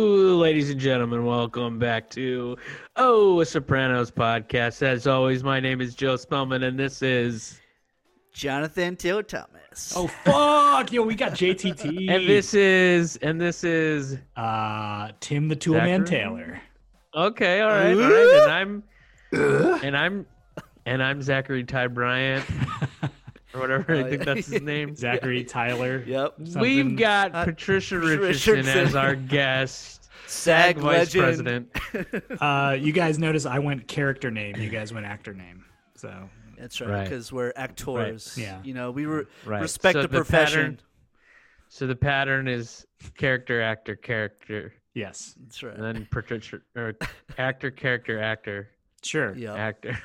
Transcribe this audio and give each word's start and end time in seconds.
ladies 0.00 0.70
and 0.70 0.78
gentlemen, 0.80 1.24
welcome 1.24 1.78
back 1.78 2.10
to 2.10 2.56
Oh, 2.96 3.40
a 3.40 3.46
Sopranos 3.46 4.10
podcast. 4.10 4.82
As 4.82 5.06
always, 5.06 5.42
my 5.42 5.58
name 5.60 5.80
is 5.80 5.94
Joe 5.94 6.16
Spellman, 6.16 6.62
and 6.62 6.78
this 6.78 7.02
is 7.02 7.60
Jonathan 8.32 8.96
Taylor 8.96 9.22
Thomas. 9.22 9.94
Oh 9.96 10.06
fuck! 10.06 10.92
Yo, 10.92 11.02
we 11.02 11.14
got 11.14 11.32
JTT. 11.32 12.10
and 12.14 12.28
this 12.28 12.52
is 12.54 13.16
and 13.22 13.40
this 13.40 13.64
is 13.64 14.18
uh 14.36 15.12
Tim 15.20 15.48
the 15.48 15.56
Toolman 15.56 16.06
Zachary? 16.06 16.06
Taylor. 16.06 16.60
okay. 17.14 17.60
All 17.62 17.70
right, 17.70 17.94
all 17.94 18.10
right, 18.10 18.42
and 18.42 18.52
I'm 18.52 19.82
and 19.84 19.96
I'm 19.96 20.26
and 20.84 21.02
I'm 21.02 21.22
Zachary 21.22 21.64
Ty 21.64 21.88
Bryant 21.88 22.44
or 23.56 23.60
whatever. 23.60 23.94
I 23.96 24.08
think 24.10 24.24
that's 24.24 24.46
his 24.46 24.62
name. 24.74 24.94
Zachary 24.94 25.44
Tyler. 25.44 26.04
Yep. 26.06 26.34
something. 26.44 26.60
We've 26.62 26.96
got 26.96 27.34
Uh, 27.34 27.44
Patricia 27.46 27.98
Richardson. 27.98 28.54
Richardson 28.54 28.78
as 28.86 28.94
our 28.94 29.14
guest, 29.14 30.08
SAG 30.26 30.78
vice 30.78 31.14
legend. 31.14 31.72
president. 31.72 32.22
Uh, 32.40 32.76
you 32.78 32.92
guys 32.92 33.18
notice 33.18 33.46
I 33.46 33.58
went 33.58 33.88
character 33.88 34.30
name. 34.30 34.56
You 34.56 34.68
guys 34.68 34.92
went 34.92 35.06
actor 35.06 35.32
name. 35.34 35.64
So 35.96 36.28
That's 36.58 36.80
right, 36.80 36.90
Right. 36.90 37.04
because 37.04 37.32
we're 37.32 37.52
actors. 37.56 38.36
yeah. 38.38 38.60
You 38.62 38.74
know, 38.74 38.90
we 38.90 39.06
were 39.06 39.26
Right. 39.44 39.62
respect 39.62 39.94
So 39.94 40.02
the 40.02 40.08
the 40.08 40.16
profession. 40.18 40.60
pattern- 40.60 40.80
So 41.68 41.86
the 41.86 41.96
pattern 41.96 42.48
is 42.48 42.86
character, 43.16 43.60
actor, 43.62 43.96
character, 43.96 44.72
yes, 44.94 45.34
That's 45.40 45.62
right. 45.62 45.74
and 45.74 45.82
then 45.82 46.06
Patricia 46.10 46.60
or 46.76 46.94
actor, 47.38 47.70
character, 47.70 48.20
actor, 48.20 48.68
sure. 49.02 49.34
yeah. 49.36 49.54
actor. 49.54 49.98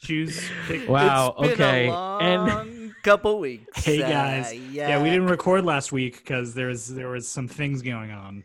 Choose. 0.00 0.48
Pick. 0.68 0.88
Wow. 0.88 1.34
It's 1.38 1.42
been 1.42 1.50
okay. 1.66 1.86
a 1.88 1.90
long 1.90 2.22
And 2.22 2.73
couple 3.04 3.38
weeks. 3.38 3.84
Hey 3.84 4.02
Uh, 4.02 4.08
guys. 4.08 4.52
yeah. 4.54 4.88
Yeah, 4.88 5.02
we 5.02 5.10
didn't 5.10 5.26
record 5.28 5.64
last 5.64 5.92
week 5.92 6.16
because 6.18 6.54
there 6.54 6.66
was 6.68 6.92
there 6.92 7.08
was 7.08 7.28
some 7.28 7.46
things 7.46 7.82
going 7.82 8.10
on. 8.10 8.42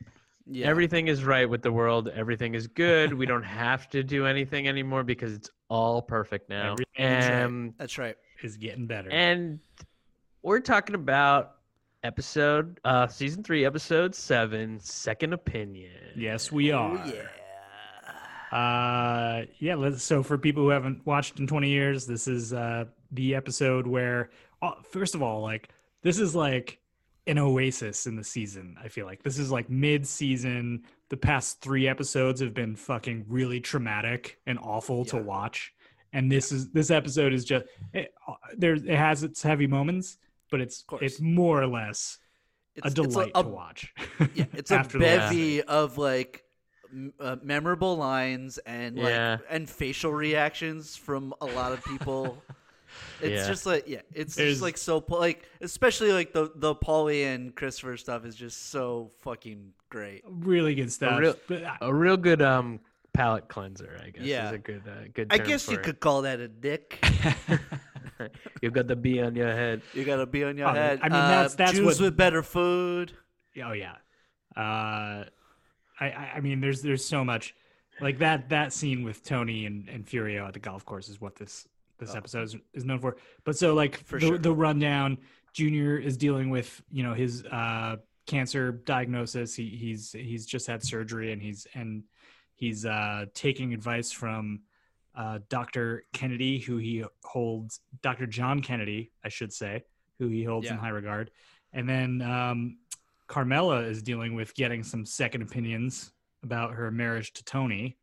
Yeah. 0.51 0.65
everything 0.67 1.07
is 1.07 1.23
right 1.23 1.47
with 1.47 1.61
the 1.61 1.71
world. 1.71 2.07
Everything 2.09 2.55
is 2.55 2.65
good. 2.67 3.13
we 3.13 3.25
don't 3.27 3.43
have 3.43 3.87
to 3.91 4.01
do 4.03 4.25
anything 4.25 4.67
anymore 4.67 5.03
because 5.03 5.31
it's 5.33 5.49
all 5.69 6.01
perfect 6.01 6.49
now. 6.49 6.71
Everything 6.73 7.05
is 7.05 7.29
right. 7.29 7.73
That's 7.77 7.97
right. 7.97 8.15
Is 8.43 8.57
getting 8.57 8.85
better. 8.87 9.09
and 9.11 9.59
we're 10.41 10.59
talking 10.61 10.95
about 10.95 11.55
episode 12.03 12.79
uh 12.85 13.05
season 13.07 13.43
3 13.43 13.65
episode 13.65 14.15
7 14.15 14.79
second 14.79 15.33
opinion 15.33 15.91
yes, 16.15 16.51
we 16.51 16.71
are. 16.71 16.97
Oh 16.97 17.11
yeah. 17.13 18.57
Uh, 18.57 19.45
yeah. 19.59 19.75
Let's, 19.75 20.01
so 20.03 20.23
for 20.23 20.37
people 20.37 20.63
who 20.63 20.69
haven't 20.69 21.05
watched 21.05 21.39
in 21.39 21.45
20 21.45 21.69
years, 21.69 22.05
this 22.07 22.27
is 22.27 22.53
uh 22.53 22.85
the 23.11 23.35
episode 23.35 23.85
where, 23.87 24.21
uh, 24.23 24.27
first 24.91 25.15
of 25.15 25.21
all, 25.21 25.41
like 25.41 25.69
this 26.01 26.19
is 26.19 26.35
like 26.35 26.79
an 27.27 27.37
oasis 27.37 28.07
in 28.07 28.15
the 28.15 28.23
season. 28.23 28.75
I 28.83 28.87
feel 28.87 29.05
like 29.05 29.21
this 29.23 29.37
is 29.37 29.51
like 29.51 29.69
mid-season. 29.69 30.83
The 31.09 31.17
past 31.17 31.61
three 31.61 31.87
episodes 31.87 32.41
have 32.41 32.53
been 32.53 32.75
fucking 32.75 33.25
really 33.27 33.59
traumatic 33.59 34.39
and 34.45 34.57
awful 34.59 35.05
to 35.05 35.17
watch, 35.17 35.73
and 36.13 36.31
this 36.31 36.51
is 36.51 36.69
this 36.71 36.91
episode 36.91 37.33
is 37.33 37.45
just 37.45 37.65
it, 37.93 38.13
uh, 38.27 38.33
there. 38.57 38.73
It 38.75 38.87
has 38.87 39.23
its 39.23 39.41
heavy 39.41 39.67
moments, 39.67 40.17
but 40.51 40.61
it's 40.61 40.85
it's 41.01 41.19
more 41.19 41.61
or 41.61 41.67
less 41.67 42.17
It's, 42.75 42.85
a 42.85 42.87
it's 42.87 42.95
delight 43.13 43.31
a, 43.35 43.43
to 43.43 43.49
watch. 43.49 43.93
Yeah, 44.33 44.45
it's 44.53 44.71
a 44.71 44.75
after 44.75 44.97
the 44.99 45.05
last- 45.05 45.29
bevy 45.31 45.61
of 45.63 45.97
like 45.97 46.43
uh, 47.19 47.35
memorable 47.43 47.97
lines 47.97 48.57
and 48.59 48.95
like 48.97 49.05
Yeah. 49.09 49.37
and 49.49 49.69
facial 49.69 50.11
reactions 50.13 50.95
from 50.95 51.33
a 51.41 51.45
lot 51.45 51.71
of 51.71 51.83
people. 51.83 52.41
It's 53.21 53.41
Yeah. 53.41 53.47
just 53.47 53.65
like 53.65 53.87
yeah, 53.87 54.01
it's 54.13 54.35
There's- 54.35 54.53
just 54.53 54.61
like 54.61 54.77
so 54.77 55.03
like 55.09 55.47
especially 55.61 56.11
like 56.11 56.33
the 56.33 56.51
the 56.55 56.75
Paulie 56.75 57.25
and 57.25 57.55
Christopher 57.55 57.97
stuff 57.97 58.25
is 58.25 58.35
just 58.35 58.69
so 58.69 59.09
fucking 59.21 59.73
great. 59.89 60.23
really 60.27 60.75
good 60.75 60.91
stuff. 60.91 61.19
real- 61.19 61.35
but 61.47 61.63
I- 61.63 61.77
a 61.81 61.93
real 61.93 62.17
good 62.17 62.41
um 62.41 62.79
palate 63.11 63.47
cleanser 63.49 63.99
i 64.05 64.11
guess 64.11 64.23
Yeah. 64.23 64.47
is 64.49 64.53
a 64.53 64.57
good 64.59 64.83
uh, 64.87 65.07
good 65.13 65.27
I 65.31 65.37
term 65.39 65.47
guess 65.47 65.67
you 65.67 65.77
it. 65.77 65.83
could 65.83 65.99
call 65.99 66.21
that 66.21 66.39
a 66.39 66.47
dick. 66.47 67.03
You've 68.61 68.73
got 68.73 68.87
the 68.87 68.95
bee 68.95 69.21
on 69.21 69.35
your 69.35 69.51
head 69.51 69.81
You 69.93 70.03
gotta 70.03 70.25
be 70.25 70.43
on 70.43 70.57
your 70.57 70.67
Oh, 70.69 70.73
head. 70.73 70.99
I 71.01 71.09
mean, 71.09 71.11
that's- 71.11 71.53
Uh, 71.53 71.57
that's 71.57 71.71
Jews 71.73 71.85
what- 71.85 71.99
with 72.01 72.17
better 72.17 72.43
food. 72.43 73.13
Oh 73.63 73.71
yeah. 73.71 73.95
Uh, 74.55 75.25
I 75.99 76.05
I 76.11 76.31
I 76.35 76.39
mean, 76.41 76.59
there's 76.61 76.81
there's 76.81 77.03
so 77.03 77.23
much 77.25 77.55
like 78.01 78.19
that 78.19 78.49
that 78.49 78.73
scene 78.73 79.03
with 79.03 79.23
Tony 79.23 79.65
and 79.65 79.87
and 79.89 80.05
Furio 80.05 80.47
at 80.47 80.53
the 80.53 80.59
golf 80.59 80.85
course 80.85 81.09
is 81.09 81.19
what 81.19 81.35
this 81.35 81.67
this 81.99 82.13
Oh. 82.13 82.17
episode 82.17 82.43
is, 82.43 82.55
is 82.73 82.85
known 82.85 82.99
for. 82.99 83.17
But 83.43 83.57
so 83.57 83.73
like 83.73 83.97
For 84.05 84.19
the 84.19 84.27
sure. 84.27 84.37
the 84.37 84.53
rundown, 84.53 85.17
Junior 85.53 85.97
is 85.97 86.17
dealing 86.17 86.49
with 86.49 86.81
you 86.91 87.03
know 87.03 87.13
his 87.13 87.45
uh 87.45 87.97
cancer 88.25 88.71
diagnosis. 88.71 89.55
He 89.55 89.69
he's 89.69 90.11
he's 90.11 90.45
just 90.45 90.67
had 90.67 90.83
surgery 90.83 91.31
and 91.33 91.41
he's 91.41 91.67
and 91.73 92.03
he's 92.55 92.85
uh 92.85 93.25
taking 93.33 93.73
advice 93.73 94.11
from 94.11 94.61
uh 95.15 95.39
Dr. 95.49 96.03
Kennedy, 96.13 96.59
who 96.59 96.77
he 96.77 97.03
holds 97.23 97.79
Dr. 98.01 98.27
John 98.27 98.61
Kennedy, 98.61 99.11
I 99.23 99.29
should 99.29 99.51
say, 99.51 99.83
who 100.19 100.27
he 100.27 100.43
holds 100.43 100.69
in 100.69 100.77
high 100.77 100.89
regard. 100.89 101.31
And 101.73 101.87
then 101.89 102.21
um, 102.21 102.77
Carmela 103.27 103.81
is 103.81 104.01
dealing 104.01 104.33
with 104.33 104.55
getting 104.55 104.81
some 104.83 105.05
second 105.05 105.41
opinions 105.43 106.11
about 106.43 106.73
her 106.73 106.89
marriage 106.91 107.33
to 107.33 107.43
Tony, 107.43 107.97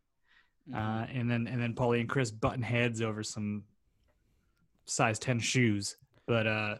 Mm-hmm. 0.68 0.76
uh, 0.78 1.04
and 1.20 1.30
then 1.30 1.46
and 1.46 1.62
then 1.62 1.74
Paulie 1.74 2.00
and 2.00 2.08
Chris 2.08 2.32
button 2.32 2.60
heads 2.62 3.00
over 3.00 3.22
some 3.22 3.62
size 4.86 5.18
ten 5.18 5.38
shoes. 5.38 5.96
But 6.26 6.46
uh, 6.46 6.76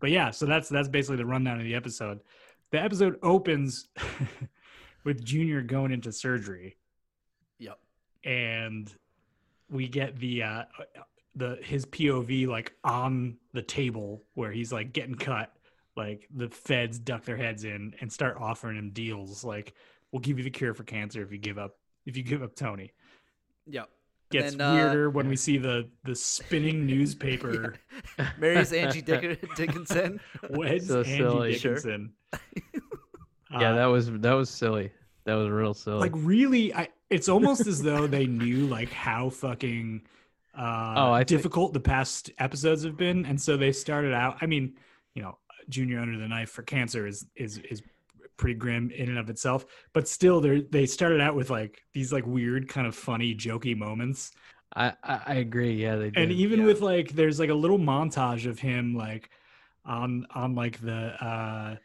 but 0.00 0.10
yeah, 0.10 0.30
so 0.30 0.46
that's 0.46 0.68
that's 0.68 0.88
basically 0.88 1.16
the 1.18 1.26
rundown 1.26 1.58
of 1.58 1.64
the 1.64 1.74
episode. 1.74 2.20
The 2.70 2.80
episode 2.82 3.18
opens 3.22 3.88
with 5.04 5.24
Junior 5.24 5.60
going 5.62 5.92
into 5.92 6.12
surgery, 6.12 6.76
Yep. 7.58 7.78
and 8.24 8.92
we 9.70 9.88
get 9.88 10.16
the 10.18 10.42
uh 10.42 10.62
the 11.36 11.58
his 11.62 11.86
POV 11.86 12.46
like 12.48 12.72
on 12.84 13.36
the 13.52 13.62
table 13.62 14.24
where 14.34 14.50
he's 14.52 14.72
like 14.72 14.92
getting 14.92 15.14
cut. 15.14 15.52
Like 15.96 16.28
the 16.34 16.48
feds 16.48 16.98
duck 16.98 17.24
their 17.24 17.36
heads 17.36 17.64
in 17.64 17.94
and 18.00 18.10
start 18.10 18.36
offering 18.40 18.78
him 18.78 18.90
deals. 18.90 19.44
Like 19.44 19.74
we'll 20.12 20.20
give 20.20 20.38
you 20.38 20.44
the 20.44 20.50
cure 20.50 20.72
for 20.72 20.84
cancer 20.84 21.22
if 21.22 21.30
you 21.32 21.38
give 21.38 21.58
up 21.58 21.76
if 22.06 22.16
you 22.16 22.22
give 22.22 22.42
up 22.42 22.54
Tony. 22.54 22.92
Yep. 23.66 23.88
Gets 24.30 24.54
then, 24.54 24.60
uh, 24.60 24.74
weirder 24.74 25.10
when 25.10 25.28
we 25.28 25.36
see 25.36 25.58
the 25.58 25.88
the 26.04 26.14
spinning 26.14 26.86
newspaper 26.92 27.74
Marries 28.38 28.72
Angie 28.72 29.02
Dick- 29.10 29.44
Dickinson. 29.56 30.20
weds 30.50 30.86
So 30.88 31.00
Angie 31.00 31.16
silly. 31.16 31.58
Sure. 31.58 31.74
Dickinson. 31.74 32.12
Yeah, 33.52 33.72
Uh, 33.72 33.74
that 33.74 33.86
was 33.86 34.10
that 34.20 34.32
was 34.32 34.48
silly. 34.48 34.92
That 35.24 35.34
was 35.34 35.48
real 35.50 35.74
silly. 35.74 35.98
like 35.98 36.12
really 36.14 36.72
I 36.74 36.88
it's 37.10 37.28
almost 37.28 37.66
as 37.66 37.82
though 37.82 38.06
they 38.06 38.26
knew 38.26 38.66
like 38.66 38.90
how 38.92 39.30
fucking 39.30 40.02
uh 40.56 40.94
Oh, 40.96 41.12
I 41.12 41.18
think- 41.20 41.28
difficult 41.28 41.72
the 41.72 41.80
past 41.80 42.30
episodes 42.38 42.84
have 42.84 42.96
been 42.96 43.26
and 43.26 43.40
so 43.40 43.56
they 43.56 43.72
started 43.72 44.12
out 44.12 44.36
I 44.40 44.46
mean, 44.46 44.74
you 45.14 45.22
know, 45.22 45.38
junior 45.68 45.98
under 46.00 46.18
the 46.18 46.28
knife 46.28 46.50
for 46.50 46.62
cancer 46.62 47.06
is 47.06 47.26
is 47.34 47.58
is 47.58 47.82
pretty 48.40 48.54
grim 48.58 48.90
in 48.90 49.08
and 49.08 49.18
of 49.18 49.30
itself, 49.30 49.64
but 49.92 50.08
still 50.08 50.40
they 50.40 50.62
they 50.62 50.86
started 50.86 51.20
out 51.20 51.36
with 51.36 51.50
like 51.50 51.80
these 51.94 52.12
like 52.12 52.26
weird 52.26 52.68
kind 52.68 52.86
of 52.86 52.94
funny 52.96 53.34
jokey 53.34 53.76
moments. 53.76 54.32
I, 54.74 54.94
I 55.04 55.20
I 55.26 55.34
agree. 55.34 55.74
Yeah, 55.74 55.96
they 55.96 56.10
did. 56.10 56.16
And 56.22 56.32
even 56.32 56.60
yeah. 56.60 56.66
with 56.66 56.80
like 56.80 57.10
there's 57.12 57.38
like 57.38 57.50
a 57.50 57.54
little 57.54 57.78
montage 57.78 58.46
of 58.46 58.58
him 58.58 58.94
like 58.96 59.30
on 59.84 60.26
on 60.34 60.54
like 60.54 60.80
the 60.80 60.94
uh 61.24 61.76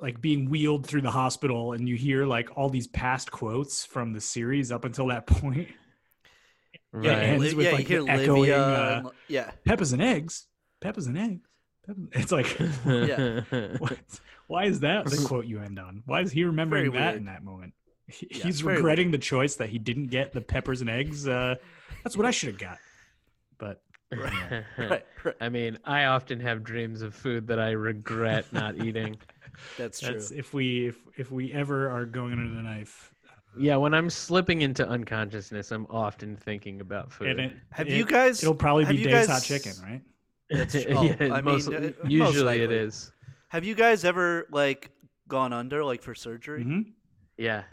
like 0.00 0.20
being 0.20 0.50
wheeled 0.50 0.86
through 0.86 1.00
the 1.02 1.10
hospital 1.10 1.72
and 1.72 1.88
you 1.88 1.96
hear 1.96 2.26
like 2.26 2.56
all 2.56 2.68
these 2.68 2.86
past 2.88 3.30
quotes 3.30 3.84
from 3.84 4.12
the 4.12 4.20
series 4.20 4.70
up 4.72 4.84
until 4.84 5.06
that 5.08 5.26
point. 5.40 5.68
right. 6.92 7.04
Yeah, 7.04 7.12
and- 7.12 7.42
ends 7.42 7.54
with, 7.54 7.66
yeah, 7.66 7.72
like, 7.72 7.88
you 7.88 8.04
hear 8.04 8.14
echoing, 8.14 8.40
Livia. 8.42 8.62
uh, 8.62 8.96
and- 9.04 9.10
yeah. 9.28 9.50
Peppers 9.64 9.92
and 9.92 10.02
eggs. 10.02 10.46
Peppers 10.80 11.06
and 11.06 11.18
eggs. 11.18 11.40
Peppers- 11.86 12.08
It's 12.12 12.32
like 12.32 12.58
Yeah. 12.86 13.40
what? 13.78 13.98
Why 14.48 14.64
is 14.64 14.80
that 14.80 15.06
the 15.06 15.24
quote 15.28 15.46
you 15.46 15.60
end 15.60 15.78
on? 15.78 16.02
Why 16.06 16.20
is 16.20 16.32
he 16.32 16.44
remembering 16.44 16.90
Very 16.90 16.98
that 17.02 17.10
weird. 17.12 17.16
in 17.20 17.24
that 17.26 17.44
moment? 17.44 17.74
He- 18.06 18.28
Yeah, 18.30 18.44
He's 18.44 18.60
very 18.60 18.76
regretting 18.76 19.10
the 19.10 19.18
choice 19.18 19.56
that 19.56 19.68
he 19.68 19.78
didn't 19.78 20.08
get 20.08 20.32
the 20.32 20.40
peppers 20.40 20.80
and 20.80 20.90
eggs. 20.90 21.26
Uh, 21.28 21.54
that's 22.02 22.16
what 22.16 22.26
I 22.26 22.30
should 22.30 22.48
have 22.50 22.58
got. 22.58 22.78
But 23.58 23.80
Right, 24.12 24.64
right. 24.76 25.04
I 25.40 25.48
mean, 25.48 25.78
I 25.84 26.04
often 26.04 26.38
have 26.40 26.62
dreams 26.62 27.00
of 27.00 27.14
food 27.14 27.46
that 27.46 27.58
I 27.58 27.70
regret 27.70 28.52
not 28.52 28.76
eating. 28.84 29.16
That's 29.78 30.00
true. 30.00 30.12
That's 30.12 30.30
if 30.32 30.52
we 30.52 30.88
if 30.88 30.96
if 31.16 31.30
we 31.30 31.50
ever 31.52 31.88
are 31.90 32.04
going 32.04 32.32
under 32.34 32.54
the 32.54 32.62
knife. 32.62 33.14
Yeah, 33.58 33.76
when 33.76 33.94
I'm 33.94 34.10
slipping 34.10 34.60
into 34.62 34.86
unconsciousness, 34.86 35.70
I'm 35.72 35.86
often 35.88 36.36
thinking 36.36 36.80
about 36.82 37.10
food. 37.12 37.38
It, 37.38 37.52
Have 37.70 37.86
it- 37.88 37.94
you 37.94 38.04
guys? 38.04 38.42
It'll 38.42 38.54
probably 38.54 38.84
be 38.84 38.96
you 38.96 39.04
Dave's 39.08 39.28
guys- 39.28 39.28
hot 39.28 39.42
chicken, 39.44 39.72
right? 39.82 40.02
That's 40.50 40.72
true. 40.72 40.82
yeah, 41.04 41.16
Oh, 41.20 41.32
I 41.32 41.40
most- 41.40 41.68
mean, 41.70 41.76
uh, 41.78 41.80
most 42.02 42.10
usually 42.10 42.56
it 42.58 42.68
likely. 42.68 42.76
is. 42.76 43.12
Have 43.52 43.64
you 43.64 43.74
guys 43.74 44.02
ever 44.06 44.46
like 44.50 44.88
gone 45.28 45.52
under 45.52 45.84
like 45.84 46.00
for 46.02 46.14
surgery? 46.14 46.62
hmm 46.62 46.80
Yeah. 47.36 47.64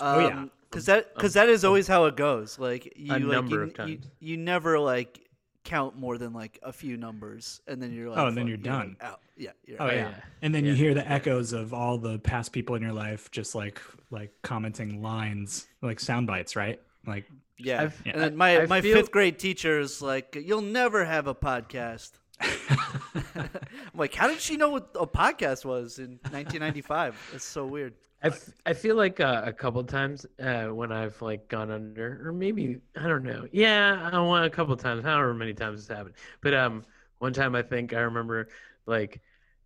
Oh, 0.00 0.18
yeah. 0.18 0.46
Because 0.68 0.86
that 0.86 1.14
because 1.14 1.34
that 1.34 1.48
is 1.48 1.64
always 1.64 1.86
how 1.86 2.06
it 2.06 2.16
goes. 2.16 2.58
Like 2.58 2.92
you 2.96 3.12
like 3.12 3.22
number 3.22 3.56
you, 3.58 3.62
of 3.62 3.74
times. 3.74 4.06
you 4.18 4.36
never 4.36 4.76
like 4.80 5.20
count 5.64 5.96
more 5.96 6.18
than 6.18 6.32
like 6.32 6.58
a 6.64 6.72
few 6.72 6.96
numbers, 6.96 7.60
and 7.68 7.80
then 7.80 7.92
you're 7.92 8.08
like, 8.10 8.18
Oh, 8.18 8.26
and 8.26 8.36
then 8.36 8.44
fuck, 8.44 8.48
you're 8.48 8.56
done. 8.56 8.96
like, 9.00 9.08
out. 9.08 9.20
Yeah. 9.36 9.50
You're 9.64 9.80
Oh 9.80 9.86
out. 9.86 9.92
yeah. 9.94 10.08
yeah. 10.10 10.14
And 10.42 10.52
then 10.52 10.64
you 10.64 10.74
hear 10.74 10.94
the 10.94 11.08
echoes 11.08 11.52
of 11.52 11.72
all 11.72 11.96
the 11.98 12.18
past 12.18 12.52
people 12.52 12.74
in 12.74 12.82
your 12.82 12.92
life 12.92 13.30
just 13.30 13.54
like 13.54 13.80
like 14.10 14.32
commenting 14.42 15.00
lines, 15.00 15.68
like 15.80 16.00
sound 16.00 16.26
bites, 16.26 16.56
right? 16.56 16.80
Like 17.06 17.24
Yeah. 17.56 17.82
I've- 17.82 18.10
and 18.10 18.20
then 18.20 18.36
my 18.36 18.62
I 18.62 18.66
my 18.66 18.80
feel- 18.80 18.96
fifth 18.96 19.12
grade 19.12 19.38
teacher 19.38 19.78
is 19.78 20.02
like, 20.02 20.36
"You'll 20.44 20.60
never 20.60 21.04
have 21.04 21.28
a 21.28 21.34
podcast." 21.36 22.10
I'm 23.38 23.98
like, 23.98 24.14
how 24.14 24.28
did 24.28 24.40
she 24.40 24.56
know 24.56 24.70
what 24.70 24.90
a 24.94 25.06
podcast 25.06 25.64
was 25.64 25.98
in 25.98 26.18
1995? 26.30 27.32
It's 27.34 27.44
so 27.44 27.66
weird. 27.66 27.94
I, 28.22 28.28
f- 28.28 28.50
I 28.66 28.72
feel 28.72 28.96
like 28.96 29.20
uh, 29.20 29.42
a 29.44 29.52
couple 29.52 29.82
times 29.84 30.26
uh, 30.42 30.66
when 30.66 30.90
I've 30.90 31.20
like 31.22 31.48
gone 31.48 31.70
under, 31.70 32.20
or 32.26 32.32
maybe 32.32 32.80
I 32.96 33.06
don't 33.06 33.22
know. 33.22 33.46
Yeah, 33.52 34.10
I 34.12 34.18
want 34.20 34.44
a 34.44 34.50
couple 34.50 34.76
times. 34.76 35.04
Remember 35.04 35.34
many 35.34 35.54
times 35.54 35.80
it's 35.80 35.88
happened, 35.88 36.14
but 36.40 36.52
um, 36.52 36.84
one 37.18 37.32
time 37.32 37.54
I 37.54 37.62
think 37.62 37.94
I 37.94 38.00
remember 38.00 38.48
like 38.86 39.20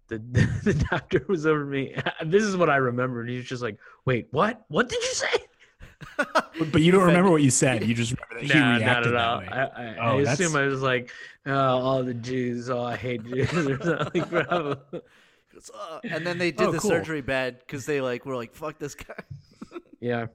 the 0.08 0.18
the 0.64 0.74
doctor 0.90 1.24
was 1.28 1.46
over 1.46 1.64
me. 1.64 1.94
This 2.26 2.42
is 2.42 2.56
what 2.56 2.68
I 2.68 2.76
remember. 2.76 3.24
He 3.24 3.36
was 3.36 3.46
just 3.46 3.62
like, 3.62 3.78
"Wait, 4.04 4.28
what? 4.32 4.64
What 4.68 4.88
did 4.90 5.02
you 5.02 5.14
say?" 5.14 5.44
But, 6.16 6.72
but 6.72 6.82
you 6.82 6.92
don't 6.92 7.04
remember 7.04 7.30
what 7.30 7.42
you 7.42 7.50
said. 7.50 7.86
You 7.86 7.94
just 7.94 8.12
remember 8.12 8.46
that 8.46 8.54
he 8.54 8.58
Nah, 8.58 8.78
not 8.78 8.78
reacted 8.80 9.06
at 9.06 9.12
that 9.12 9.28
all. 9.28 9.38
way. 9.38 9.48
I, 9.50 9.62
I, 9.64 9.96
Oh, 10.00 10.18
I 10.18 10.20
assume 10.22 10.56
I 10.56 10.66
was 10.66 10.82
like, 10.82 11.10
"Oh, 11.46 11.52
all 11.54 12.02
the 12.02 12.14
Jews. 12.14 12.70
Oh, 12.70 12.82
I 12.84 12.96
hate 12.96 13.24
Jews," 13.24 13.52
or 13.54 13.78
something. 13.82 14.24
probably. 14.24 15.00
Uh, 15.74 16.00
and 16.04 16.26
then 16.26 16.38
they 16.38 16.50
did 16.50 16.68
Oh, 16.68 16.72
the 16.72 16.78
cool. 16.78 16.90
surgery 16.90 17.20
bad 17.20 17.58
because 17.60 17.86
they 17.86 18.00
like 18.00 18.24
were 18.26 18.36
like, 18.36 18.54
"Fuck 18.54 18.78
this 18.78 18.94
guy." 18.94 19.14
Yeah. 20.00 20.26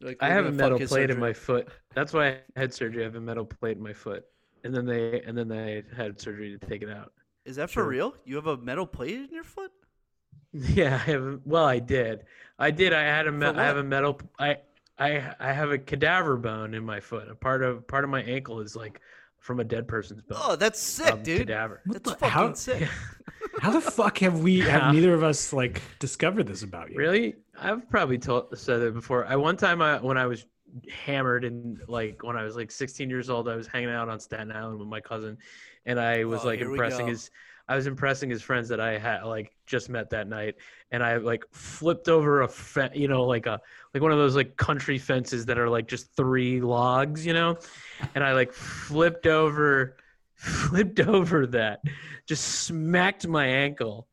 Like, 0.00 0.18
I 0.20 0.28
have 0.30 0.46
a 0.46 0.50
metal 0.52 0.78
his 0.78 0.90
plate 0.90 1.10
in 1.10 1.20
my 1.20 1.32
foot. 1.32 1.68
That's 1.94 2.12
why 2.12 2.28
I 2.28 2.38
had 2.60 2.74
surgery. 2.74 3.02
I 3.02 3.04
have 3.04 3.14
a 3.14 3.20
metal 3.20 3.44
plate 3.46 3.76
in 3.76 3.82
my 3.82 3.92
foot, 3.92 4.24
and 4.64 4.74
then 4.74 4.84
they 4.84 5.22
and 5.22 5.38
then 5.38 5.46
they 5.48 5.84
had 5.96 6.20
surgery 6.20 6.58
to 6.58 6.66
take 6.66 6.82
it 6.82 6.90
out. 6.90 7.12
Is 7.44 7.54
that 7.56 7.70
for 7.70 7.80
Sure. 7.82 7.86
real? 7.86 8.14
You 8.24 8.34
have 8.36 8.48
a 8.48 8.56
metal 8.56 8.86
plate 8.86 9.14
in 9.14 9.28
your 9.32 9.44
foot? 9.44 9.70
Yeah, 10.52 10.94
I 10.94 11.10
have. 11.10 11.40
Well, 11.44 11.64
I 11.64 11.78
did. 11.78 12.24
I 12.58 12.70
did. 12.70 12.92
I 12.92 13.02
had 13.02 13.26
a. 13.26 13.32
Me- 13.32 13.46
I 13.46 13.64
have 13.64 13.76
a 13.76 13.84
metal. 13.84 14.20
I 14.38 14.58
I 14.98 15.34
I 15.38 15.52
have 15.52 15.70
a 15.70 15.78
cadaver 15.78 16.36
bone 16.36 16.74
in 16.74 16.84
my 16.84 17.00
foot. 17.00 17.28
A 17.30 17.34
part 17.34 17.62
of 17.62 17.86
part 17.86 18.04
of 18.04 18.10
my 18.10 18.22
ankle 18.22 18.60
is 18.60 18.74
like 18.76 19.00
from 19.38 19.60
a 19.60 19.64
dead 19.64 19.86
person's 19.86 20.22
bone. 20.22 20.38
Oh, 20.42 20.56
that's 20.56 20.80
sick, 20.80 21.12
um, 21.12 21.22
dude. 21.22 21.46
Cadaver. 21.46 21.82
What 21.86 22.02
That's 22.04 22.10
the- 22.14 22.18
fucking 22.18 22.30
how- 22.32 22.52
sick. 22.54 22.88
How 23.60 23.70
the 23.70 23.80
fuck 23.80 24.18
have 24.18 24.40
we 24.40 24.58
have 24.60 24.82
Yeah. 24.82 24.92
neither 24.92 25.14
of 25.14 25.22
us 25.22 25.50
like 25.52 25.80
discovered 25.98 26.46
this 26.46 26.62
about 26.62 26.90
you? 26.90 26.98
Really? 26.98 27.36
I've 27.58 27.88
probably 27.88 28.18
told 28.18 28.56
said 28.58 28.82
it 28.82 28.92
before. 28.92 29.24
I 29.24 29.36
one 29.36 29.56
time 29.56 29.80
I 29.80 29.98
when 29.98 30.18
I 30.18 30.26
was 30.26 30.44
hammered 30.90 31.44
and 31.44 31.80
like 31.88 32.22
when 32.22 32.36
I 32.36 32.42
was 32.42 32.54
like 32.54 32.70
16 32.70 33.08
years 33.08 33.30
old, 33.30 33.48
I 33.48 33.56
was 33.56 33.66
hanging 33.66 33.88
out 33.90 34.10
on 34.10 34.20
Staten 34.20 34.52
Island 34.52 34.78
with 34.78 34.88
my 34.88 35.00
cousin, 35.00 35.38
and 35.86 35.98
I 35.98 36.24
was 36.24 36.42
Oh, 36.44 36.48
like 36.48 36.60
impressing 36.60 37.06
his. 37.06 37.30
I 37.68 37.74
was 37.76 37.86
impressing 37.86 38.30
his 38.30 38.42
friends 38.42 38.68
that 38.68 38.78
I 38.80 38.96
had 38.98 39.22
like 39.22 39.56
just 39.64 39.88
met 39.88 40.10
that 40.10 40.28
night, 40.28 40.56
and 40.90 41.02
I 41.02 41.16
like 41.16 41.44
flipped 41.50 42.08
over 42.08 42.42
a 42.42 42.48
fe- 42.48 42.90
you 42.94 43.08
know 43.08 43.24
like 43.24 43.46
a 43.46 43.60
like 43.96 44.02
one 44.02 44.12
of 44.12 44.18
those 44.18 44.36
like 44.36 44.58
country 44.58 44.98
fences 44.98 45.46
that 45.46 45.58
are 45.58 45.70
like 45.70 45.88
just 45.88 46.14
three 46.16 46.60
logs, 46.60 47.24
you 47.24 47.32
know, 47.32 47.56
and 48.14 48.22
I 48.22 48.34
like 48.34 48.52
flipped 48.52 49.26
over, 49.26 49.96
flipped 50.34 51.00
over 51.00 51.46
that, 51.46 51.80
just 52.26 52.44
smacked 52.66 53.26
my 53.26 53.46
ankle, 53.46 54.06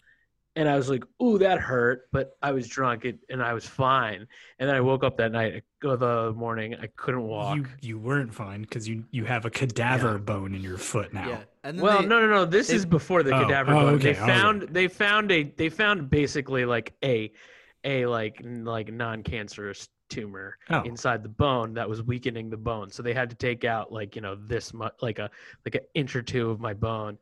and 0.55 0.69
I 0.69 0.77
was 0.77 0.89
like, 0.89 1.03
"Ooh, 1.21 1.37
that 1.39 1.59
hurt," 1.59 2.03
but 2.13 2.37
I 2.41 2.53
was 2.53 2.65
drunk 2.69 3.03
it, 3.03 3.19
and 3.29 3.43
I 3.43 3.53
was 3.53 3.65
fine. 3.67 4.25
And 4.57 4.69
then 4.69 4.75
I 4.75 4.79
woke 4.79 5.03
up 5.03 5.17
that 5.17 5.33
night, 5.33 5.63
uh, 5.83 5.95
the 5.97 6.31
morning, 6.33 6.75
I 6.81 6.87
couldn't 6.95 7.23
walk. 7.23 7.57
You 7.57 7.65
you 7.81 7.99
weren't 7.99 8.33
fine 8.33 8.61
because 8.61 8.87
you 8.87 9.03
you 9.11 9.25
have 9.25 9.43
a 9.43 9.49
cadaver 9.49 10.17
bone 10.17 10.55
in 10.55 10.61
your 10.61 10.77
foot 10.77 11.11
now. 11.13 11.27
Yeah. 11.27 11.39
And 11.65 11.81
Well, 11.81 12.01
they- 12.03 12.07
no, 12.07 12.21
no, 12.21 12.27
no. 12.27 12.45
This 12.45 12.67
they- 12.69 12.75
is 12.75 12.85
before 12.85 13.21
the 13.23 13.35
Oh, 13.35 13.41
cadaver 13.41 13.73
oh, 13.73 13.79
bone. 13.81 13.93
okay, 13.95 14.13
They 14.13 14.19
okay. 14.19 14.27
found 14.27 14.61
they 14.71 14.87
found 14.87 15.29
a 15.29 15.43
they 15.43 15.67
found 15.67 16.09
basically 16.09 16.63
like 16.63 16.93
a 17.03 17.33
a 17.83 18.05
like 18.05 18.41
like 18.43 18.91
non-cancerous 18.91 19.89
tumor 20.09 20.57
Oh. 20.69 20.81
inside 20.83 21.23
the 21.23 21.29
bone 21.29 21.73
that 21.73 21.89
was 21.89 22.03
weakening 22.03 22.49
the 22.49 22.57
bone. 22.57 22.91
So 22.91 23.01
they 23.03 23.13
had 23.13 23.29
to 23.31 23.35
take 23.35 23.65
out 23.65 23.91
like 23.91 24.15
you 24.15 24.21
know 24.21 24.35
this 24.35 24.73
much 24.73 24.93
like 25.01 25.19
a 25.19 25.29
like 25.65 25.75
an 25.75 25.81
inch 25.93 26.15
or 26.15 26.21
two 26.21 26.49
of 26.49 26.59
my 26.59 26.73
bone, 26.73 27.17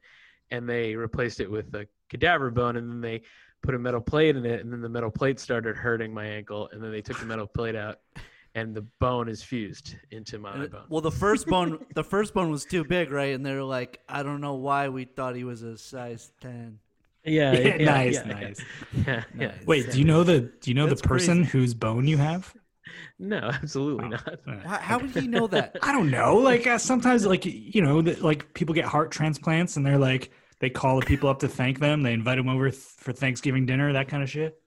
and 0.50 0.68
they 0.68 0.96
replaced 0.96 1.40
it 1.40 1.50
with 1.50 1.74
a 1.76 1.88
cadaver 2.10 2.52
bone, 2.52 2.76
and 2.78 2.90
then 2.90 3.02
they 3.02 3.22
put 3.64 3.76
a 3.76 3.80
metal 3.80 4.02
plate 4.02 4.36
in 4.36 4.46
it, 4.46 4.62
and 4.62 4.74
then 4.74 4.82
the 4.82 4.90
metal 4.90 5.12
plate 5.12 5.40
started 5.40 5.76
hurting 5.78 6.14
my 6.14 6.26
ankle, 6.26 6.68
and 6.74 6.84
then 6.84 6.92
they 6.92 7.02
took 7.02 7.20
the 7.20 7.26
metal 7.26 7.46
plate 7.48 7.76
out, 7.76 8.00
and 8.56 8.74
the 8.76 8.82
bone 9.00 9.30
is 9.30 9.44
fused 9.44 9.96
into 10.10 10.40
my 10.40 10.64
it- 10.64 10.72
bone. 10.72 10.86
well, 10.90 11.02
the 11.02 11.12
first 11.12 11.46
bone, 11.48 11.86
the 11.96 12.04
first 12.04 12.34
bone 12.34 12.50
was 12.50 12.66
too 12.66 12.84
big, 12.84 13.12
right? 13.12 13.34
And 13.36 13.46
they're 13.46 13.64
like, 13.64 14.00
I 14.10 14.24
don't 14.24 14.42
know 14.42 14.56
why 14.56 14.90
we 14.90 15.06
thought 15.06 15.36
he 15.36 15.44
was 15.44 15.62
a 15.62 15.78
size 15.78 16.32
ten. 16.42 16.80
Yeah, 17.24 17.54
Yeah, 17.54 17.76
yeah, 17.80 17.86
nice, 17.86 18.16
yeah, 18.16 18.24
nice. 18.24 18.66
Yeah, 18.92 19.24
yeah. 19.38 19.48
Nice. 19.48 19.66
Wait, 19.66 19.92
do 19.92 20.00
you 20.00 20.06
know 20.06 20.24
the 20.24 20.40
do 20.42 20.70
you 20.72 20.74
know 20.74 20.88
That's 20.88 21.02
the 21.02 21.08
person 21.08 21.40
crazy. 21.44 21.52
whose 21.52 21.74
bone 21.74 22.08
you 22.08 22.18
have? 22.18 22.54
No, 23.20 23.38
absolutely 23.38 24.06
Oh, 24.06 24.10
not. 24.10 24.28
all 24.48 24.54
right. 24.56 24.66
How, 24.66 24.78
how 24.78 25.00
would 25.00 25.12
he 25.12 25.28
know 25.28 25.48
that? 25.48 25.78
I 25.84 25.92
don't 25.92 26.10
know. 26.10 26.38
Like 26.38 26.66
uh, 26.68 26.78
sometimes, 26.78 27.26
like 27.26 27.46
you 27.46 27.82
know, 27.82 28.02
that 28.02 28.22
like 28.22 28.54
people 28.54 28.74
get 28.74 28.86
heart 28.86 29.12
transplants, 29.12 29.78
and 29.78 29.86
they're 29.86 29.98
like 30.00 30.32
they 30.60 30.70
call 30.70 31.00
the 31.00 31.06
people 31.06 31.30
up 31.30 31.40
to 31.40 31.48
thank 31.48 31.80
them. 31.80 32.02
They 32.02 32.14
invite 32.14 32.38
them 32.38 32.50
over 32.50 32.70
th- 32.70 32.82
for 32.82 33.14
Thanksgiving 33.14 33.66
dinner, 33.66 33.94
that 33.94 34.08
kind 34.08 34.24
of 34.24 34.30
shit. 34.30 34.61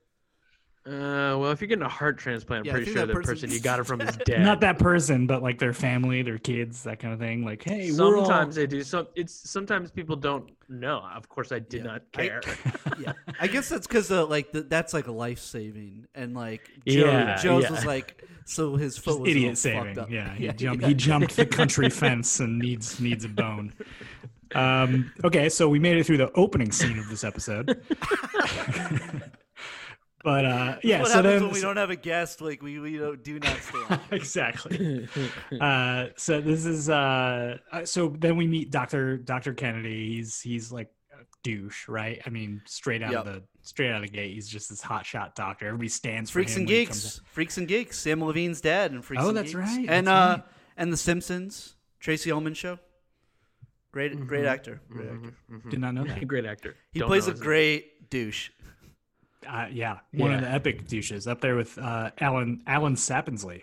Uh, 0.86 1.32
well, 1.38 1.50
if 1.50 1.62
you're 1.62 1.68
getting 1.68 1.82
a 1.82 1.88
heart 1.88 2.18
transplant, 2.18 2.60
I'm 2.60 2.66
Yeah, 2.66 2.72
pretty 2.72 2.92
sure 2.92 3.00
that 3.00 3.06
the 3.06 3.14
person- 3.14 3.34
person 3.36 3.50
you 3.50 3.58
got 3.58 3.80
it 3.80 3.84
from 3.84 4.02
is 4.02 4.16
dead. 4.26 4.42
Not 4.42 4.60
that 4.60 4.78
person, 4.78 5.26
but 5.26 5.42
like 5.42 5.58
their 5.58 5.72
family, 5.72 6.20
their 6.20 6.36
kids, 6.36 6.82
that 6.82 6.98
kind 6.98 7.14
of 7.14 7.20
thing. 7.20 7.42
Like, 7.42 7.62
hey, 7.62 7.90
we're 7.90 8.18
all- 8.18 8.26
Sometimes 8.26 8.54
they 8.56 8.66
do. 8.66 8.82
Some 8.82 9.06
it's 9.14 9.32
sometimes 9.32 9.90
people 9.90 10.14
don't 10.14 10.50
know. 10.68 11.02
Of 11.14 11.26
course, 11.30 11.52
I 11.52 11.58
did 11.60 11.84
Yeah. 11.84 11.92
not 11.92 12.02
I- 12.16 12.22
care. 12.26 12.42
yeah, 13.00 13.12
I 13.40 13.46
guess 13.46 13.70
that's 13.70 13.86
because 13.86 14.10
uh, 14.10 14.26
like 14.26 14.52
th- 14.52 14.66
that's 14.68 14.92
like 14.92 15.06
a 15.06 15.12
life 15.12 15.38
saving, 15.38 16.06
and 16.14 16.34
like 16.34 16.68
Joe, 16.86 17.06
Yeah, 17.06 17.36
Joe's 17.36 17.62
yeah. 17.64 17.70
was 17.70 17.86
like 17.86 18.22
so 18.44 18.76
his 18.76 18.98
foot 18.98 19.12
Just 19.12 19.20
was 19.20 19.30
idiot 19.30 19.56
saving. 19.56 19.84
fucked 19.94 19.98
up. 19.98 20.10
Yeah, 20.10 20.34
he 20.34 20.44
yeah, 20.44 20.52
jumped. 20.52 20.82
yeah. 20.82 20.88
He 20.88 20.94
jumped 20.94 21.34
the 21.36 21.46
country 21.46 21.88
fence 21.88 22.40
and 22.40 22.58
needs 22.58 23.00
needs 23.00 23.24
a 23.24 23.28
bone. 23.30 23.72
Um, 24.54 25.10
okay, 25.24 25.48
so 25.48 25.66
we 25.68 25.78
made 25.78 25.96
it 25.96 26.04
through 26.04 26.18
the 26.18 26.30
opening 26.32 26.70
scene 26.72 26.98
of 26.98 27.08
this 27.08 27.24
episode. 27.24 27.80
But 30.24 30.44
uh, 30.46 30.76
yeah, 30.82 31.00
what 31.00 31.08
so 31.10 31.16
happens 31.16 31.34
then 31.34 31.42
when 31.44 31.52
we 31.52 31.60
don't 31.60 31.76
have 31.76 31.90
a 31.90 31.96
guest? 31.96 32.40
Like 32.40 32.62
we 32.62 32.78
we 32.80 32.96
don't, 32.96 33.22
do 33.22 33.38
not 33.38 33.58
stay 33.58 33.98
exactly. 34.10 35.06
Uh, 35.60 36.06
so 36.16 36.40
this 36.40 36.64
is 36.64 36.88
uh, 36.88 37.58
uh, 37.70 37.84
so 37.84 38.08
then 38.18 38.36
we 38.36 38.46
meet 38.46 38.70
Doctor 38.70 39.18
Doctor 39.18 39.52
Kennedy. 39.52 40.16
He's 40.16 40.40
he's 40.40 40.72
like 40.72 40.88
a 41.12 41.24
douche, 41.42 41.88
right? 41.88 42.22
I 42.26 42.30
mean, 42.30 42.62
straight 42.64 43.02
out 43.02 43.14
of 43.14 43.26
the 43.26 43.42
straight 43.60 43.90
out 43.90 43.96
of 43.96 44.02
the 44.02 44.08
gate, 44.16 44.32
he's 44.32 44.48
just 44.48 44.70
this 44.70 44.80
hot 44.80 45.04
shot 45.04 45.34
doctor. 45.34 45.66
Everybody 45.66 45.88
stands 45.90 46.30
for 46.30 46.38
Freaks 46.38 46.54
him 46.56 46.60
and 46.62 46.68
when 46.70 46.76
he 46.78 46.86
comes 46.86 47.02
Geeks, 47.04 47.20
Freaks 47.26 47.58
and 47.58 47.68
Geeks, 47.68 47.98
Sam 47.98 48.24
Levine's 48.24 48.62
dad, 48.62 48.92
and 48.92 49.04
Freaks 49.04 49.22
Oh, 49.22 49.28
and 49.28 49.36
that's 49.36 49.48
Geeks. 49.52 49.54
right, 49.56 49.86
and 49.90 50.06
that's 50.06 50.38
uh, 50.38 50.40
right. 50.42 50.44
and 50.78 50.90
The 50.90 50.96
Simpsons, 50.96 51.76
Tracey 52.00 52.32
Ullman 52.32 52.54
show. 52.54 52.78
Great, 53.92 54.12
Mm-hmm. 54.12 54.26
great 54.26 54.44
actor. 54.46 54.80
Great 54.90 55.08
Mm-hmm. 55.08 55.68
Did 55.70 55.80
not 55.80 55.92
know 55.94 56.04
that. 56.04 56.26
Great 56.26 56.46
actor. 56.46 56.74
He 56.92 56.98
Don't 57.00 57.08
plays 57.08 57.28
a 57.28 57.32
his- 57.32 57.40
great 57.40 58.10
douche. 58.10 58.50
Uh, 59.46 59.66
yeah, 59.72 59.98
one 60.12 60.32
of 60.32 60.40
the 60.40 60.50
epic 60.50 60.86
douches 60.86 61.26
up 61.26 61.40
there 61.40 61.56
with 61.56 61.78
uh, 61.78 62.10
Alan 62.20 62.62
Alan 62.66 62.94
Sapinsly. 62.96 63.62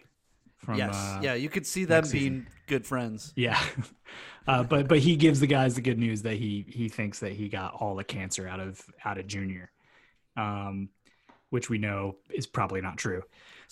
From, 0.58 0.76
yes, 0.76 0.96
uh, 0.96 1.20
yeah, 1.24 1.34
you 1.34 1.50
could 1.50 1.66
see 1.66 1.86
them 1.86 2.04
being 2.04 2.12
season. 2.12 2.48
good 2.68 2.86
friends. 2.86 3.34
yeah. 3.36 3.60
Uh, 4.48 4.64
but 4.64 4.88
but 4.88 4.98
he 4.98 5.16
gives 5.16 5.40
the 5.40 5.46
guys 5.46 5.76
the 5.76 5.82
good 5.82 6.00
news 6.00 6.24
that 6.24 6.34
he 6.34 6.66
he 6.68 6.90
thinks 6.90 7.20
that 7.20 7.32
he 7.32 7.48
got 7.48 7.76
all 7.76 7.96
the 7.96 8.04
cancer 8.04 8.48
out 8.48 8.60
of 8.60 8.84
out 9.06 9.20
of 9.20 9.28
Junior, 9.28 9.70
um, 10.36 10.90
which 11.52 11.70
we 11.70 11.78
know 11.78 12.16
is 12.34 12.48
probably 12.48 12.82
not 12.82 12.98
true. 12.98 13.22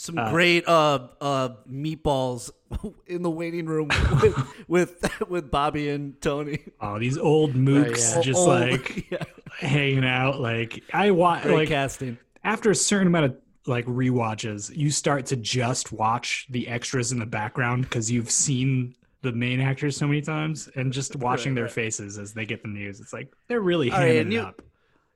Some 0.01 0.18
Uh, 0.18 0.32
great 0.32 0.65
uh 0.65 1.08
uh 1.20 1.50
meatballs 1.70 2.51
in 3.06 3.22
the 3.22 3.29
waiting 3.29 3.65
room 3.65 3.89
with 4.22 4.38
with, 4.70 5.29
with 5.29 5.51
Bobby 5.51 5.89
and 5.89 6.20
Tony. 6.22 6.60
Oh, 6.79 6.98
these 7.00 7.18
old 7.18 7.53
mooks 7.53 8.15
yeah. 8.15 8.22
just 8.22 8.39
Old- 8.39 8.48
like 8.48 9.12
yeah, 9.12 9.24
hanging 9.60 10.06
out. 10.06 10.39
Like 10.39 10.82
I 10.94 11.12
watch 11.12 11.44
great 11.44 11.53
like 11.56 11.68
casting. 11.68 12.18
after 12.46 12.72
a 12.72 12.75
certain 12.75 13.08
amount 13.08 13.25
of 13.25 13.36
like 13.68 13.86
rewatches, 13.88 14.74
you 14.74 14.89
start 14.89 15.25
to 15.27 15.36
just 15.36 15.91
watch 15.91 16.48
the 16.50 16.70
extras 16.70 17.12
in 17.12 17.20
the 17.20 17.25
background 17.25 17.84
because 17.84 18.10
you've 18.10 18.32
seen 18.32 18.96
the 19.22 19.34
main 19.34 19.60
actors 19.60 19.98
so 19.98 20.08
many 20.08 20.22
times, 20.22 20.70
and 20.77 20.94
just 20.94 21.13
watching 21.18 21.51
Right, 21.51 21.56
their 21.56 21.63
right. 21.65 21.74
faces 21.74 22.18
as 22.18 22.32
they 22.34 22.46
get 22.46 22.62
the 22.62 22.70
news. 22.70 23.01
It's 23.01 23.12
like 23.12 23.34
they're 23.50 23.60
really 23.60 23.91
All 23.91 24.00
right, 24.00 24.13
hamming 24.15 24.22
and 24.22 24.34
you- 24.34 24.39
up. 24.39 24.62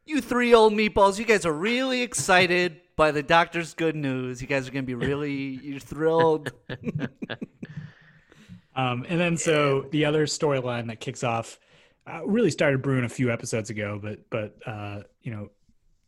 You 0.05 0.19
three 0.19 0.53
old 0.53 0.73
meatballs, 0.73 1.17
you 1.17 1.23
guys 1.23 1.45
are 1.45 1.53
really 1.53 2.01
excited 2.01 2.81
by 2.95 3.11
the 3.11 3.23
doctor's 3.23 3.73
good 3.73 3.95
news. 3.95 4.41
You 4.41 4.47
guys 4.47 4.67
are 4.67 4.71
gonna 4.71 4.83
be 4.83 4.95
really 4.95 5.31
you're 5.63 5.79
thrilled. 5.79 6.51
Um, 8.75 9.05
and 9.07 9.19
then 9.19 9.37
so 9.37 9.85
the 9.91 10.05
other 10.05 10.25
storyline 10.25 10.87
that 10.87 10.99
kicks 10.99 11.23
off 11.23 11.59
uh, 12.11 12.25
really 12.25 12.49
started 12.49 12.81
brewing 12.81 13.05
a 13.05 13.09
few 13.09 13.31
episodes 13.31 13.69
ago, 13.69 13.99
but 14.01 14.19
but 14.29 14.55
uh, 14.65 15.01
you 15.21 15.31
know 15.31 15.49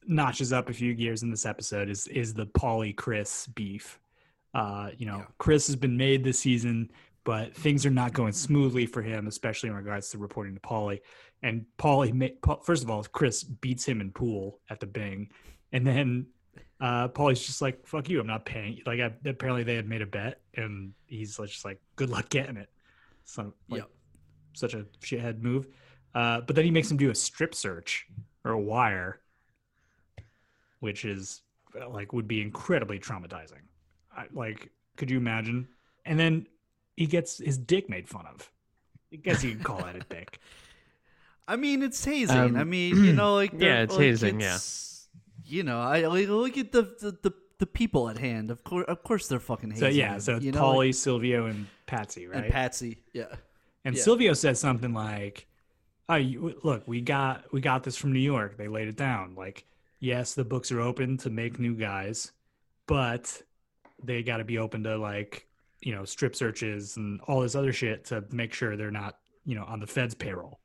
notches 0.07 0.53
up 0.53 0.69
a 0.69 0.73
few 0.73 0.93
gears 0.93 1.23
in 1.23 1.29
this 1.31 1.45
episode 1.45 1.89
is 1.89 2.07
is 2.07 2.33
the 2.33 2.45
Paulie 2.47 2.95
Chris 2.95 3.47
beef. 3.47 3.99
Uh, 4.53 4.89
you 4.97 5.05
know, 5.05 5.17
Yeah. 5.17 5.25
Chris 5.37 5.67
has 5.67 5.75
been 5.75 5.97
made 5.97 6.23
this 6.23 6.39
season, 6.39 6.89
but 7.23 7.53
things 7.55 7.85
are 7.85 7.91
not 7.91 8.13
going 8.13 8.31
smoothly 8.33 8.85
for 8.85 9.01
him, 9.01 9.27
especially 9.27 9.69
in 9.69 9.75
regards 9.75 10.09
to 10.09 10.17
reporting 10.17 10.55
to 10.55 10.61
Paulie. 10.61 11.01
And 11.43 11.65
Paulie, 11.77 12.31
first 12.63 12.81
of 12.81 12.89
all, 12.89 13.03
Chris 13.03 13.43
beats 13.43 13.85
him 13.85 14.01
in 14.01 14.11
pool 14.11 14.59
at 14.69 14.79
the 14.79 14.87
Bing, 14.87 15.29
and 15.71 15.85
then 15.85 16.27
uh, 16.81 17.07
Paulie's 17.09 17.45
just 17.45 17.61
like, 17.61 17.85
"Fuck 17.87 18.09
you, 18.09 18.19
I'm 18.19 18.27
not 18.27 18.45
paying." 18.45 18.81
Like 18.85 18.99
I, 18.99 19.13
apparently 19.27 19.63
they 19.63 19.75
had 19.75 19.87
made 19.87 20.01
a 20.01 20.05
bet, 20.05 20.41
and 20.55 20.93
he's 21.07 21.39
like- 21.39 21.49
just 21.49 21.65
like, 21.65 21.79
"Good 21.95 22.09
luck 22.09 22.29
getting 22.29 22.57
it." 22.57 22.69
So 23.23 23.53
like, 23.69 23.81
Yep. 23.81 23.89
such 24.53 24.73
a 24.73 24.85
shithead 25.01 25.41
move. 25.41 25.67
Uh, 26.13 26.41
but 26.41 26.55
then 26.55 26.65
he 26.65 26.71
makes 26.71 26.89
him 26.89 26.97
do 26.97 27.09
a 27.09 27.15
strip 27.15 27.53
search 27.55 28.07
or 28.43 28.51
a 28.51 28.59
wire, 28.59 29.21
which 30.79 31.05
is 31.05 31.41
like 31.89 32.13
would 32.13 32.27
be 32.27 32.41
incredibly 32.41 32.99
traumatizing. 32.99 33.61
I, 34.15 34.25
like, 34.31 34.69
could 34.95 35.09
you 35.09 35.17
imagine? 35.17 35.67
And 36.05 36.17
then 36.19 36.47
he 36.95 37.05
gets 37.05 37.37
his 37.39 37.57
dick 37.57 37.89
made 37.89 38.07
fun 38.07 38.25
of. 38.27 38.49
I 39.11 39.17
guess 39.17 39.43
you 39.43 39.51
can 39.51 39.63
call 39.63 39.77
that 39.79 39.95
a 39.95 39.99
dick. 39.99 40.39
I 41.47 41.57
mean, 41.57 41.83
it's 41.83 42.03
hazing. 42.03 42.37
Um, 42.37 42.55
I 42.55 42.63
mean, 42.63 43.03
you 43.03 43.13
know, 43.13 43.35
like 43.35 43.51
yeah, 43.57 43.81
it's 43.81 43.93
like, 43.93 44.01
hazing, 44.01 44.39
yeah. 44.39 44.57
You 45.47 45.63
know, 45.63 45.79
I 45.79 46.01
like 46.07 46.27
look 46.27 46.57
at 46.57 46.71
the 46.71 46.81
the, 46.83 47.17
the, 47.21 47.33
the 47.59 47.65
people 47.67 48.09
at 48.09 48.17
hand. 48.17 48.49
Of 48.51 48.63
course, 48.63 48.85
of 48.87 49.03
course, 49.03 49.27
they're 49.27 49.39
fucking 49.39 49.71
hazing. 49.71 49.85
So 49.85 49.89
yeah, 49.89 50.17
so 50.17 50.37
you 50.37 50.51
know, 50.51 50.61
Paulie, 50.61 50.87
like- 50.87 50.95
Silvio, 50.95 51.45
and 51.45 51.67
Patsy, 51.85 52.27
right? 52.27 52.43
and 52.45 52.51
Patsy. 52.51 52.97
Yeah, 53.13 53.25
And 53.83 53.95
Yeah. 53.95 54.01
Silvio 54.01 54.33
says 54.33 54.59
something 54.59 54.93
like, 54.93 55.47
"Oh, 56.09 56.15
you, 56.15 56.59
look, 56.63 56.87
we 56.87 57.01
got 57.01 57.51
we 57.53 57.61
got 57.61 57.83
this 57.83 57.95
from 57.95 58.11
New 58.13 58.19
York. 58.19 58.57
They 58.57 58.67
laid 58.67 58.87
it 58.87 58.97
down. 58.97 59.35
Like, 59.35 59.65
yes, 59.99 60.33
the 60.33 60.43
books 60.45 60.71
are 60.71 60.81
open 60.81 61.17
to 61.17 61.29
make 61.29 61.59
new 61.59 61.75
guys, 61.75 62.31
but 62.87 63.41
they 64.03 64.23
got 64.23 64.37
to 64.37 64.43
be 64.43 64.57
open 64.57 64.83
to 64.83 64.97
like, 64.97 65.47
you 65.81 65.93
know, 65.93 66.05
strip 66.05 66.35
searches 66.35 66.97
and 66.97 67.21
all 67.21 67.41
this 67.41 67.55
other 67.55 67.71
shit 67.71 68.05
to 68.05 68.23
make 68.31 68.51
sure 68.53 68.75
they're 68.75 68.91
not, 68.91 69.17
you 69.45 69.55
know, 69.55 69.63
on 69.65 69.79
the 69.79 69.87
Fed's 69.87 70.15
payroll." 70.15 70.59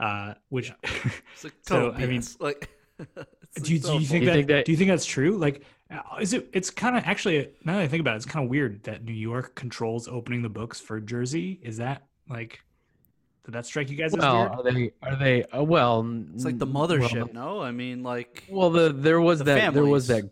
Uh, 0.00 0.34
which 0.48 0.72
like 0.82 1.12
So, 1.34 1.50
total 1.66 1.92
I 1.94 2.06
mean, 2.06 2.22
like. 2.40 2.70
it's 3.56 3.66
do 3.68 3.74
you, 3.74 3.80
so 3.80 3.94
do 3.94 4.00
you 4.00 4.06
think 4.06 4.22
You 4.24 4.26
that, 4.30 4.34
think 4.34 4.46
that- 4.48 4.64
do 4.66 4.72
you 4.72 4.78
think 4.78 4.90
that's 4.90 5.04
true? 5.04 5.36
Like, 5.36 5.62
uh, 5.90 6.00
is 6.20 6.32
it? 6.32 6.48
It's 6.52 6.70
kind 6.70 6.96
of 6.96 7.04
actually 7.04 7.50
now 7.64 7.74
that 7.76 7.82
I 7.82 7.88
think 7.88 8.00
about 8.00 8.14
it, 8.14 8.16
it's 8.16 8.26
kind 8.26 8.44
of 8.44 8.50
weird 8.50 8.82
that 8.84 9.04
New 9.04 9.12
York 9.12 9.54
controls 9.54 10.08
opening 10.08 10.42
the 10.42 10.48
books 10.48 10.80
for 10.80 11.00
Jersey. 11.00 11.60
Is 11.62 11.76
that 11.78 12.02
like? 12.28 12.60
Did 13.44 13.54
that 13.54 13.66
strike 13.66 13.90
you 13.90 13.96
guys 13.96 14.14
as 14.14 14.20
Well, 14.20 14.38
weird? 14.38 14.52
are 14.52 14.62
they? 14.72 14.92
Are 15.02 15.16
they? 15.16 15.42
Uh, 15.44 15.64
well, 15.64 16.08
It's 16.34 16.44
like 16.44 16.58
the 16.58 16.66
mothership. 16.66 17.34
Well, 17.34 17.56
no, 17.56 17.60
I 17.60 17.72
mean, 17.72 18.02
like 18.04 18.44
well, 18.48 18.70
the 18.70 18.92
there 18.92 19.20
was 19.20 19.40
The 19.40 19.44
that. 19.46 19.74
There 19.74 19.84
was 19.84 20.06
that. 20.08 20.30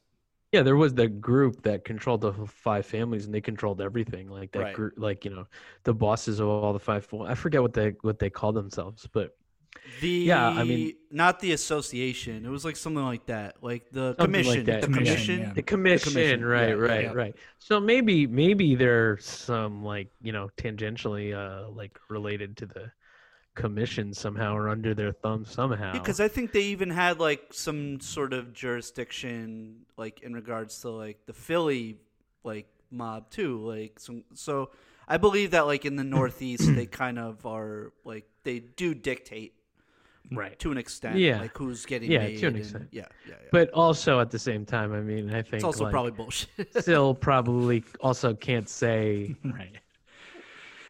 Yeah, 0.53 0.63
there 0.63 0.77
was 0.77 0.95
that 0.95 1.21
group 1.21 1.63
that 1.63 1.85
controlled 1.85 2.23
the 2.23 2.33
five 2.47 2.85
families, 2.87 3.25
and 3.27 3.33
they 3.35 3.41
controlled 3.41 3.81
everything. 3.81 4.29
Like 4.29 4.51
that 4.53 4.61
Right. 4.61 4.75
group, 4.75 4.95
like 4.97 5.25
you 5.25 5.31
know, 5.33 5.47
the 5.85 5.93
bosses 5.95 6.41
of 6.41 6.49
all 6.49 6.73
the 6.73 6.79
five. 6.81 7.07
I 7.25 7.35
forget 7.35 7.61
what 7.63 7.73
they 7.73 7.91
what 8.03 8.19
they 8.19 8.31
call 8.31 8.53
themselves, 8.53 9.07
but 9.13 9.37
the 10.01 10.09
Yeah, 10.09 10.49
I 10.49 10.65
mean- 10.65 10.95
not 11.11 11.41
the 11.41 11.53
association. 11.53 12.45
It 12.45 12.49
was 12.49 12.65
like 12.65 12.77
something 12.77 13.03
like 13.05 13.27
that, 13.27 13.63
like 13.63 13.91
the 13.91 14.15
Something 14.19 14.33
like 14.33 14.45
commission. 14.45 14.65
that. 14.67 14.81
The 14.83 14.87
Commission, 14.87 15.15
commission. 15.15 15.41
yeah. 15.41 15.53
the 15.53 15.63
commission, 15.63 16.13
commission, 16.13 16.45
right, 16.45 16.69
yeah, 16.69 16.75
right, 16.75 17.05
yeah. 17.05 17.13
right. 17.13 17.37
So 17.59 17.81
maybe 17.81 18.27
maybe 18.27 18.75
there's 18.75 19.25
some 19.27 19.83
like 19.85 20.09
you 20.23 20.33
know 20.33 20.51
tangentially 20.57 21.35
uh 21.35 21.69
like 21.71 21.99
related 22.09 22.57
to 22.59 22.67
the 22.67 22.91
commission 23.55 24.15
somehow 24.15 24.55
or 24.57 24.69
under 24.69 24.95
their 24.95 25.13
thumb 25.13 25.45
somehow. 25.45 25.93
because 25.93 26.21
I 26.21 26.29
think 26.29 26.53
they 26.53 26.63
even 26.63 26.89
had 26.89 27.19
like 27.19 27.49
some 27.53 28.01
sort 28.01 28.33
of 28.33 28.53
jurisdiction, 28.53 29.87
like 29.97 30.21
in 30.23 30.33
regards 30.35 30.81
to 30.83 30.91
like 30.91 31.27
the 31.27 31.33
Philly 31.33 31.99
like 32.45 32.69
mob 32.91 33.31
too. 33.31 33.59
Like 33.67 33.99
some, 33.99 34.25
so 34.35 34.71
I 35.09 35.17
believe 35.17 35.51
that 35.51 35.67
like 35.67 35.85
in 35.85 35.97
the 35.97 36.05
Northeast 36.19 36.75
they 36.75 36.87
kind 36.87 37.19
of 37.19 37.45
are 37.45 37.93
like 38.05 38.27
they 38.45 38.61
do 38.61 38.95
dictate 38.95 39.55
right. 40.31 40.59
to 40.59 40.71
an 40.73 40.79
extent. 40.79 41.17
Yeah. 41.19 41.41
like 41.41 41.57
who's 41.57 41.85
getting 41.87 42.11
Yeah, 42.11 42.21
made 42.21 42.39
to 42.39 42.47
an 42.47 42.55
and- 42.55 42.63
extent. 42.63 42.89
yeah, 42.93 43.07
yeah, 43.27 43.35
yeah. 43.41 43.49
but 43.53 43.71
also 43.71 44.21
at 44.21 44.31
the 44.31 44.39
same 44.39 44.65
time, 44.65 44.93
I 44.93 45.01
mean, 45.01 45.31
I 45.31 45.43
think 45.43 45.55
it's 45.55 45.65
also 45.65 45.85
like, 45.85 45.93
probably 45.93 46.13
bullshit. 46.13 46.49
still 46.83 47.15
probably 47.15 47.85
also 48.01 48.35
can't 48.35 48.69
say 48.69 49.35
Right. 49.45 49.77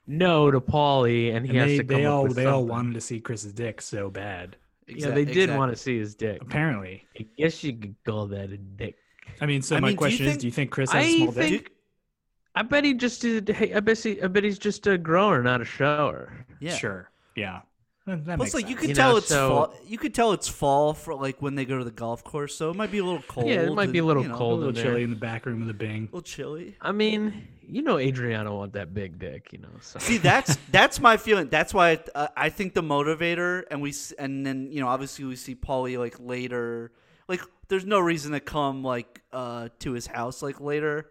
no 0.06 0.50
to 0.50 0.61
Paulie, 0.61 1.35
and 1.35 1.44
he 1.47 1.50
And 1.50 1.59
has 1.59 1.68
they, 1.68 1.76
to 1.78 1.85
come 1.85 1.97
they 1.99 2.04
up 2.06 2.12
all 2.14 2.23
with 2.25 2.37
they 2.37 2.47
all 2.47 2.64
wanted 2.64 2.94
to 2.94 3.00
see 3.00 3.20
Chris's 3.20 3.52
dick 3.52 3.80
so 3.80 4.11
bad. 4.11 4.56
Yeah, 4.88 5.11
they 5.11 5.25
did 5.25 5.54
want 5.56 5.70
to 5.73 5.76
see 5.76 5.99
his 5.99 6.14
dick. 6.16 6.42
Apparently. 6.42 7.04
I 7.18 7.25
guess 7.38 7.62
you 7.62 7.75
could 7.76 7.94
call 8.04 8.26
that 8.28 8.50
a 8.50 8.56
dick. 8.56 8.97
I 9.40 9.47
mean, 9.47 9.62
so 9.62 9.76
I 9.76 9.80
my 9.80 9.88
mean, 9.88 9.94
do 9.97 9.99
question 9.99 10.26
is, 10.26 10.32
think- 10.32 10.40
do 10.40 10.47
you 10.49 10.52
think 10.52 10.70
Chris 10.73 10.90
has 10.90 11.04
a 11.04 11.09
I 11.09 11.16
small 11.16 11.32
dick? 11.32 11.70
I 12.56 12.62
bet 12.62 12.85
he 12.85 12.94
just 12.94 13.23
did. 13.23 13.49
Hey, 13.49 13.73
I 13.73 13.78
bet 13.78 13.99
he. 13.99 14.20
I 14.20 14.26
bet 14.26 14.42
he's 14.42 14.59
just 14.59 14.85
a 14.88 14.99
grower, 14.99 15.40
not 15.44 15.61
a 15.61 15.64
shower. 15.64 16.44
Yeah. 16.59 16.75
Sure. 16.75 17.09
Yeah. 17.37 17.61
That, 18.10 18.24
that 18.26 18.36
Plus, 18.36 18.46
makes 18.46 18.54
like 18.54 18.68
you 18.68 18.76
could 18.76 18.88
You 18.88 18.94
tell 18.94 19.12
know, 19.12 19.16
it's 19.18 19.28
so- 19.28 19.48
fall. 19.48 19.74
You 19.86 19.98
could 19.98 20.14
tell 20.14 20.32
it's 20.32 20.48
fall 20.48 20.94
for 20.94 21.14
like 21.14 21.40
when 21.40 21.54
they 21.54 21.64
go 21.64 21.78
to 21.78 21.84
the 21.84 21.90
golf 21.92 22.24
course, 22.24 22.54
so 22.54 22.70
it 22.70 22.76
might 22.76 22.90
be 22.90 22.98
a 22.98 23.04
little 23.04 23.22
cold. 23.28 23.46
Yeah, 23.48 23.62
it 23.62 23.72
might 23.72 23.92
be 23.92 23.98
a 23.98 24.04
little 24.04 24.22
you 24.22 24.28
know, 24.28 24.34
a 24.34 24.42
little 24.44 24.68
in 24.70 24.74
there. 24.74 24.84
chilly 24.84 25.02
in 25.04 25.10
the 25.10 25.16
back 25.16 25.46
room 25.46 25.60
of 25.62 25.68
the 25.68 25.74
Bing. 25.74 26.02
A 26.02 26.04
little 26.06 26.22
chilly. 26.22 26.76
I 26.80 26.90
mean, 26.92 27.46
you 27.68 27.82
know, 27.82 27.98
Adriana 27.98 28.52
want 28.54 28.72
that 28.72 28.92
big 28.92 29.18
dick, 29.18 29.52
you 29.52 29.58
know. 29.58 29.68
So. 29.80 29.98
See, 30.00 30.18
that's 30.18 30.56
that's 30.70 30.98
my 31.00 31.16
feeling. 31.16 31.48
That's 31.48 31.72
why 31.72 32.00
uh, 32.14 32.28
I 32.36 32.48
think 32.48 32.74
the 32.74 32.82
motivator, 32.82 33.62
and 33.70 33.80
we 33.80 33.94
and 34.18 34.44
then 34.44 34.72
you 34.72 34.80
know 34.80 34.88
obviously 34.88 35.24
we 35.24 35.36
see 35.36 35.54
Paulie 35.54 35.98
like 35.98 36.18
later, 36.18 36.90
like 37.28 37.42
there's 37.68 37.86
no 37.86 38.00
reason 38.00 38.32
to 38.32 38.40
come 38.40 38.82
like 38.82 39.20
uh 39.32 39.68
to 39.80 39.92
his 39.92 40.06
house 40.08 40.42
like 40.42 40.60
later. 40.60 41.10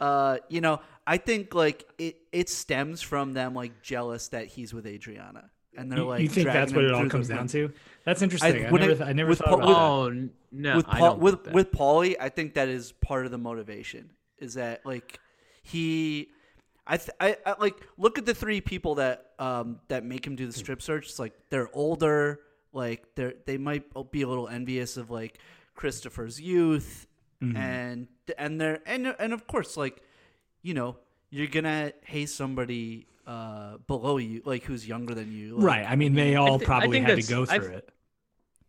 Uh, 0.00 0.38
you 0.48 0.60
know, 0.60 0.80
I 1.06 1.16
think 1.16 1.54
like 1.54 1.88
it 1.98 2.16
it 2.32 2.48
stems 2.48 3.00
from 3.02 3.32
them 3.32 3.54
like 3.54 3.82
jealous 3.82 4.28
that 4.28 4.46
he's 4.46 4.72
with 4.72 4.86
Adriana, 4.86 5.50
and 5.76 5.90
they're 5.90 5.98
You, 6.00 6.06
like 6.06 6.20
you 6.22 6.28
think 6.28 6.46
that's 6.48 6.72
what 6.72 6.84
it 6.84 6.92
all 6.92 7.08
comes 7.08 7.28
the- 7.28 7.34
down 7.34 7.46
to? 7.48 7.72
That's 8.04 8.20
interesting. 8.22 8.66
I, 8.66 8.70
when 8.70 8.80
never, 8.82 8.92
it- 8.92 9.00
I 9.08 9.12
never 9.12 9.34
thought 9.34 9.48
Paul- 9.48 9.62
about 9.62 10.10
with- 10.12 10.22
that. 10.24 10.28
Oh 10.28 10.30
no, 10.52 10.76
with 10.76 10.86
I 10.88 10.98
Paul, 10.98 11.08
don't 11.10 11.20
with 11.20 11.44
that. 11.44 11.54
with 11.54 11.70
Paulie, 11.72 12.16
I 12.20 12.28
think 12.28 12.54
that 12.54 12.68
is 12.68 12.92
part 12.92 13.24
of 13.26 13.30
the 13.32 13.38
motivation. 13.38 14.10
Is 14.38 14.54
that 14.54 14.84
like 14.84 15.18
he, 15.62 16.28
I, 16.86 16.96
th- 16.96 17.10
I, 17.20 17.36
I 17.46 17.54
like 17.60 17.76
look 17.96 18.18
at 18.18 18.26
the 18.26 18.34
three 18.34 18.60
people 18.60 18.96
that 18.96 19.30
um 19.38 19.78
that 19.88 20.04
make 20.04 20.26
him 20.26 20.34
do 20.36 20.46
the 20.46 20.52
strip 20.52 20.82
search. 20.82 21.06
It's 21.10 21.18
like 21.18 21.32
they're 21.50 21.70
older, 21.72 22.40
like 22.72 23.14
they're 23.14 23.34
they 23.46 23.56
might 23.56 23.84
be 24.10 24.22
a 24.22 24.28
little 24.28 24.48
envious 24.48 24.96
of 24.96 25.10
like 25.10 25.38
Christopher's 25.74 26.40
youth, 26.40 27.06
Mhm. 27.42 27.56
and 27.56 28.08
and 28.36 28.60
they're 28.60 28.80
and 28.84 29.14
and 29.18 29.32
of 29.32 29.46
course 29.46 29.76
like 29.76 30.02
you 30.62 30.74
know 30.74 30.96
you're 31.30 31.46
gonna 31.46 31.92
hate 32.04 32.28
somebody 32.30 33.06
uh 33.26 33.76
below 33.86 34.16
you 34.18 34.42
like 34.44 34.64
who's 34.64 34.86
younger 34.86 35.14
than 35.14 35.30
you 35.32 35.56
like, 35.56 35.64
right. 35.64 35.86
I 35.88 35.94
mean, 35.96 36.14
they 36.14 36.34
all 36.36 36.58
thi- 36.58 36.64
I 36.64 36.66
probably 36.66 37.00
had 37.00 37.06
to 37.08 37.14
that's- 37.16 37.28
go 37.28 37.42
I 37.42 37.58
through 37.58 37.68
th- 37.68 37.78
it. 37.78 37.88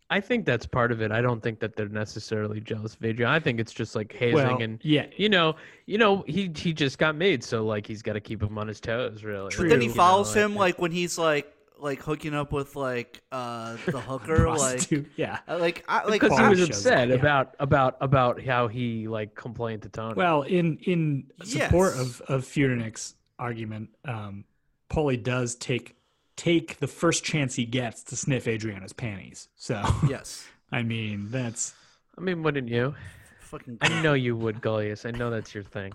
I 0.09 0.19
think 0.21 0.45
that's 0.45 0.67
part 0.67 0.91
of 0.91 1.01
it. 1.01 1.11
I 1.11 1.21
don't 1.21 1.41
think 1.41 1.59
that 1.61 1.75
they're 1.75 1.87
necessarily 1.89 2.59
jealous 2.61 2.93
of 2.93 3.03
Adrian. 3.03 3.31
I 3.31 3.39
think 3.39 3.59
it's 3.59 3.73
just 3.73 3.95
like 3.95 4.13
hazing 4.13 4.35
Well, 4.35 4.61
and 4.61 4.79
yeah, 4.83 5.07
you 5.17 5.27
know, 5.27 5.55
you 5.87 5.97
know, 5.97 6.23
he 6.27 6.51
he 6.55 6.71
just 6.71 6.99
got 6.99 7.15
made, 7.15 7.43
so 7.43 7.65
like 7.65 7.87
he's 7.87 8.03
got 8.03 8.13
to 8.13 8.19
keep 8.19 8.43
him 8.43 8.57
on 8.59 8.67
his 8.67 8.79
toes, 8.79 9.23
really. 9.23 9.49
True. 9.49 9.65
But 9.65 9.69
then 9.71 9.81
he 9.81 9.87
You 9.87 9.91
know, 9.93 9.95
follows 9.95 10.35
I 10.37 10.41
him 10.41 10.49
think- 10.51 10.59
like 10.59 10.79
when 10.79 10.91
he's 10.91 11.17
like 11.17 11.51
like 11.79 12.01
hooking 12.03 12.35
up 12.35 12.51
with 12.53 12.75
like 12.75 13.21
uh 13.31 13.75
the 13.87 13.99
hooker 13.99 14.47
like 14.51 14.89
yeah. 15.17 15.39
uh, 15.47 15.57
like 15.57 15.83
I 15.87 16.03
like 16.05 16.21
because 16.21 16.37
he 16.37 16.45
was 16.47 16.61
upset 16.61 17.09
yeah. 17.09 17.15
about 17.15 17.55
about 17.59 17.97
about 17.99 18.41
how 18.43 18.67
he 18.67 19.07
like 19.07 19.33
complained 19.33 19.81
to 19.81 19.89
Tony. 19.89 20.13
Well, 20.13 20.43
in 20.43 20.77
in 20.85 21.25
support 21.43 21.95
Yes. 21.95 22.19
of 22.19 22.21
of 22.29 22.43
Feudernick's 22.45 23.15
argument, 23.43 23.89
um, 24.05 24.45
Paulie 24.89 25.21
does 25.21 25.55
take 25.55 25.95
take 26.35 26.79
the 26.79 26.87
first 26.87 27.23
chance 27.23 27.53
he 27.55 27.65
gets 27.65 28.01
to 28.05 28.15
sniff 28.15 28.47
Adriana's 28.47 28.93
panties. 28.93 29.49
So, 29.55 29.83
yes 30.09 30.45
I 30.71 30.81
mean, 30.81 31.27
that's 31.29 31.73
I 32.17 32.21
mean, 32.21 32.41
wouldn't 32.43 32.69
you? 32.69 32.95
fucking 33.41 33.77
I 33.81 34.01
know 34.01 34.13
you 34.13 34.35
would, 34.35 34.61
Gullius. 34.67 35.05
I 35.05 35.11
know 35.11 35.29
that's 35.29 35.53
your 35.53 35.63
thing. 35.63 35.93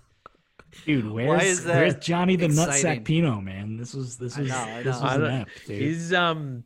dude. 0.84 1.10
Where's 1.10 1.42
is 1.42 1.64
that 1.64 1.76
where's 1.76 1.94
Johnny 1.96 2.36
the 2.36 2.44
exciting? 2.46 3.02
Nutsack 3.02 3.04
Pino, 3.04 3.40
man? 3.40 3.76
This 3.76 3.94
was 3.94 4.16
this 4.18 4.36
I 4.36 4.40
was 4.42 4.50
know, 4.50 4.56
I 4.56 4.82
this 4.82 5.00
was 5.00 5.14
an 5.14 5.20
don't- 5.22 5.30
app, 5.32 5.48
dude. 5.66 5.80
He's 5.82 6.12
um, 6.12 6.64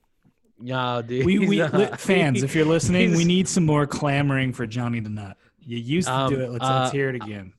yeah, 0.61 1.01
dude. 1.07 1.25
we 1.25 1.39
we 1.39 1.61
uh, 1.63 1.97
fans, 1.97 2.43
if 2.43 2.55
you're 2.55 2.67
listening, 2.67 3.17
we 3.17 3.25
need 3.25 3.49
some 3.49 3.65
more 3.65 3.87
clamoring 3.87 4.53
for 4.53 4.67
Johnny 4.67 5.01
the 5.01 5.09
Nut. 5.11 5.37
You 5.65 5.79
used 5.79 6.09
to 6.09 6.27
do 6.29 6.35
Um, 6.37 6.41
it. 6.43 6.51
Let's, 6.51 6.65
uh, 6.65 6.81
let's 6.81 6.93
hear 6.93 7.09
it 7.09 7.15
again. 7.17 7.53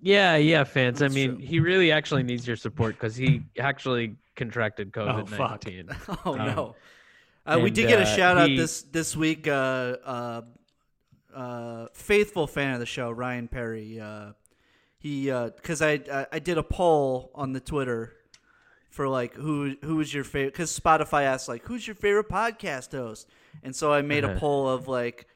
Yeah, 0.00 0.36
yeah, 0.36 0.64
fans. 0.64 1.02
I 1.02 1.08
mean, 1.08 1.36
true. 1.36 1.46
he 1.46 1.60
really 1.60 1.92
actually 1.92 2.22
needs 2.22 2.46
your 2.46 2.56
support 2.56 2.94
because 2.94 3.14
he 3.16 3.42
actually 3.58 4.16
contracted 4.36 4.92
Oh, 4.96 5.00
COVID 5.00 5.30
nineteen. 5.38 5.88
oh 6.24 6.32
Um, 6.32 6.38
no 6.38 6.76
uh, 7.46 7.58
we 7.62 7.70
did 7.70 7.88
get 7.88 7.98
a 7.98 8.02
uh, 8.02 8.16
shout 8.16 8.38
out 8.38 8.48
he- 8.48 8.56
this 8.56 8.82
this 8.82 9.14
week 9.16 9.46
uh 9.48 9.50
uh 10.04 10.42
uh 11.34 11.86
faithful 11.92 12.46
fan 12.46 12.74
of 12.74 12.80
the 12.80 12.86
show 12.86 13.10
Ryan 13.10 13.48
Perry 13.48 14.00
uh 14.00 14.32
he 14.98 15.30
uh 15.30 15.50
because 15.50 15.82
I, 15.82 16.00
I 16.12 16.26
I 16.32 16.38
did 16.38 16.58
a 16.58 16.62
poll 16.62 17.30
on 17.34 17.52
the 17.52 17.60
Twitter 17.60 18.14
for 18.88 19.08
like 19.08 19.34
who 19.34 19.76
who 19.82 19.96
was 19.96 20.12
your 20.12 20.24
favorite 20.24 20.52
because 20.52 20.78
Spotify 20.78 21.22
asked 21.24 21.48
like 21.48 21.64
who's 21.64 21.86
your 21.86 21.94
favorite 21.96 22.28
podcast 22.28 22.92
host 22.92 23.28
and 23.62 23.74
so 23.76 23.92
I 23.92 24.02
made 24.02 24.24
a 24.24 24.30
Uh-huh. 24.30 24.40
poll 24.40 24.68
of 24.68 24.88
like 24.88 25.26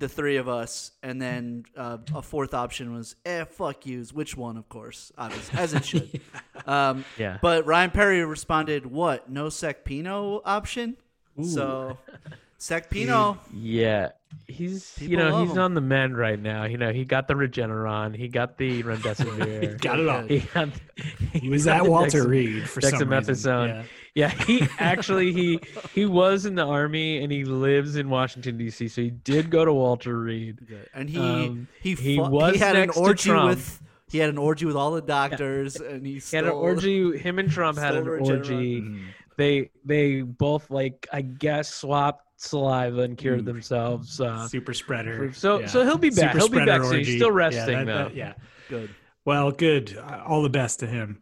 the 0.00 0.08
three 0.08 0.36
of 0.36 0.48
us 0.48 0.92
and 1.02 1.20
then 1.20 1.64
uh, 1.76 1.98
a 2.14 2.22
fourth 2.22 2.54
option 2.54 2.94
was 2.94 3.16
eh 3.26 3.44
fuck 3.44 3.84
yous 3.86 4.12
which 4.12 4.36
one 4.36 4.56
of 4.56 4.68
course 4.68 5.10
obviously 5.18 5.58
as 5.58 5.74
it 5.74 5.84
should 5.84 6.20
um 6.66 7.04
Yeah. 7.16 7.38
but 7.42 7.66
Ryan 7.66 7.90
Perry 7.90 8.24
responded 8.24 8.86
what 8.86 9.28
no 9.30 9.48
sec 9.48 9.84
pino 9.84 10.40
option 10.44 10.96
so 11.42 11.98
sec 12.58 12.90
pino 12.90 13.38
Yeah, 13.54 14.10
he's 14.46 14.94
you 15.00 15.16
know 15.16 15.42
he's 15.44 15.52
him. 15.52 15.58
on 15.58 15.74
the 15.74 15.80
mend 15.80 16.16
right 16.18 16.38
now. 16.40 16.64
You 16.64 16.76
know 16.76 16.92
he 16.92 17.04
got 17.04 17.28
the 17.28 17.34
Regeneron, 17.34 18.16
he 18.16 18.26
got 18.28 18.58
the 18.58 18.82
remdesivir, 18.84 19.80
Got 19.80 20.00
it 20.00 20.08
all. 20.08 20.22
he 20.22 20.40
got 20.40 20.68
He 21.32 21.48
was 21.48 21.64
got 21.64 21.76
at 21.82 21.86
Walter 21.86 22.18
dex- 22.18 22.26
Reed 22.26 22.68
for 22.68 22.80
some 22.80 22.92
reason. 23.08 23.08
dexamethasone. 23.08 23.68
Yeah. 23.68 23.82
Yeah, 24.18 24.30
he 24.30 24.66
actually 24.80 25.32
he 25.32 25.60
he 25.94 26.04
was 26.04 26.44
in 26.44 26.56
the 26.56 26.64
army 26.64 27.22
and 27.22 27.30
he 27.30 27.44
lives 27.44 27.94
in 27.94 28.10
Washington 28.10 28.58
D.C. 28.58 28.88
So 28.88 29.00
he 29.02 29.10
did 29.10 29.48
go 29.48 29.64
to 29.64 29.72
Walter 29.72 30.18
Reed. 30.18 30.58
and 30.92 31.08
he 31.08 31.18
Um, 31.20 31.68
he 31.80 31.94
he 31.94 32.18
was 32.18 32.54
he 32.54 32.58
had 32.58 32.74
next 32.74 32.96
an 32.96 33.02
to 33.04 33.08
orgy 33.08 33.30
Trump. 33.30 33.48
with 33.50 33.82
he 34.10 34.18
had 34.18 34.30
an 34.30 34.38
orgy 34.38 34.64
with 34.66 34.74
all 34.74 34.90
the 34.90 35.02
doctors 35.02 35.76
and 35.76 36.04
he 36.04 36.18
He 36.18 36.36
had 36.36 36.46
an 36.46 36.50
orgy. 36.50 37.16
Him 37.16 37.38
and 37.38 37.48
Trump 37.48 37.78
had 37.78 37.94
an 37.94 38.04
stole 38.04 38.16
Regeneron. 38.18 38.36
orgy. 38.38 38.80
Mhm. 38.82 39.04
They 39.36 39.70
they 39.84 40.22
both 40.22 40.68
like 40.70 41.06
I 41.12 41.20
guess 41.22 41.72
swapped 41.72 42.24
saliva 42.40 43.02
and 43.02 43.16
cured 43.16 43.40
Ooh. 43.40 43.42
themselves. 43.42 44.20
Uh, 44.20 44.48
Super 44.48 44.74
spreader. 44.74 45.32
so- 45.32 45.60
yeah. 45.60 45.66
so 45.66 45.84
he'll 45.84 45.96
be 45.98 46.10
back. 46.10 46.32
Super 46.32 46.38
He'll 46.38 46.48
be 46.48 46.52
spreader 46.56 46.66
back 46.66 46.82
soon. 46.82 46.98
He's 46.98 47.06
orgy. 47.08 47.18
still 47.18 47.28
Yeah, 47.28 47.34
resting, 47.34 47.76
that- 47.78 47.86
though. 47.86 48.04
that- 48.08 48.16
yeah. 48.16 48.32
good 48.68 48.90
Well, 49.24 49.52
good. 49.52 49.96
Uh, 49.96 50.22
All 50.26 50.42
the 50.42 50.48
best 50.50 50.80
to 50.80 50.86
him. 50.88 51.20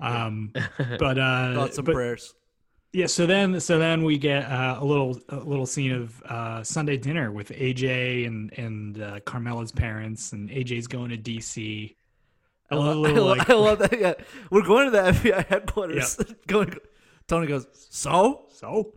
Um, 0.00 0.52
but 0.98 1.18
uh, 1.18 1.54
thoughts 1.54 1.76
and 1.78 1.86
but 1.86 1.94
prayers. 1.94 2.34
Yeah. 2.92 3.06
So 3.06 3.26
then, 3.26 3.60
so 3.60 3.78
then 3.78 4.02
we 4.04 4.16
get 4.18 4.44
uh, 4.44 4.78
a 4.80 4.84
little 4.84 5.18
a 5.28 5.36
little 5.36 5.66
scene 5.66 5.92
of 5.92 6.22
uh, 6.22 6.62
Sunday 6.64 6.96
dinner 6.96 7.30
with 7.32 7.50
AJ 7.50 8.26
and 8.26 8.52
and 8.58 9.02
uh, 9.02 9.20
Carmela's 9.20 9.72
parents, 9.72 10.32
and 10.32 10.48
AJ's 10.50 10.86
going 10.86 11.10
to 11.10 11.18
DC. 11.18 11.94
I, 12.70 12.74
A 12.74 12.78
lo- 12.78 12.90
I, 12.90 12.94
little, 12.94 13.24
lo- 13.24 13.34
like- 13.34 13.50
I 13.50 13.54
love 13.54 13.78
that 13.80 13.98
yeah. 13.98 14.14
We're 14.50 14.62
going 14.62 14.86
to 14.86 14.90
the 14.90 14.98
FBI 15.12 15.46
headquarters. 15.46 16.16
Going 16.46 16.74
Tony 17.26 17.46
goes 17.46 17.66
so? 17.72 18.46
So, 18.50 18.94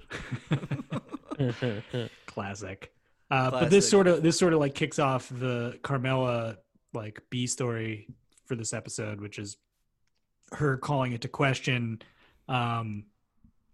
classic. 2.25 2.91
Uh, 3.29 3.51
But 3.51 3.69
this 3.69 3.89
sort 3.89 4.07
of 4.07 4.23
this 4.23 4.37
sort 4.37 4.53
of 4.53 4.59
like 4.59 4.75
kicks 4.75 4.99
off 4.99 5.29
the 5.29 5.79
Carmela 5.83 6.57
like 6.93 7.21
B 7.29 7.47
story 7.47 8.07
for 8.45 8.55
this 8.55 8.73
episode, 8.73 9.21
which 9.21 9.39
is 9.39 9.57
her 10.53 10.77
calling 10.77 11.13
into 11.13 11.27
question 11.27 12.01
um, 12.47 13.05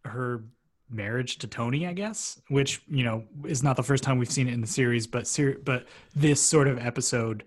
her 0.05 0.43
marriage 0.89 1.37
to 1.39 1.47
Tony, 1.47 1.87
I 1.87 1.93
guess. 1.93 2.39
Which 2.49 2.81
you 2.87 3.03
know 3.03 3.23
is 3.45 3.63
not 3.63 3.75
the 3.75 3.83
first 3.83 4.03
time 4.03 4.17
we've 4.19 4.31
seen 4.31 4.47
it 4.47 4.53
in 4.53 4.61
the 4.61 4.67
series, 4.67 5.07
but 5.07 5.27
ser- 5.27 5.57
but 5.63 5.87
this 6.15 6.39
sort 6.41 6.67
of 6.67 6.77
episode 6.77 7.43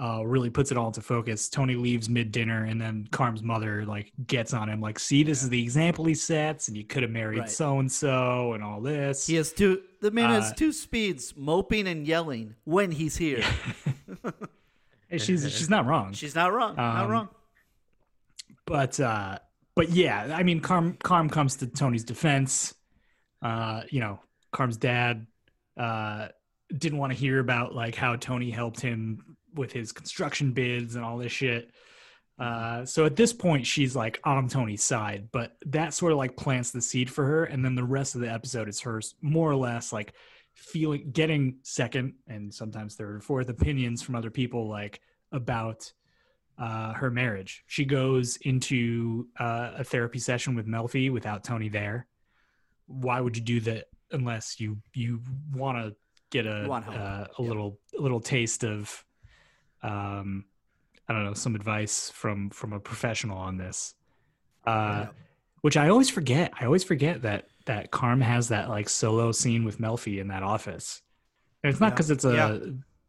uh, 0.00 0.24
really 0.24 0.48
puts 0.48 0.70
it 0.70 0.78
all 0.78 0.86
into 0.86 1.00
focus. 1.00 1.48
Tony 1.48 1.74
leaves 1.74 2.08
mid 2.08 2.30
dinner, 2.30 2.64
and 2.64 2.80
then 2.80 3.08
Carm's 3.10 3.42
mother 3.42 3.84
like 3.84 4.12
gets 4.28 4.54
on 4.54 4.68
him, 4.68 4.80
like, 4.80 4.98
"See, 5.00 5.24
this 5.24 5.42
is 5.42 5.48
the 5.48 5.60
example 5.60 6.04
he 6.04 6.14
sets, 6.14 6.68
and 6.68 6.76
you 6.76 6.84
could 6.84 7.02
have 7.02 7.10
married 7.10 7.48
so 7.50 7.80
and 7.80 7.90
so, 7.90 8.52
and 8.52 8.62
all 8.62 8.80
this." 8.80 9.26
he 9.26 9.34
has 9.34 9.52
two 9.52 9.82
the 10.00 10.12
man 10.12 10.30
has 10.30 10.52
Uh, 10.52 10.54
two 10.54 10.72
speeds 10.72 11.34
moping 11.36 11.88
and 11.88 12.06
yelling 12.06 12.54
when 12.64 12.92
he's 12.92 13.16
here 13.16 13.42
she's 15.18 15.42
she's 15.50 15.68
not 15.70 15.86
wrong. 15.86 16.12
she's 16.12 16.34
not 16.36 16.52
wrong 16.52 16.76
not 16.76 17.04
Um, 17.04 17.10
wrong 17.10 17.28
but 18.68 19.00
uh 19.00 19.38
but 19.74 19.88
yeah 19.90 20.34
i 20.36 20.42
mean 20.42 20.60
carm 20.60 20.96
carm 21.02 21.28
comes 21.28 21.56
to 21.56 21.66
tony's 21.66 22.04
defense. 22.04 22.74
Uh 23.40 23.82
you 23.90 24.00
know 24.00 24.20
carm's 24.52 24.76
dad 24.76 25.26
uh 25.76 26.28
didn't 26.76 26.98
want 26.98 27.12
to 27.12 27.18
hear 27.18 27.38
about 27.38 27.74
like 27.74 27.94
how 27.94 28.14
tony 28.16 28.50
helped 28.50 28.80
him 28.80 29.36
with 29.54 29.72
his 29.72 29.92
construction 29.92 30.52
bids 30.52 30.94
and 30.94 31.04
all 31.04 31.16
this 31.16 31.32
shit. 31.32 31.70
Uh 32.38 32.84
so 32.84 33.06
at 33.06 33.16
this 33.16 33.32
point 33.32 33.66
she's 33.66 33.96
like 33.96 34.20
on 34.24 34.48
tony's 34.48 34.82
side 34.82 35.28
but 35.32 35.56
that 35.66 35.94
sort 35.94 36.12
of 36.12 36.18
like 36.18 36.36
plants 36.36 36.70
the 36.70 36.82
seed 36.82 37.10
for 37.10 37.24
her 37.24 37.44
and 37.44 37.64
then 37.64 37.74
the 37.74 37.84
rest 37.84 38.14
of 38.14 38.20
the 38.20 38.30
episode 38.30 38.68
is 38.68 38.80
hers 38.80 39.14
more 39.22 39.50
or 39.50 39.56
less 39.56 39.92
like 39.92 40.12
feeling 40.54 41.10
getting 41.12 41.56
second 41.62 42.14
and 42.26 42.52
sometimes 42.52 42.96
third 42.96 43.16
or 43.16 43.20
fourth 43.20 43.48
opinions 43.48 44.02
from 44.02 44.16
other 44.16 44.30
people 44.30 44.68
like 44.68 45.00
about 45.32 45.92
uh, 46.58 46.92
her 46.94 47.10
marriage. 47.10 47.62
She 47.66 47.84
goes 47.84 48.36
into 48.38 49.28
uh, 49.38 49.72
a 49.76 49.84
therapy 49.84 50.18
session 50.18 50.54
with 50.54 50.66
Melfi 50.66 51.10
without 51.12 51.44
Tony 51.44 51.68
there. 51.68 52.06
Why 52.86 53.20
would 53.20 53.36
you 53.36 53.42
do 53.42 53.60
that 53.60 53.86
unless 54.10 54.58
you 54.58 54.78
you 54.94 55.20
want 55.52 55.78
to 55.78 55.94
get 56.30 56.46
a 56.46 56.62
You 56.64 56.68
want 56.68 56.84
help. 56.84 56.96
uh, 56.96 57.00
a 57.00 57.42
Yeah. 57.42 57.48
little 57.48 57.78
a 57.98 58.00
little 58.02 58.20
taste 58.20 58.64
of 58.64 59.04
um 59.82 60.44
I 61.08 61.12
don't 61.14 61.24
know 61.24 61.34
some 61.34 61.54
advice 61.54 62.10
from 62.10 62.50
from 62.50 62.72
a 62.72 62.80
professional 62.80 63.38
on 63.38 63.56
this. 63.56 63.94
Uh, 64.66 65.04
Yeah. 65.06 65.08
Which 65.60 65.76
I 65.76 65.88
always 65.88 66.08
forget. 66.08 66.52
I 66.58 66.64
always 66.66 66.84
forget 66.84 67.22
that 67.22 67.48
that 67.66 67.90
Carm 67.90 68.20
has 68.20 68.48
that 68.48 68.68
like 68.68 68.88
solo 68.88 69.32
scene 69.32 69.64
with 69.64 69.78
Melfi 69.78 70.20
in 70.20 70.28
that 70.28 70.42
office. 70.42 71.02
And 71.62 71.70
it's 71.70 71.80
not 71.80 71.88
Yeah. 71.88 71.90
because 71.94 72.10
it's 72.10 72.24
a 72.24 72.32
Yeah. 72.34 72.58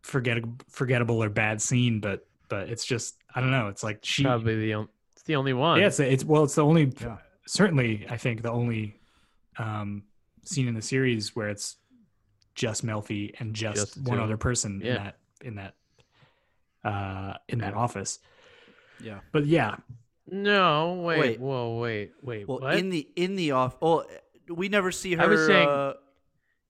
forget 0.01 0.37
forgettable 0.69 1.23
or 1.23 1.29
bad 1.29 1.61
scene, 1.61 1.99
but 1.99 2.27
but 2.49 2.69
it's 2.69 2.85
just 2.85 3.18
I 3.35 3.41
don't 3.41 3.51
know. 3.51 3.67
It's 3.67 3.83
like 3.83 3.99
she 4.03 4.23
Probably 4.23 4.55
the 4.59 4.73
only, 4.75 4.89
it's 5.13 5.23
the 5.23 5.35
only 5.35 5.53
one. 5.53 5.79
yeah, 5.79 5.87
it's 5.87 5.99
it's 5.99 6.23
well, 6.25 6.43
it's 6.43 6.55
the 6.55 6.65
only 6.65 6.91
Yeah. 6.99 7.17
certainly 7.47 8.05
I 8.09 8.17
think 8.17 8.41
the 8.41 8.51
only 8.51 8.99
um, 9.57 10.03
scene 10.45 10.67
in 10.67 10.73
the 10.73 10.81
series 10.81 11.35
where 11.35 11.49
it's 11.49 11.77
just 12.55 12.85
Melfi 12.85 13.33
and 13.39 13.53
just, 13.53 13.75
Just 13.95 13.97
one 14.07 14.17
two 14.17 14.23
other 14.23 14.33
them. 14.33 14.39
person 14.39 14.81
in 14.81 14.95
that 14.95 15.17
in 15.41 15.55
that 15.55 15.75
uh 16.83 17.33
in 17.47 17.59
that 17.59 17.73
Yeah. 17.73 17.79
office. 17.79 18.19
Yeah. 19.01 19.19
But 19.31 19.45
yeah, 19.45 19.75
No, 20.31 21.01
wait, 21.05 21.19
Wait. 21.19 21.39
whoa, 21.39 21.77
wait, 21.79 22.11
wait. 22.21 22.47
Well, 22.47 22.59
what? 22.59 22.75
in 22.77 22.89
the 22.89 23.07
in 23.15 23.35
the 23.35 23.51
off. 23.51 23.77
Oh, 23.81 24.05
we 24.49 24.69
never 24.69 24.91
see 24.91 25.13
her. 25.15 25.23
I 25.23 25.27
was 25.27 25.45
saying- 25.45 25.67
uh, 25.69 25.93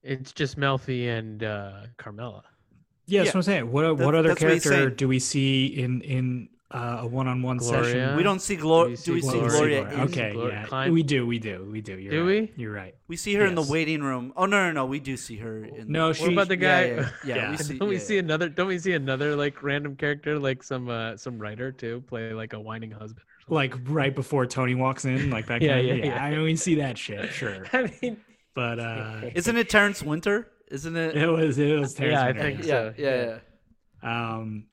it's 0.02 0.32
just 0.32 0.58
Melfi 0.58 1.08
and 1.08 1.42
uh, 1.44 1.82
Carmela. 1.98 2.44
Yeah, 3.10 3.20
that's 3.20 3.26
Yeah. 3.26 3.30
what 3.30 3.34
I'm 3.36 3.42
saying. 3.42 3.72
What 3.72 3.82
That- 3.98 4.04
what 4.06 4.14
other 4.14 4.28
that's 4.30 4.42
what 4.42 4.62
character 4.62 4.90
do 4.90 5.08
we 5.08 5.18
see 5.18 5.66
in 5.66 6.00
in 6.02 6.48
uh, 6.72 6.98
a 7.00 7.06
one-on-one 7.06 7.56
Gloria? 7.56 7.84
session? 7.84 8.16
we 8.16 8.22
don't 8.22 8.40
see 8.40 8.54
Gloria. 8.54 8.96
Do 8.96 9.02
Do 9.02 9.12
we 9.14 9.20
see 9.22 9.28
see 9.30 9.38
Gloria? 9.40 9.50
Gloria? 9.50 9.82
Gloria. 9.90 10.04
Okay, 10.04 10.32
Gloria 10.34 10.68
yeah, 10.70 10.88
we 10.90 11.02
do, 11.02 11.26
we 11.26 11.38
do, 11.40 11.68
we 11.72 11.80
do. 11.80 11.98
You're 11.98 12.12
Do 12.12 12.20
right. 12.20 12.52
we? 12.56 12.62
You're 12.62 12.72
right. 12.72 12.94
We 13.08 13.16
see 13.16 13.34
her 13.34 13.44
in 13.44 13.56
the 13.56 13.62
waiting 13.62 14.02
room. 14.02 14.32
Oh 14.36 14.46
no, 14.46 14.66
no, 14.66 14.70
no. 14.72 14.86
We 14.86 15.00
do 15.00 15.16
see 15.16 15.36
her 15.38 15.64
in. 15.64 15.86
The 15.88 15.92
No, 15.92 16.08
the, 16.08 16.14
she- 16.14 16.22
What 16.24 16.32
about 16.34 16.48
the 16.48 16.56
guy? 16.56 16.82
yeah, 16.86 17.08
yeah. 17.24 17.34
Yeah. 17.34 17.50
we 17.50 17.56
see. 17.56 17.78
don't 17.78 17.88
we 17.88 17.98
see 17.98 18.14
yeah. 18.14 18.20
another? 18.20 18.48
Don't 18.48 18.68
we 18.68 18.78
see 18.78 18.92
another 18.92 19.34
like 19.34 19.62
random 19.64 19.96
character, 19.96 20.38
like 20.38 20.62
some 20.62 20.88
uh, 20.88 21.16
some 21.16 21.38
writer 21.40 21.72
too, 21.72 22.04
play 22.06 22.32
like 22.32 22.52
a 22.52 22.60
whining 22.60 22.92
husband? 22.92 23.24
Or 23.26 23.40
something? 23.40 23.56
Like 23.56 23.74
right 23.88 24.14
before 24.14 24.46
Tony 24.46 24.76
walks 24.76 25.04
in, 25.04 25.28
like 25.30 25.46
that. 25.46 25.62
Yeah, 25.66 25.74
kind 25.74 25.88
yeah, 25.88 25.94
yeah. 26.06 26.24
I 26.24 26.30
mean, 26.30 26.42
we 26.42 26.54
see 26.54 26.76
that 26.76 26.96
shit, 26.96 27.32
sure. 27.32 27.66
I 27.72 27.90
mean, 28.00 28.16
But 28.54 28.78
uh, 28.78 29.30
Isn't 29.34 29.56
it 29.56 29.68
Terrence 29.68 30.02
Winter? 30.04 30.46
Isn't 30.70 30.96
it? 30.96 31.16
it 31.16 31.26
was 31.26 31.58
it 31.58 31.78
was 31.78 31.94
Terrence 31.94 32.14
Yeah, 32.14 32.24
I 32.24 32.32
think 32.32 32.58
yeah, 32.60 32.64
so, 32.64 32.94
yeah, 32.96 33.08
yeah. 33.08 33.38
yeah. 34.02 34.34
Um, 34.34 34.66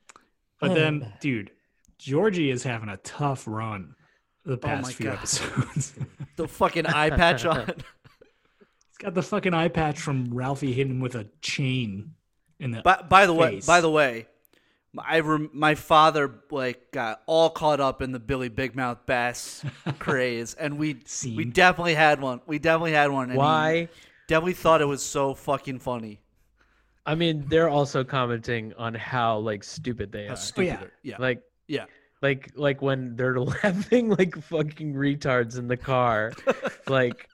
but 0.61 0.73
then, 0.73 1.11
dude, 1.19 1.51
Georgie 1.97 2.51
is 2.51 2.63
having 2.63 2.89
a 2.89 2.97
tough 2.97 3.45
run 3.47 3.95
the 4.45 4.57
past 4.57 4.83
my 4.83 4.91
few 4.91 5.07
God. 5.07 5.15
episodes. 5.17 5.95
The 6.37 6.47
fucking 6.47 6.85
eye 6.85 7.09
patch 7.09 7.45
on. 7.45 7.65
He's 7.65 8.97
got 8.99 9.15
the 9.15 9.23
fucking 9.23 9.55
eye 9.55 9.69
patch 9.69 9.99
from 9.99 10.31
Ralphie 10.31 10.71
hitting 10.71 10.93
him 10.93 10.99
with 10.99 11.15
a 11.15 11.27
chain 11.41 12.13
in 12.59 12.69
the. 12.69 12.83
By, 12.83 13.01
by 13.09 13.25
the 13.25 13.33
way, 13.33 13.59
by 13.65 13.81
the 13.81 13.89
way, 13.89 14.27
I 14.95 15.21
rem- 15.21 15.49
my 15.51 15.73
father 15.73 16.31
like 16.51 16.91
got 16.91 17.21
all 17.25 17.49
caught 17.49 17.79
up 17.79 18.03
in 18.03 18.11
the 18.11 18.19
Billy 18.19 18.49
Big 18.49 18.75
Mouth 18.75 19.07
Bass 19.07 19.65
craze, 19.99 20.53
and 20.53 20.77
we 20.77 20.97
we 21.35 21.45
definitely 21.45 21.95
had 21.95 22.21
one. 22.21 22.41
We 22.45 22.59
definitely 22.59 22.93
had 22.93 23.09
one. 23.09 23.23
and 23.23 23.31
he 23.31 23.37
why? 23.39 23.89
Definitely 24.27 24.53
thought 24.53 24.81
it 24.81 24.85
was 24.85 25.03
so 25.03 25.33
fucking 25.33 25.79
funny. 25.79 26.19
I 27.05 27.15
mean, 27.15 27.45
they're 27.47 27.69
also 27.69 28.03
commenting 28.03 28.73
on 28.77 28.93
how 28.93 29.37
like 29.37 29.63
stupid 29.63 30.11
they 30.11 30.25
How 30.27 30.33
are. 30.33 30.35
stupid. 30.35 30.79
Oh, 30.81 30.87
yeah. 31.03 31.11
yeah. 31.11 31.15
Like 31.17 31.41
yeah. 31.67 31.85
like 32.21 32.51
like 32.55 32.81
when 32.81 33.15
they're 33.15 33.39
laughing 33.63 34.09
like 34.09 34.35
fucking 34.35 34.93
retards 34.93 35.57
in 35.57 35.69
the 35.69 35.77
car. 35.77 36.33
like, 36.87 37.29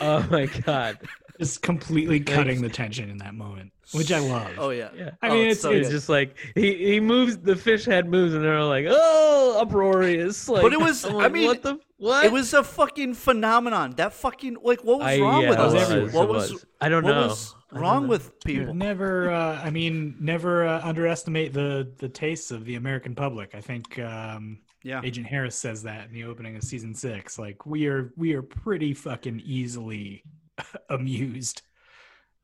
oh 0.00 0.26
my 0.30 0.46
god. 0.46 0.98
Just 1.42 1.62
completely 1.62 2.20
cutting 2.20 2.62
the 2.62 2.68
tension 2.68 3.10
in 3.10 3.18
that 3.18 3.34
moment, 3.34 3.72
which 3.92 4.12
I 4.12 4.18
love. 4.20 4.50
Oh 4.58 4.70
yeah. 4.70 4.90
Yeah. 4.96 5.10
I 5.22 5.28
Oh, 5.28 5.34
mean, 5.34 5.46
it's 5.48 5.52
it's, 5.56 5.62
so 5.62 5.70
it's 5.70 5.80
It's 5.88 5.90
just 5.90 6.08
like 6.08 6.36
he, 6.54 6.74
he 6.92 7.00
moves 7.00 7.38
the 7.38 7.56
fish 7.56 7.84
head 7.84 8.08
moves 8.08 8.32
and 8.34 8.44
they're 8.44 8.62
like 8.64 8.86
oh 8.88 9.58
uproarious 9.60 10.48
like 10.48 10.62
But 10.62 10.72
it 10.72 10.80
was- 10.80 11.04
I'm 11.06 11.16
I 11.18 11.28
mean, 11.28 11.46
what 11.46 11.62
the 11.62 11.78
what 11.98 12.24
It 12.24 12.32
was 12.32 12.52
a 12.54 12.62
fucking 12.64 13.14
phenomenon. 13.14 13.94
That 13.96 14.12
fucking 14.12 14.58
like 14.62 14.82
what 14.84 14.98
was 15.00 15.06
I- 15.08 15.20
wrong 15.20 15.42
yeah, 15.42 15.50
with 15.50 15.58
us? 15.58 15.90
was, 15.92 16.12
what 16.12 16.28
was. 16.28 16.52
was 16.52 16.66
I 16.80 16.88
don't 16.88 17.04
what 17.04 17.10
know. 17.14 17.26
was 17.28 17.54
don't 17.72 17.80
wrong 17.80 18.02
know. 18.02 18.08
with 18.10 18.40
people? 18.44 18.74
never. 18.74 19.30
Uh, 19.30 19.60
I 19.62 19.70
mean, 19.70 20.16
never 20.20 20.66
uh, 20.66 20.80
underestimate 20.84 21.52
the 21.52 21.90
the 21.98 22.08
tastes 22.08 22.50
of 22.50 22.64
the 22.64 22.74
American 22.76 23.14
public. 23.14 23.54
I 23.54 23.60
think 23.60 23.98
um, 23.98 24.58
Yeah. 24.82 25.00
Agent 25.04 25.26
Harris 25.26 25.56
says 25.56 25.82
that 25.84 26.06
in 26.08 26.12
the 26.12 26.24
opening 26.24 26.54
of 26.56 26.62
season 26.64 26.94
six. 26.94 27.38
Like 27.38 27.64
we 27.66 27.86
are 27.86 28.12
we 28.16 28.34
are 28.34 28.42
pretty 28.42 28.94
fucking 28.94 29.40
easily 29.44 30.24
amused. 30.88 31.62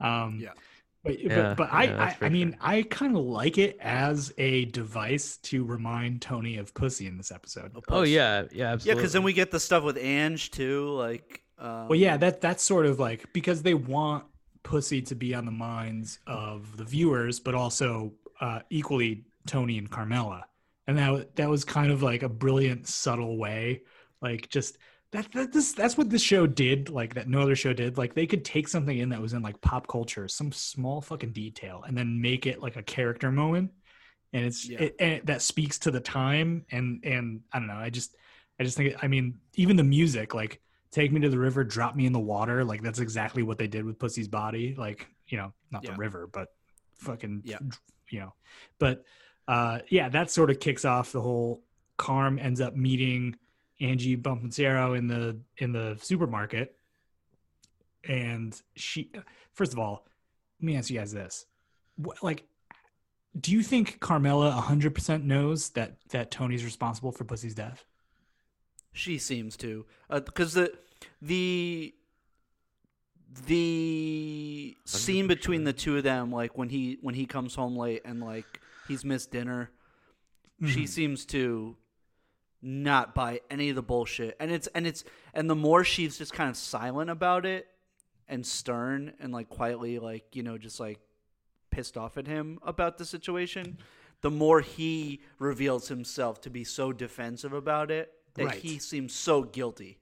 Um, 0.01 0.38
Yeah. 0.40 0.53
But 1.05 1.21
Yeah, 1.21 1.55
but, 1.55 1.57
but 1.57 1.68
I 1.73 1.85
yeah, 1.85 1.97
that's 1.97 2.23
I, 2.23 2.27
I 2.27 2.29
mean 2.29 2.53
sure. 2.53 2.59
I 2.61 2.83
kind 2.83 3.16
of 3.16 3.25
like 3.25 3.57
it 3.57 3.79
as 3.81 4.33
a 4.37 4.64
device 4.66 5.37
to 5.44 5.64
remind 5.64 6.21
Tony 6.21 6.57
of 6.59 6.75
pussy 6.75 7.07
in 7.07 7.16
this 7.16 7.31
episode. 7.31 7.73
oh 7.88 8.03
yeah 8.03 8.42
yeah 8.42 8.49
Yeah, 8.53 8.73
absolutely 8.73 9.01
because 9.01 9.12
then 9.12 9.23
we 9.23 9.33
get 9.33 9.51
the 9.51 9.61
stuff 9.61 9.85
with 9.85 9.97
Ange 9.97 10.51
too. 10.51 10.90
Like, 10.90 11.42
um, 11.59 11.88
Well, 11.88 11.99
yeah, 11.99 12.16
that 12.16 12.40
that's 12.40 12.62
sort 12.64 12.87
of 12.87 12.99
like 12.99 13.33
because 13.33 13.62
they 13.62 13.75
want 13.75 14.25
pussy 14.64 15.01
to 15.03 15.14
be 15.14 15.35
on 15.35 15.44
the 15.44 15.53
minds 15.53 16.18
of 16.27 16.77
the 16.77 16.85
viewers, 16.85 17.40
but 17.40 17.55
also 17.55 18.12
uh, 18.40 18.61
equally 18.68 19.25
Tony 19.47 19.79
and 19.79 19.90
Carmela, 19.90 20.44
and 20.87 20.99
that 20.99 21.37
that 21.37 21.49
was 21.49 21.64
kind 21.64 21.90
of 21.90 22.03
like 22.03 22.23
a 22.23 22.29
brilliant, 22.29 22.87
subtle 22.87 23.38
way, 23.38 23.83
like 24.21 24.49
just 24.49 24.79
that, 25.12 25.31
that 25.33 25.53
this 25.53 25.73
that's 25.73 25.97
what 25.97 26.11
this 26.11 26.23
show 26.23 26.47
did, 26.47 26.90
like 26.90 27.14
that 27.14 27.29
no 27.29 27.40
other 27.40 27.57
show 27.57 27.73
did. 27.73 27.97
Like 27.99 28.14
they 28.14 28.27
could 28.27 28.44
take 28.44 28.68
something 28.68 28.97
in 28.99 29.09
that 29.11 29.21
was 29.21 29.33
in 29.33 29.42
like 29.42 29.61
pop 29.61 29.87
culture, 29.87 30.29
some 30.29 30.53
small 30.53 31.01
fucking 31.01 31.33
detail, 31.33 31.83
and 31.87 31.97
then 31.97 32.21
make 32.21 32.47
it 32.47 32.61
like 32.61 32.77
a 32.77 32.83
character 32.83 33.31
moment, 33.31 33.71
and 34.33 34.44
it's 34.44 34.68
Yeah. 34.68 34.83
it, 34.83 34.97
and 35.01 35.12
it, 35.14 35.27
that 35.27 35.42
speaks 35.42 35.79
to 35.81 35.90
the 35.90 36.01
time, 36.01 36.66
and 36.71 37.01
and 37.05 37.40
I 37.53 37.59
don't 37.59 37.68
know, 37.68 37.75
I 37.77 37.90
just 37.90 38.16
I 38.61 38.64
just 38.64 38.77
think 38.77 38.97
I 39.03 39.09
mean 39.09 39.38
even 39.55 39.77
the 39.77 39.85
music 39.85 40.35
like 40.35 40.61
take 40.90 41.12
me 41.12 41.21
to 41.21 41.29
the 41.29 41.38
river, 41.38 41.64
drop 41.64 41.94
me 41.97 42.07
in 42.07 42.12
the 42.12 42.18
water. 42.18 42.64
Like 42.64 42.83
that's 42.83 42.99
exactly 42.99 43.42
what 43.42 43.59
they 43.59 43.66
did 43.66 43.85
with 43.85 43.99
Pussy's 43.99 44.27
body. 44.29 44.75
Like, 44.75 45.07
you 45.27 45.37
know, 45.37 45.53
not 45.71 45.85
Yeah. 45.85 45.90
the 45.92 45.97
river, 45.99 46.27
but 46.27 46.49
fucking, 46.97 47.42
Yeah. 47.44 47.59
you 48.11 48.21
know, 48.21 48.33
but 48.79 49.05
uh, 49.47 49.81
yeah, 49.90 50.09
that 50.09 50.31
sort 50.31 50.51
of 50.51 50.61
kicks 50.61 50.85
off 50.87 51.12
the 51.12 51.21
whole 51.21 51.62
Carm 51.99 52.38
ends 52.38 52.61
up 52.62 52.75
meeting 52.75 53.37
Angie 53.81 54.17
Bonpensiero 54.17 54.97
in 54.97 55.07
the, 55.07 55.38
in 55.59 55.73
the 55.73 55.97
supermarket. 56.01 56.77
And 58.05 58.61
she, 58.77 59.11
first 59.53 59.73
of 59.73 59.79
all, 59.79 60.07
let 60.61 60.67
me 60.67 60.77
ask 60.77 60.91
you 60.91 60.99
guys 60.99 61.12
this. 61.12 61.47
What, 61.97 62.23
like, 62.23 62.45
do 63.38 63.53
you 63.53 63.62
think 63.62 64.01
Carmela 64.01 64.51
100% 64.53 65.23
knows 65.25 65.71
that, 65.71 65.97
that 66.11 66.31
Tony's 66.31 66.64
responsible 66.64 67.12
for 67.12 67.25
Pussy's 67.25 67.55
death? 67.55 67.85
She 68.93 69.19
seems 69.19 69.57
to, 69.59 69.85
because 70.11 70.55
the 70.55 70.73
the 71.23 71.95
the 73.47 74.77
scene 74.85 75.27
between 75.29 75.64
the 75.64 75.73
two 75.73 75.97
of 75.97 76.03
them, 76.03 76.33
like 76.33 76.57
when 76.57 76.69
he 76.71 76.99
when 77.01 77.14
he 77.14 77.27
comes 77.27 77.55
home 77.55 77.77
late 77.77 78.03
and 78.05 78.21
like 78.21 78.61
he's 78.88 79.05
missed 79.05 79.31
dinner, 79.31 79.71
she 80.67 80.85
Mhm. 80.85 80.88
seems 80.88 81.25
to 81.27 81.77
not 82.62 83.14
buy 83.14 83.40
any 83.51 83.68
of 83.71 83.77
the 83.77 83.83
bullshit, 83.83 84.37
and 84.40 84.51
it's 84.51 84.66
and 84.68 84.87
it's 84.87 85.05
and 85.35 85.49
the 85.49 85.55
more 85.55 85.85
she's 85.85 86.18
just 86.18 86.33
kind 86.33 86.51
of 86.51 86.57
silent 86.57 87.11
about 87.11 87.47
it 87.47 87.66
and 88.29 88.44
stern 88.47 89.12
and 89.21 89.33
like 89.33 89.49
quietly 89.49 89.99
like 89.99 90.37
you 90.37 90.42
know 90.42 90.59
just 90.59 90.81
like 90.81 90.99
pissed 91.71 91.97
off 91.97 92.16
at 92.18 92.27
him 92.27 92.59
about 92.62 92.99
the 92.99 93.05
situation, 93.05 93.79
the 94.23 94.31
more 94.31 94.61
he 94.61 95.21
reveals 95.38 95.88
himself 95.88 96.40
to 96.40 96.51
be 96.51 96.64
so 96.64 96.92
defensive 96.92 97.53
about 97.53 97.90
it 97.90 98.12
that 98.35 98.44
Right. 98.47 98.55
he 98.57 98.79
seems 98.79 99.14
so 99.14 99.42
guilty. 99.42 99.99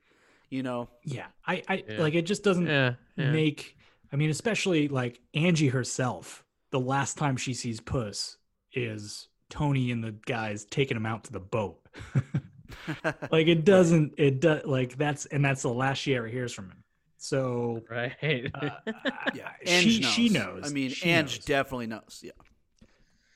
You 0.49 0.63
know, 0.63 0.89
Yeah, 1.03 1.27
I, 1.47 1.63
I 1.69 1.85
Yeah. 1.89 2.01
like 2.01 2.15
it. 2.15 2.23
Just 2.23 2.45
doesn't 2.45 2.67
yeah, 2.67 2.95
yeah. 3.17 3.33
make. 3.33 3.77
I 4.13 4.17
mean, 4.17 4.31
especially 4.31 4.87
like 4.89 5.21
Angie 5.35 5.69
herself. 5.69 6.45
The 6.71 6.79
last 6.81 7.19
time 7.19 7.37
she 7.37 7.53
sees 7.53 7.81
Puss 7.81 8.39
is 8.73 9.29
Tony 9.51 9.91
and 9.91 10.05
the 10.05 10.13
guys 10.13 10.65
taking 10.65 10.97
him 10.97 11.05
out 11.07 11.25
to 11.25 11.33
the 11.33 11.41
boat. 11.41 11.81
like 13.31 13.47
it 13.47 13.65
doesn't. 13.65 14.15
It 14.17 14.41
does 14.41 14.65
like 14.65 14.97
that's 14.97 15.27
and 15.27 15.45
that's 15.45 15.63
the 15.63 15.73
last 15.73 15.99
she 15.99 16.15
ever 16.15 16.27
hears 16.29 16.53
from 16.53 16.67
him. 16.67 16.83
So 17.19 17.83
right 17.91 18.13
uh, 18.55 18.71
yeah, 19.35 19.51
she 19.65 20.01
knows. 20.01 20.13
she 20.13 20.29
knows. 20.29 20.63
I 20.65 20.69
mean, 20.69 20.91
She 20.91 21.09
Ange 21.11 21.39
knows. 21.39 21.45
definitely 21.45 21.87
knows. 21.87 22.21
Yeah, 22.23 22.33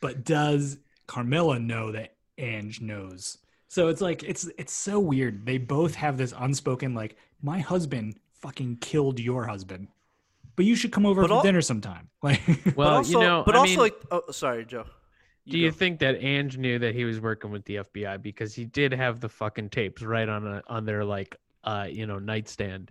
but 0.01 0.25
does 0.25 0.79
Carmela 1.07 1.59
know 1.59 1.93
that 1.93 2.15
Ange 2.39 2.81
knows? 2.81 3.39
So 3.69 3.89
it's 3.89 4.01
like 4.01 4.23
it's 4.23 4.49
it's 4.59 4.73
so 4.73 4.99
weird. 5.01 5.47
They 5.47 5.59
both 5.59 5.95
have 5.95 6.17
this 6.19 6.35
unspoken 6.39 6.95
like 6.95 7.17
my 7.43 7.59
husband 7.61 8.17
fucking 8.41 8.77
killed 8.81 9.19
your 9.21 9.45
husband, 9.45 9.89
but 10.57 10.65
you 10.65 10.75
should 10.77 10.93
come 10.93 11.07
over 11.07 11.23
But 11.23 11.29
for 11.29 11.35
al- 11.35 11.43
dinner 11.43 11.63
sometime. 11.63 12.09
Like, 12.23 12.43
well 12.77 12.97
also, 12.97 13.19
you 13.19 13.25
know 13.27 13.43
but 13.47 13.55
I 13.57 13.59
also 13.61 13.71
mean, 13.71 13.79
like, 13.79 13.95
oh, 14.11 14.23
sorry, 14.31 14.67
Joe. 14.67 14.85
Do 15.51 15.59
you 15.59 15.71
go. 15.71 15.77
think 15.77 15.99
that 16.01 16.23
Ange 16.23 16.59
knew 16.59 16.79
that 16.79 16.95
he 16.95 17.05
was 17.05 17.21
working 17.21 17.51
with 17.51 17.65
the 17.65 17.77
FBI 17.77 18.23
because 18.23 18.55
he 18.55 18.65
did 18.65 18.93
have 18.93 19.21
the 19.21 19.29
fucking 19.29 19.71
tapes 19.71 20.03
right 20.03 20.29
on 20.29 20.47
a, 20.47 20.63
on 20.69 20.85
their 20.85 21.05
like 21.05 21.37
uh 21.65 21.87
you 21.91 22.07
know 22.07 22.19
nightstand 22.19 22.91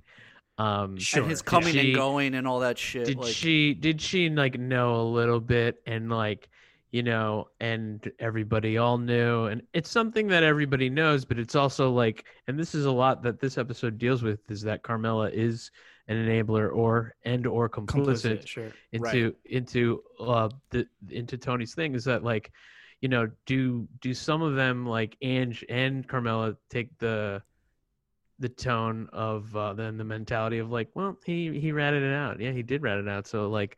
um 0.57 0.97
Sure. 0.97 1.21
and 1.23 1.29
his 1.31 1.41
coming 1.41 1.73
she- 1.73 1.79
and 1.79 1.95
going 1.95 2.35
and 2.35 2.47
all 2.47 2.59
that 2.59 2.77
shit? 2.77 3.05
did 3.05 3.17
like, 3.17 3.33
she 3.33 3.73
did 3.73 4.01
she 4.01 4.29
like 4.29 4.59
know 4.59 4.95
a 5.01 5.03
little 5.03 5.39
bit 5.39 5.81
and 5.85 6.09
like 6.11 6.49
you 6.91 7.03
know 7.03 7.47
and 7.59 8.11
everybody 8.19 8.77
all 8.77 8.97
knew 8.97 9.45
and 9.45 9.61
it's 9.73 9.89
something 9.89 10.27
that 10.27 10.43
everybody 10.43 10.89
knows 10.89 11.23
but 11.23 11.37
it's 11.39 11.55
also 11.55 11.91
like 11.91 12.25
and 12.47 12.57
this 12.59 12.73
is 12.75 12.85
a 12.85 12.91
lot 12.91 13.21
that 13.23 13.39
this 13.39 13.57
episode 13.57 13.97
deals 13.97 14.23
with 14.23 14.39
is 14.49 14.61
that 14.63 14.81
carmela 14.83 15.29
is 15.29 15.71
an 16.09 16.17
enabler 16.17 16.75
or 16.75 17.13
and 17.23 17.47
or 17.47 17.69
complicit, 17.69 18.39
complicit, 18.41 18.47
sure. 18.47 18.71
into 18.91 19.35
into 19.45 20.03
uh 20.19 20.49
the 20.71 20.85
into 21.09 21.37
tony's 21.37 21.73
thing 21.73 21.93
is 21.95 22.03
that 22.03 22.23
like 22.23 22.51
you 22.99 23.07
know 23.07 23.29
do 23.45 23.87
do 24.01 24.13
some 24.13 24.41
of 24.41 24.55
them 24.55 24.85
like 24.85 25.15
ange 25.21 25.63
and 25.69 26.07
carmela 26.07 26.57
take 26.69 26.97
the 26.97 27.41
the 28.39 28.49
tone 28.49 29.07
of 29.13 29.55
uh 29.55 29.73
then 29.73 29.97
the 29.97 30.03
mentality 30.03 30.57
of 30.57 30.71
like 30.71 30.89
well 30.95 31.15
he 31.25 31.57
he 31.59 31.71
ratted 31.71 32.03
it 32.03 32.13
out 32.13 32.39
yeah 32.39 32.51
he 32.51 32.63
did 32.63 32.81
rat 32.81 32.97
it 32.97 33.07
out 33.07 33.27
so 33.27 33.49
like 33.49 33.77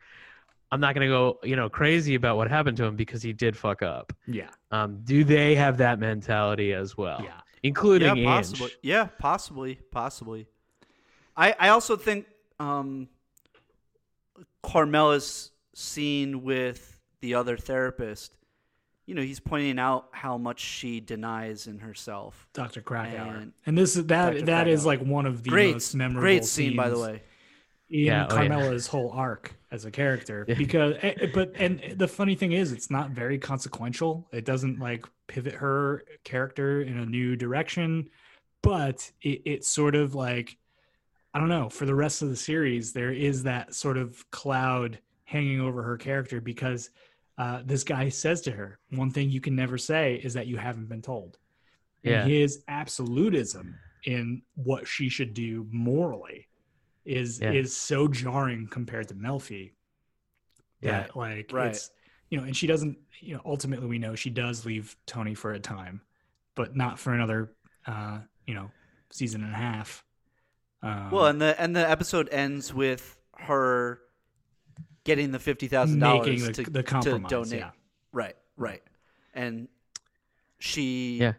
I'm 0.70 0.80
not 0.80 0.94
gonna 0.94 1.06
go, 1.06 1.38
you 1.42 1.54
know, 1.54 1.68
crazy 1.68 2.14
about 2.14 2.38
what 2.38 2.48
happened 2.48 2.78
to 2.78 2.84
him 2.84 2.96
because 2.96 3.22
he 3.22 3.34
did 3.34 3.54
fuck 3.54 3.82
up. 3.82 4.10
Yeah. 4.26 4.48
Um, 4.70 5.00
do 5.04 5.22
they 5.22 5.54
have 5.54 5.76
that 5.76 5.98
mentality 5.98 6.72
as 6.72 6.96
well? 6.96 7.20
Yeah. 7.22 7.42
including 7.62 8.16
yeah, 8.16 8.38
Ange. 8.38 8.62
Yeah, 8.82 9.08
possibly, 9.18 9.80
possibly. 9.90 10.48
I 11.36 11.54
I 11.58 11.68
also 11.68 11.96
think 11.96 12.26
um, 12.60 13.08
Carmela's 14.62 15.50
scene 15.74 16.42
with 16.42 16.98
the 17.20 17.34
other 17.34 17.56
therapist. 17.56 18.34
You 19.06 19.14
know, 19.16 19.22
he's 19.22 19.40
pointing 19.40 19.78
out 19.78 20.06
how 20.12 20.38
much 20.38 20.60
she 20.60 21.00
denies 21.00 21.66
in 21.66 21.80
herself. 21.80 22.46
Dr. 22.52 22.80
Krakauer. 22.80 23.34
And- 23.36 23.52
And, 23.66 23.76
this 23.76 23.96
is 23.96 24.06
that 24.06 24.32
Dr. 24.34 24.44
that 24.46 24.68
is 24.68 24.82
Krakauer. 24.84 24.98
like 25.00 25.08
one 25.08 25.26
of 25.26 25.42
the 25.42 25.50
Great, 25.50 25.72
most 25.74 25.94
memorable 25.94 26.20
great 26.20 26.44
scene, 26.44 26.76
by 26.76 26.88
the 26.88 26.98
way. 26.98 27.22
in 27.90 28.00
Yeah, 28.06 28.26
oh, 28.30 28.34
yeah. 28.34 28.38
Carmela's 28.48 28.86
whole 28.86 29.10
arc 29.10 29.54
as 29.72 29.84
a 29.84 29.90
character 29.90 30.44
Yeah. 30.46 30.54
because 30.54 30.94
eh, 31.02 31.14
eh, 31.20 31.26
but 31.34 31.52
and 31.56 31.82
the 31.96 32.06
funny 32.06 32.36
thing 32.36 32.52
is 32.52 32.70
it's 32.72 32.90
not 32.90 33.10
very 33.10 33.38
consequential 33.38 34.28
it 34.32 34.44
doesn't 34.44 34.78
like 34.78 35.04
pivot 35.26 35.54
her 35.54 36.04
character 36.24 36.82
in 36.82 36.98
a 36.98 37.06
new 37.06 37.36
direction 37.36 38.08
but 38.62 39.10
it, 39.22 39.42
it's 39.46 39.68
sort 39.68 39.94
of 39.94 40.14
like 40.14 40.56
i 41.34 41.38
don't 41.38 41.48
know 41.48 41.68
for 41.68 41.86
the 41.86 41.94
rest 41.94 42.22
of 42.22 42.28
the 42.28 42.36
series 42.36 42.92
there 42.92 43.12
is 43.12 43.42
that 43.42 43.74
sort 43.74 43.96
of 43.96 44.28
cloud 44.30 44.98
hanging 45.24 45.60
over 45.60 45.82
her 45.82 45.96
character 45.96 46.40
because 46.40 46.90
uh, 47.38 47.62
this 47.64 47.82
guy 47.82 48.08
says 48.08 48.40
to 48.42 48.50
her 48.52 48.78
one 48.90 49.10
thing 49.10 49.30
you 49.30 49.40
can 49.40 49.56
never 49.56 49.78
say 49.78 50.20
is 50.22 50.34
that 50.34 50.46
you 50.46 50.56
haven't 50.56 50.88
been 50.88 51.02
told 51.02 51.38
and 52.04 52.12
Yeah. 52.14 52.24
his 52.24 52.62
absolutism 52.68 53.78
in 54.04 54.42
what 54.54 54.86
she 54.86 55.08
should 55.08 55.32
do 55.32 55.66
morally 55.70 56.48
is 57.04 57.40
Yeah. 57.40 57.52
is 57.52 57.74
so 57.76 58.06
jarring 58.08 58.66
compared 58.68 59.08
to 59.08 59.14
Melfi 59.14 59.72
Yeah. 60.80 60.90
that 61.02 61.16
like 61.16 61.50
Right. 61.52 61.68
it's 61.70 61.90
you 62.28 62.38
know 62.38 62.44
and 62.44 62.56
she 62.56 62.66
doesn't 62.66 62.98
you 63.20 63.34
know 63.34 63.40
ultimately 63.44 63.86
we 63.86 63.98
know 63.98 64.14
she 64.14 64.30
does 64.30 64.66
leave 64.66 64.94
Tony 65.06 65.34
for 65.34 65.52
a 65.52 65.60
time 65.60 66.02
but 66.54 66.76
not 66.76 66.98
for 66.98 67.14
another 67.14 67.54
uh 67.86 68.18
you 68.46 68.54
know 68.54 68.70
season 69.10 69.42
and 69.42 69.52
a 69.52 69.56
half 69.56 70.04
um, 70.82 71.10
Well, 71.10 71.26
and 71.26 71.40
the 71.40 71.60
and 71.60 71.74
the 71.76 71.88
episode 71.88 72.28
ends 72.30 72.72
with 72.74 73.18
her 73.38 74.00
getting 75.04 75.32
the 75.32 75.38
fifty 75.38 75.68
thousand 75.68 75.98
dollars 76.00 76.50
to 76.52 76.62
the, 76.64 76.70
the 76.70 76.82
compromise 76.82 77.22
to 77.30 77.34
donate. 77.36 77.58
yeah 77.60 77.70
Right, 78.12 78.36
right, 78.56 78.82
and 79.34 79.68
she 80.58 81.18
Yeah. 81.18 81.32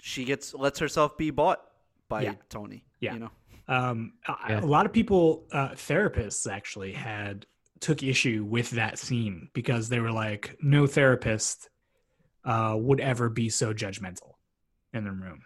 she 0.00 0.24
gets 0.24 0.54
lets 0.54 0.78
herself 0.78 1.16
be 1.16 1.30
bought 1.30 1.60
by 2.08 2.22
Yeah. 2.22 2.34
Tony. 2.48 2.84
Yeah. 3.00 3.14
you 3.14 3.18
know. 3.20 3.30
um 3.68 4.12
a- 4.26 4.34
Yeah. 4.48 4.60
a 4.60 4.66
lot 4.66 4.84
of 4.86 4.92
people 4.92 5.46
uh 5.52 5.70
therapists 5.70 6.50
actually 6.50 6.92
had 6.92 7.46
took 7.80 8.02
issue 8.02 8.44
with 8.44 8.70
that 8.72 8.98
scene 8.98 9.48
because 9.54 9.88
they 9.88 10.00
were 10.00 10.10
like 10.12 10.56
no 10.60 10.86
therapist 10.86 11.70
uh 12.44 12.74
would 12.78 13.00
ever 13.00 13.28
be 13.30 13.48
so 13.48 13.72
judgmental 13.72 14.32
in 14.92 15.04
the 15.04 15.12
room 15.12 15.42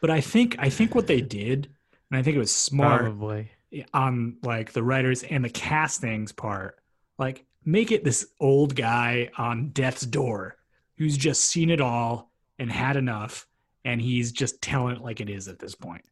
but 0.00 0.10
i 0.10 0.20
think 0.20 0.54
i 0.60 0.68
think 0.68 0.94
what 0.94 1.06
they 1.08 1.20
did 1.20 1.68
and 2.10 2.18
i 2.18 2.22
think 2.22 2.36
it 2.36 2.40
was 2.40 2.50
smart 2.54 3.02
Probably. 3.02 3.50
on 3.92 4.36
like 4.42 4.72
the 4.72 4.82
writers 4.82 5.22
and 5.22 5.44
the 5.44 5.50
castings 5.50 6.32
part 6.32 6.78
like 7.18 7.44
make 7.64 7.90
it 7.92 8.04
this 8.04 8.26
old 8.40 8.74
guy 8.76 9.30
on 9.38 9.70
death's 9.70 10.02
door 10.06 10.56
who's 10.98 11.16
just 11.16 11.44
seen 11.46 11.70
it 11.70 11.80
all 11.80 12.30
and 12.58 12.70
had 12.70 12.96
enough 12.96 13.46
and 13.84 14.00
he's 14.00 14.32
just 14.32 14.62
telling 14.62 14.96
it 14.96 15.02
like 15.02 15.20
it 15.20 15.28
is 15.28 15.48
at 15.48 15.58
this 15.58 15.74
point. 15.74 16.02
point 16.02 16.04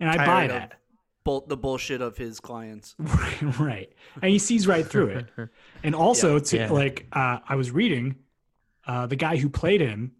and 0.00 0.10
i 0.10 0.16
buy 0.16 0.24
Tired 0.24 0.50
of 0.50 0.56
that 0.56 0.72
Bull, 1.24 1.44
the 1.46 1.56
bullshit 1.58 2.00
of 2.00 2.16
his 2.16 2.40
clients. 2.40 2.94
right 2.98 3.42
right 3.58 3.92
and 4.22 4.30
he 4.30 4.38
sees 4.38 4.66
right 4.66 4.86
through 4.86 5.08
it 5.08 5.26
and 5.82 5.94
also 5.94 6.34
Yeah. 6.34 6.40
to 6.44 6.56
Yeah. 6.56 6.70
like 6.72 7.06
uh 7.12 7.38
i 7.48 7.54
was 7.56 7.70
reading 7.70 8.16
uh 8.86 9.06
the 9.06 9.16
guy 9.16 9.36
who 9.36 9.48
played 9.50 9.80
him 9.80 10.12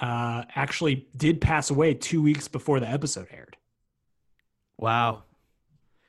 uh 0.00 0.44
actually 0.54 1.06
did 1.16 1.40
pass 1.40 1.70
away 1.70 1.94
two 1.94 2.20
weeks 2.22 2.48
before 2.48 2.80
the 2.80 2.88
episode 2.88 3.28
aired 3.30 3.56
wow. 4.78 5.22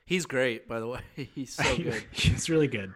He's 0.06 0.24
great, 0.26 0.66
by 0.68 0.80
the 0.80 0.86
way. 0.88 1.00
He's 1.34 1.54
so 1.54 1.76
good. 1.76 2.02
he's 2.12 2.48
really 2.48 2.68
good 2.68 2.92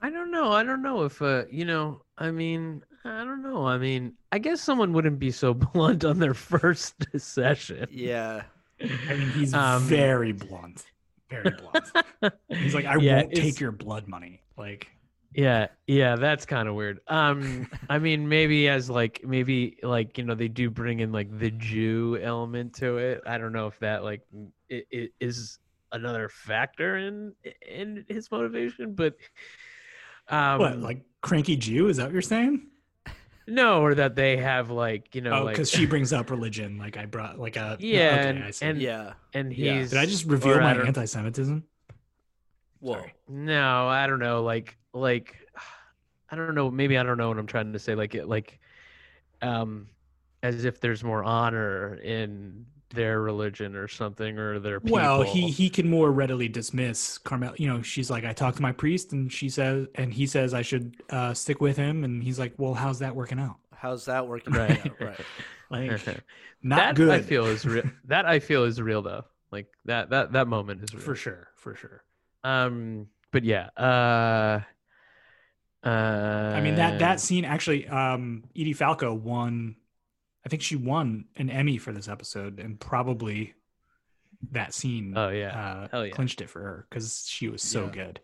I 0.00 0.10
don't 0.10 0.30
know. 0.30 0.52
I 0.52 0.62
don't 0.62 0.82
know 0.82 1.02
if 1.04 1.20
uh, 1.20 1.44
you 1.50 1.64
know. 1.64 2.02
I 2.16 2.30
mean, 2.30 2.84
I 3.04 3.24
don't 3.24 3.42
know. 3.42 3.66
I 3.66 3.78
mean, 3.78 4.14
I 4.30 4.38
guess 4.38 4.60
someone 4.60 4.92
wouldn't 4.92 5.18
be 5.18 5.32
so 5.32 5.54
blunt 5.74 6.04
on 6.04 6.20
their 6.20 6.34
first 6.34 6.94
session. 7.16 7.86
yeah, 7.90 8.42
i 8.80 9.14
mean 9.14 9.28
he's 9.30 9.52
Um, 9.54 9.82
very 9.82 10.30
blunt 10.32 10.84
very 11.28 11.50
blunt 11.50 12.32
he's 12.48 12.74
like 12.74 12.86
i 12.86 12.96
Yeah, 12.96 13.22
won't 13.22 13.34
take 13.34 13.58
your 13.60 13.72
blood 13.72 14.06
money 14.06 14.40
like 14.56 14.88
Yeah, 15.34 15.68
yeah, 15.86 16.16
that's 16.16 16.46
kind 16.46 16.68
of 16.68 16.74
weird. 16.74 17.00
Um, 17.06 17.68
I 17.90 17.98
mean, 17.98 18.28
maybe 18.28 18.68
as 18.68 18.88
like 18.88 19.20
maybe 19.24 19.78
like 19.82 20.16
you 20.18 20.24
know 20.24 20.34
they 20.34 20.48
do 20.48 20.70
bring 20.70 21.00
in 21.00 21.12
like 21.12 21.38
the 21.38 21.50
Jew 21.50 22.18
element 22.22 22.74
to 22.76 22.96
it. 22.98 23.22
I 23.26 23.36
don't 23.38 23.52
know 23.52 23.66
if 23.66 23.78
that 23.80 24.04
like 24.04 24.22
it, 24.68 24.86
it 24.90 25.12
is 25.20 25.58
another 25.92 26.28
factor 26.28 26.96
in 26.96 27.34
in 27.66 28.04
his 28.08 28.30
motivation, 28.30 28.94
but 28.94 29.16
um, 30.28 30.58
what 30.58 30.78
like 30.78 31.02
cranky 31.20 31.56
jew 31.56 31.88
is 31.88 31.96
that 31.96 32.04
what 32.04 32.12
you're 32.12 32.22
saying 32.22 32.66
no, 33.46 33.80
or 33.82 33.94
that 33.94 34.14
they 34.14 34.36
have 34.36 34.70
like 34.70 35.14
you 35.14 35.20
know 35.22 35.32
oh 35.40 35.44
like 35.44 35.54
because 35.54 35.70
she 35.70 35.86
brings 35.86 36.12
up 36.12 36.30
religion 36.30 36.76
like 36.78 36.96
i 36.98 37.06
brought 37.06 37.38
like 37.40 37.56
a 37.56 37.76
Yeah, 37.80 37.96
okay, 38.20 38.28
and- 38.28 38.44
I 38.44 38.50
see. 38.52 38.66
and- 38.66 38.80
yeah. 38.80 39.12
and 39.34 39.52
Yeah. 39.52 39.78
he's 39.78 39.90
did 39.90 39.98
i 39.98 40.04
just 40.06 40.26
reveal 40.26 40.60
my 40.60 40.74
anti-semitism 40.76 41.64
Whoa. 42.80 42.94
Sorry. 42.94 43.14
No, 43.28 43.88
I 43.88 44.06
don't 44.06 44.18
know. 44.18 44.42
Like, 44.42 44.76
like, 44.92 45.36
I 46.30 46.36
don't 46.36 46.54
know. 46.54 46.70
Maybe 46.70 46.98
I 46.98 47.02
don't 47.02 47.18
know 47.18 47.28
what 47.28 47.38
I'm 47.38 47.46
trying 47.46 47.72
to 47.72 47.78
say. 47.78 47.94
Like, 47.94 48.14
it, 48.14 48.28
like, 48.28 48.58
um, 49.42 49.88
as 50.42 50.64
if 50.64 50.80
there's 50.80 51.02
more 51.02 51.24
honor 51.24 51.94
in 51.96 52.66
their 52.90 53.20
religion 53.20 53.76
or 53.76 53.88
something, 53.88 54.38
or 54.38 54.58
their 54.58 54.80
people. 54.80 54.96
Well, 54.96 55.22
he 55.22 55.50
he 55.50 55.68
can 55.68 55.88
more 55.88 56.10
readily 56.10 56.48
dismiss 56.48 57.18
Carmel. 57.18 57.54
You 57.56 57.68
know, 57.68 57.82
she's 57.82 58.10
like, 58.10 58.24
I 58.24 58.32
talked 58.32 58.56
to 58.56 58.62
my 58.62 58.72
priest, 58.72 59.12
and 59.12 59.32
she 59.32 59.48
says, 59.48 59.86
and 59.94 60.12
he 60.12 60.26
says 60.26 60.54
I 60.54 60.62
should 60.62 60.96
uh, 61.10 61.34
stick 61.34 61.60
with 61.60 61.76
him, 61.76 62.04
and 62.04 62.22
he's 62.22 62.38
like, 62.38 62.54
Well, 62.56 62.74
how's 62.74 62.98
that 63.00 63.14
working 63.14 63.38
out? 63.38 63.56
How's 63.74 64.06
that 64.06 64.26
working? 64.26 64.54
Out? 64.54 64.68
Right. 64.68 64.80
Yeah, 64.84 65.06
right. 65.06 65.20
Like, 65.70 65.90
not 66.62 66.76
that 66.76 66.94
good. 66.94 67.10
I 67.10 67.20
feel 67.20 67.44
is 67.44 67.66
real. 67.66 67.84
that 68.06 68.24
I 68.24 68.38
feel 68.38 68.64
is 68.64 68.80
real 68.80 69.02
though. 69.02 69.24
Like 69.52 69.66
that 69.84 70.08
that 70.08 70.32
that 70.32 70.48
moment 70.48 70.82
is 70.82 70.94
real. 70.94 71.02
for 71.02 71.14
sure, 71.14 71.48
for 71.56 71.74
sure. 71.74 72.02
Um, 72.44 73.06
but 73.32 73.44
yeah. 73.44 73.68
Uh, 73.76 74.60
uh, 75.84 75.88
I 76.56 76.60
mean 76.60 76.76
that 76.76 76.98
that 77.00 77.20
scene 77.20 77.44
actually, 77.44 77.86
um, 77.88 78.44
Edie 78.56 78.72
Falco 78.72 79.14
won. 79.14 79.76
I 80.44 80.48
think 80.48 80.62
she 80.62 80.76
won 80.76 81.26
an 81.36 81.50
Emmy 81.50 81.78
for 81.78 81.92
this 81.92 82.08
episode, 82.08 82.58
and 82.58 82.78
probably 82.80 83.54
that 84.52 84.72
scene. 84.74 85.14
Oh 85.16 85.28
yeah. 85.28 85.48
uh, 85.58 85.88
Hell 85.90 86.06
yeah. 86.06 86.12
clinched 86.12 86.40
it 86.40 86.50
for 86.50 86.60
her 86.62 86.86
because 86.88 87.26
she 87.28 87.48
was 87.48 87.62
so 87.62 87.84
Yeah. 87.86 87.90
good. 87.90 88.20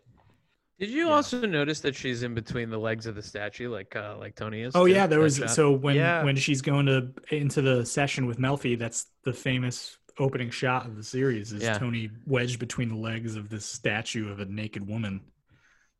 Did 0.79 0.89
you 0.89 1.07
Yeah. 1.07 1.13
also 1.13 1.45
notice 1.45 1.79
that 1.81 1.95
she's 1.95 2.23
in 2.23 2.33
between 2.33 2.69
the 2.69 2.77
legs 2.77 3.05
of 3.05 3.15
the 3.15 3.21
statue, 3.21 3.69
like 3.69 3.95
uh, 3.95 4.17
like 4.19 4.35
Tony 4.35 4.61
is? 4.61 4.75
Oh 4.75 4.85
yeah, 4.85 5.07
there 5.07 5.19
was 5.21 5.37
shot? 5.37 5.51
so 5.51 5.71
when 5.71 6.25
when 6.25 6.35
she's 6.35 6.61
going 6.61 6.87
to 6.87 7.13
into 7.31 7.61
the 7.61 7.85
session 7.85 8.25
with 8.25 8.37
Melfi, 8.37 8.77
that's 8.77 9.05
the 9.23 9.31
famous 9.33 9.97
opening 10.17 10.49
shot 10.49 10.85
of 10.85 10.95
the 10.95 11.03
series 11.03 11.51
is 11.51 11.63
Yeah. 11.63 11.77
Tony 11.77 12.09
wedged 12.25 12.59
between 12.59 12.89
the 12.89 12.95
legs 12.95 13.35
of 13.35 13.49
this 13.49 13.65
statue 13.65 14.31
of 14.31 14.39
a 14.39 14.45
naked 14.45 14.87
woman. 14.87 15.21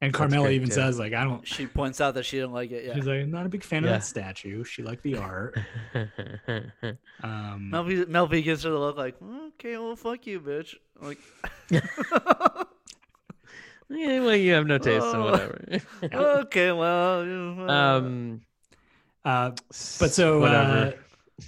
And 0.02 0.14
That's 0.14 0.18
Carmela 0.18 0.50
even 0.52 0.68
too. 0.70 0.76
says 0.76 1.00
like 1.00 1.14
I 1.14 1.24
don't 1.24 1.48
She 1.48 1.68
points 1.68 2.02
out 2.02 2.16
that 2.16 2.26
she 2.26 2.38
didn't 2.38 2.52
like 2.54 2.72
it. 2.72 2.86
Yeah. 2.86 2.96
she's 2.96 3.06
like 3.06 3.22
I'm 3.22 3.32
not 3.32 3.46
a 3.46 3.50
big 3.50 3.64
fan 3.64 3.84
of 3.84 3.90
Yeah. 3.90 3.98
that 3.98 4.04
statue. 4.04 4.64
She 4.64 4.84
liked 4.84 5.04
the 5.04 5.18
art. 5.18 5.58
Um 7.24 7.72
Melfi, 7.74 8.44
gives 8.44 8.64
her 8.64 8.70
the 8.72 8.78
look 8.80 8.98
like, 8.98 9.20
"Mm, 9.20 9.48
okay, 9.54 9.78
well, 9.78 9.96
fuck 9.96 10.28
you, 10.28 10.40
bitch. 10.42 10.76
Like, 11.02 11.18
yeah, 13.90 14.20
well, 14.20 14.36
you 14.36 14.54
have 14.54 14.66
no 14.68 14.78
taste 14.78 15.06
Oh. 15.06 15.14
and 15.14 15.24
whatever. 15.24 15.82
okay, 16.44 16.72
well, 16.72 17.22
uh, 17.22 17.72
um, 17.72 18.42
uh 19.24 19.52
but 20.00 20.12
so 20.12 20.40
whatever. 20.40 20.94
uh 20.98 21.44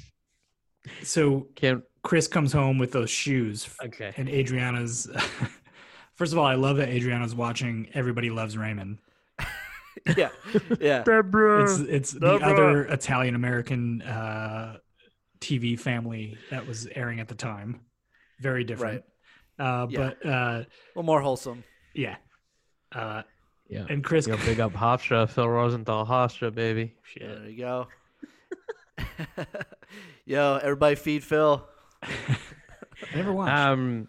so 1.03 1.47
Can't. 1.55 1.83
Chris 2.07 2.25
comes 2.25 2.53
home 2.53 2.77
with 2.77 2.93
those 2.93 3.09
shoes 3.09 3.67
Okay. 3.83 4.13
and 4.15 4.29
Adriana's 4.29 5.09
First 6.15 6.31
of 6.31 6.39
all, 6.39 6.45
I 6.45 6.55
love 6.55 6.77
that 6.77 6.87
Adriana's 6.87 7.35
watching 7.35 7.89
Everybody 7.93 8.29
Loves 8.29 8.57
Raymond. 8.57 8.99
yeah, 10.17 10.29
yeah. 10.79 11.03
It's 11.05 11.79
it's 11.79 12.11
the 12.13 12.35
other 12.35 12.83
Italian 12.85 13.35
American 13.35 14.01
uh, 14.03 14.77
TV 15.41 15.77
family 15.77 16.37
that 16.49 16.65
was 16.65 16.87
airing 16.95 17.19
at 17.19 17.27
the 17.27 17.35
time. 17.35 17.81
Very 18.39 18.63
different. 18.63 19.03
Uh, 19.59 19.85
Yeah. 19.89 19.97
But 20.21 20.25
uh, 20.29 20.63
little 20.95 21.03
more 21.03 21.19
wholesome. 21.21 21.63
yeah. 21.93 22.15
Uh, 22.93 23.23
Yeah. 23.69 23.85
and 23.89 24.01
Chris, 24.01 24.27
Yo, 24.27 24.37
big 24.37 24.61
up 24.61 24.71
Hofstra, 24.71 25.29
Phil 25.29 25.47
Rosenthal, 25.49 26.05
Hofstra, 26.05 26.55
baby. 26.55 26.93
Shit. 27.03 27.27
there 27.27 27.49
you 27.49 27.57
go. 27.57 27.87
Yo, 30.25 30.57
everybody 30.63 30.95
feed 30.95 31.23
Phil. 31.23 31.67
I 32.03 32.37
never 33.15 33.33
watched. 33.33 33.53
Um, 33.53 34.07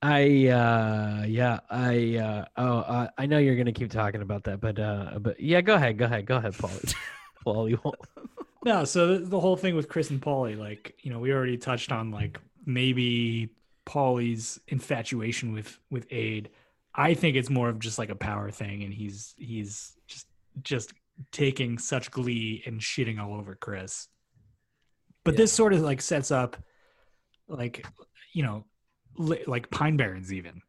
I 0.00 0.46
uh 0.48 1.24
yeah 1.26 1.58
I 1.68 2.16
uh 2.18 2.44
oh 2.56 2.78
uh, 2.78 3.08
I 3.18 3.26
know 3.26 3.38
you're 3.38 3.56
gonna 3.56 3.72
keep 3.72 3.90
talking 3.90 4.22
about 4.22 4.44
that 4.44 4.60
but 4.60 4.78
uh 4.78 5.18
but 5.20 5.40
yeah 5.40 5.60
go 5.60 5.74
ahead 5.74 5.98
go 5.98 6.04
ahead 6.04 6.24
go 6.24 6.36
ahead 6.36 6.52
Paulie 6.52 6.94
Paulie 7.44 7.84
won't- 7.84 7.98
No, 8.64 8.84
so 8.84 9.18
the, 9.18 9.24
the 9.26 9.40
whole 9.40 9.56
thing 9.56 9.74
with 9.74 9.88
Chris 9.88 10.10
and 10.10 10.20
Paulie, 10.22 10.56
like 10.56 10.94
you 11.02 11.10
know, 11.10 11.18
we 11.18 11.32
already 11.32 11.56
touched 11.56 11.90
on 11.90 12.12
like 12.12 12.38
maybe 12.64 13.50
Paulie's 13.86 14.60
infatuation 14.68 15.52
with 15.52 15.78
with 15.90 16.06
Aid. 16.10 16.50
I 16.94 17.14
think 17.14 17.36
it's 17.36 17.50
more 17.50 17.68
of 17.68 17.78
just 17.80 17.98
like 17.98 18.10
a 18.10 18.14
power 18.16 18.50
thing, 18.52 18.82
and 18.84 18.92
he's 18.94 19.34
he's 19.36 19.96
just 20.06 20.26
just 20.62 20.92
taking 21.32 21.78
such 21.78 22.10
glee 22.10 22.62
and 22.66 22.80
shitting 22.80 23.18
all 23.20 23.34
over 23.34 23.54
Chris. 23.56 24.06
But 25.24 25.36
this 25.36 25.52
sort 25.52 25.72
of 25.72 25.80
like 25.80 26.00
sets 26.00 26.30
up, 26.30 26.56
like 27.48 27.84
you 28.32 28.42
know, 28.42 28.64
li- 29.16 29.44
like 29.46 29.70
Pine 29.70 29.96
Barrens 29.96 30.32
even, 30.32 30.60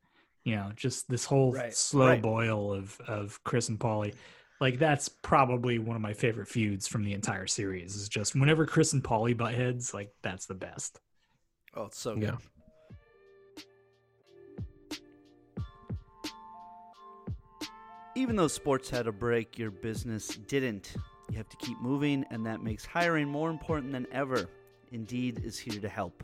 you 0.44 0.56
know, 0.56 0.72
just 0.76 1.08
this 1.10 1.26
whole 1.26 1.52
Right, 1.54 1.74
slow 1.74 2.08
right. 2.08 2.22
boil 2.22 2.74
of 2.74 3.00
of 3.08 3.40
Chris 3.44 3.70
and 3.70 3.80
Paulie 3.80 4.16
like 4.62 4.78
that's 4.78 5.08
probably 5.08 5.80
one 5.80 5.96
of 5.96 6.02
my 6.02 6.12
favorite 6.14 6.48
feuds 6.50 6.86
from 6.86 7.04
the 7.06 7.14
entire 7.14 7.48
series 7.48 7.96
is 7.96 8.10
just 8.10 8.36
whenever 8.36 8.66
chris 8.66 8.92
and 8.92 9.02
Paulie 9.02 9.38
butt 9.38 9.54
heads 9.54 9.94
like 9.94 10.12
that's 10.22 10.48
the 10.48 10.54
best 10.54 11.00
Oh, 11.76 11.84
it's 11.86 11.98
so 11.98 12.16
good. 12.16 12.24
yeah 12.24 12.36
Even 18.16 18.36
though 18.36 18.48
sports 18.48 18.90
had 18.90 19.08
a 19.08 19.12
break, 19.12 19.58
your 19.58 19.72
business 19.72 20.28
didn't. 20.28 20.94
You 21.30 21.38
have 21.38 21.50
to 21.50 21.58
keep 21.58 21.80
moving, 21.80 22.26
and 22.32 22.46
that 22.46 22.62
makes 22.64 22.86
hiring 22.86 23.30
more 23.30 23.50
important 23.50 23.92
than 23.94 24.08
ever. 24.12 24.50
Indeed 24.92 25.42
is 25.46 25.58
here 25.58 25.80
to 25.80 25.88
help. 25.90 26.24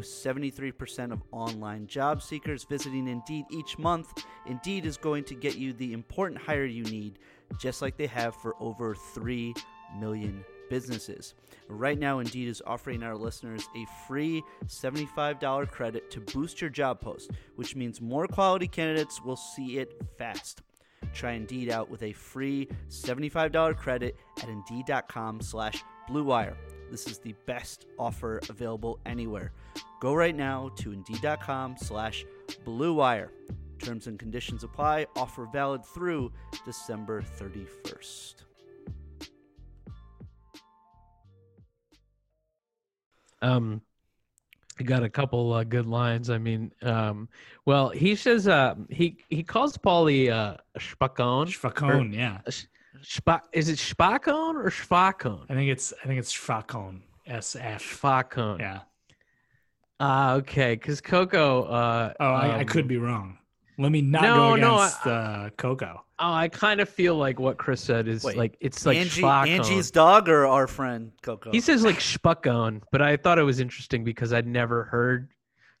With 0.00 0.08
73% 0.08 1.12
of 1.12 1.22
online 1.30 1.86
job 1.86 2.22
seekers 2.22 2.64
visiting 2.64 3.06
Indeed 3.06 3.44
each 3.50 3.78
month, 3.78 4.24
Indeed 4.46 4.86
is 4.86 4.96
going 4.96 5.24
to 5.24 5.34
get 5.34 5.58
you 5.58 5.74
the 5.74 5.92
important 5.92 6.40
hire 6.40 6.64
you 6.64 6.84
need, 6.84 7.18
just 7.58 7.82
like 7.82 7.98
they 7.98 8.06
have 8.06 8.34
for 8.34 8.54
over 8.60 8.94
3 8.94 9.52
million 9.98 10.42
businesses. 10.70 11.34
Right 11.68 11.98
now, 11.98 12.20
Indeed 12.20 12.48
is 12.48 12.62
offering 12.64 13.02
our 13.02 13.14
listeners 13.14 13.68
a 13.76 13.84
free 14.08 14.42
$75 14.64 15.70
credit 15.70 16.10
to 16.12 16.20
boost 16.20 16.62
your 16.62 16.70
job 16.70 17.02
post, 17.02 17.32
which 17.56 17.76
means 17.76 18.00
more 18.00 18.26
quality 18.26 18.68
candidates 18.68 19.20
will 19.22 19.36
see 19.36 19.80
it 19.80 20.00
fast. 20.16 20.62
Try 21.12 21.32
Indeed 21.32 21.70
out 21.70 21.90
with 21.90 22.02
a 22.04 22.14
free 22.14 22.70
$75 22.88 23.76
credit 23.76 24.16
at 24.42 24.48
Indeed.com 24.48 25.42
slash 25.42 25.84
BlueWire. 26.08 26.56
This 26.90 27.06
is 27.06 27.18
the 27.18 27.34
best 27.46 27.86
offer 27.98 28.40
available 28.48 28.98
anywhere. 29.06 29.52
Go 30.00 30.14
right 30.14 30.34
now 30.34 30.70
to 30.76 30.92
Indeed.com 30.92 31.76
slash 31.78 32.24
BlueWire. 32.66 33.28
Terms 33.78 34.06
and 34.06 34.18
conditions 34.18 34.64
apply. 34.64 35.06
Offer 35.16 35.46
valid 35.46 35.84
through 35.84 36.32
December 36.64 37.22
31st. 37.22 38.34
um 43.42 43.80
I 44.78 44.82
got 44.82 45.02
a 45.02 45.08
couple 45.08 45.52
uh, 45.52 45.64
good 45.64 45.86
lines 45.86 46.30
I 46.30 46.38
mean 46.38 46.72
um 46.82 47.28
well 47.64 47.88
he 47.88 48.14
says 48.14 48.48
uh 48.48 48.74
he 48.88 49.16
he 49.28 49.42
calls 49.42 49.76
Paulie 49.76 50.30
uh 50.30 50.56
Spacone 50.78 51.46
Schvacone, 51.46 52.14
yeah 52.14 52.40
Spa- 53.02 53.42
is 53.52 53.68
it 53.68 53.76
Spacone 53.78 54.54
or 54.54 54.70
Schvacone 54.70 55.46
i 55.48 55.54
think 55.54 55.70
it's 55.70 55.92
i 56.02 56.06
think 56.06 56.18
it's 56.18 56.32
Schvacone 56.32 57.00
sf 57.28 57.78
Schvacone 57.78 58.58
yeah 58.58 58.80
Ah, 60.02 60.36
okay. 60.36 60.72
Because 60.76 61.02
Coco. 61.02 61.64
Uh, 61.64 62.14
oh 62.18 62.24
I, 62.24 62.46
I 62.46 62.60
um, 62.60 62.66
could 62.66 62.88
be 62.88 62.96
wrong 62.96 63.36
let 63.78 63.92
me 63.92 64.00
not 64.00 64.22
No, 64.22 64.34
go 64.34 64.56
no, 64.56 64.74
I- 64.76 64.86
against 64.86 65.06
uh, 65.06 65.50
coco 65.56 66.04
Oh, 66.22 66.32
I 66.34 66.48
kind 66.48 66.80
of 66.80 66.88
feel 66.90 67.16
like 67.16 67.40
what 67.40 67.56
Chris 67.56 67.80
said 67.82 68.06
is 68.06 68.22
Wait, 68.24 68.36
like 68.36 68.54
it's 68.60 68.84
like 68.84 68.98
Angie, 68.98 69.24
Angie's 69.24 69.90
dog 69.90 70.28
or 70.28 70.46
our 70.46 70.66
friend 70.66 71.12
Coco? 71.22 71.50
He 71.50 71.60
says 71.60 71.82
like 71.82 71.98
Spacone, 71.98 72.82
but 72.92 73.00
I 73.00 73.16
thought 73.16 73.38
it 73.38 73.42
was 73.42 73.58
interesting 73.58 74.04
because 74.04 74.34
I'd 74.34 74.46
never 74.46 74.84
heard 74.84 75.30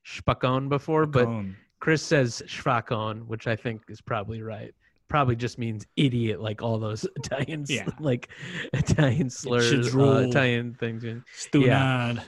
Spacone 0.06 0.70
before. 0.70 1.04
But 1.04 1.26
Cone. 1.26 1.56
Chris 1.80 2.02
says 2.02 2.42
Schvacone, 2.46 3.26
which 3.26 3.46
I 3.46 3.54
think 3.54 3.82
is 3.90 4.00
probably 4.00 4.40
right. 4.40 4.72
Probably 5.10 5.36
just 5.36 5.58
means 5.58 5.86
idiot, 5.96 6.40
like 6.40 6.62
all 6.62 6.78
those 6.78 7.04
Italian, 7.16 7.66
Yeah. 7.68 7.88
like 7.98 8.30
Italian 8.72 9.28
slurs, 9.28 9.94
uh. 9.94 10.26
Italian 10.28 10.74
things. 10.74 11.04
Stunad. 11.36 12.22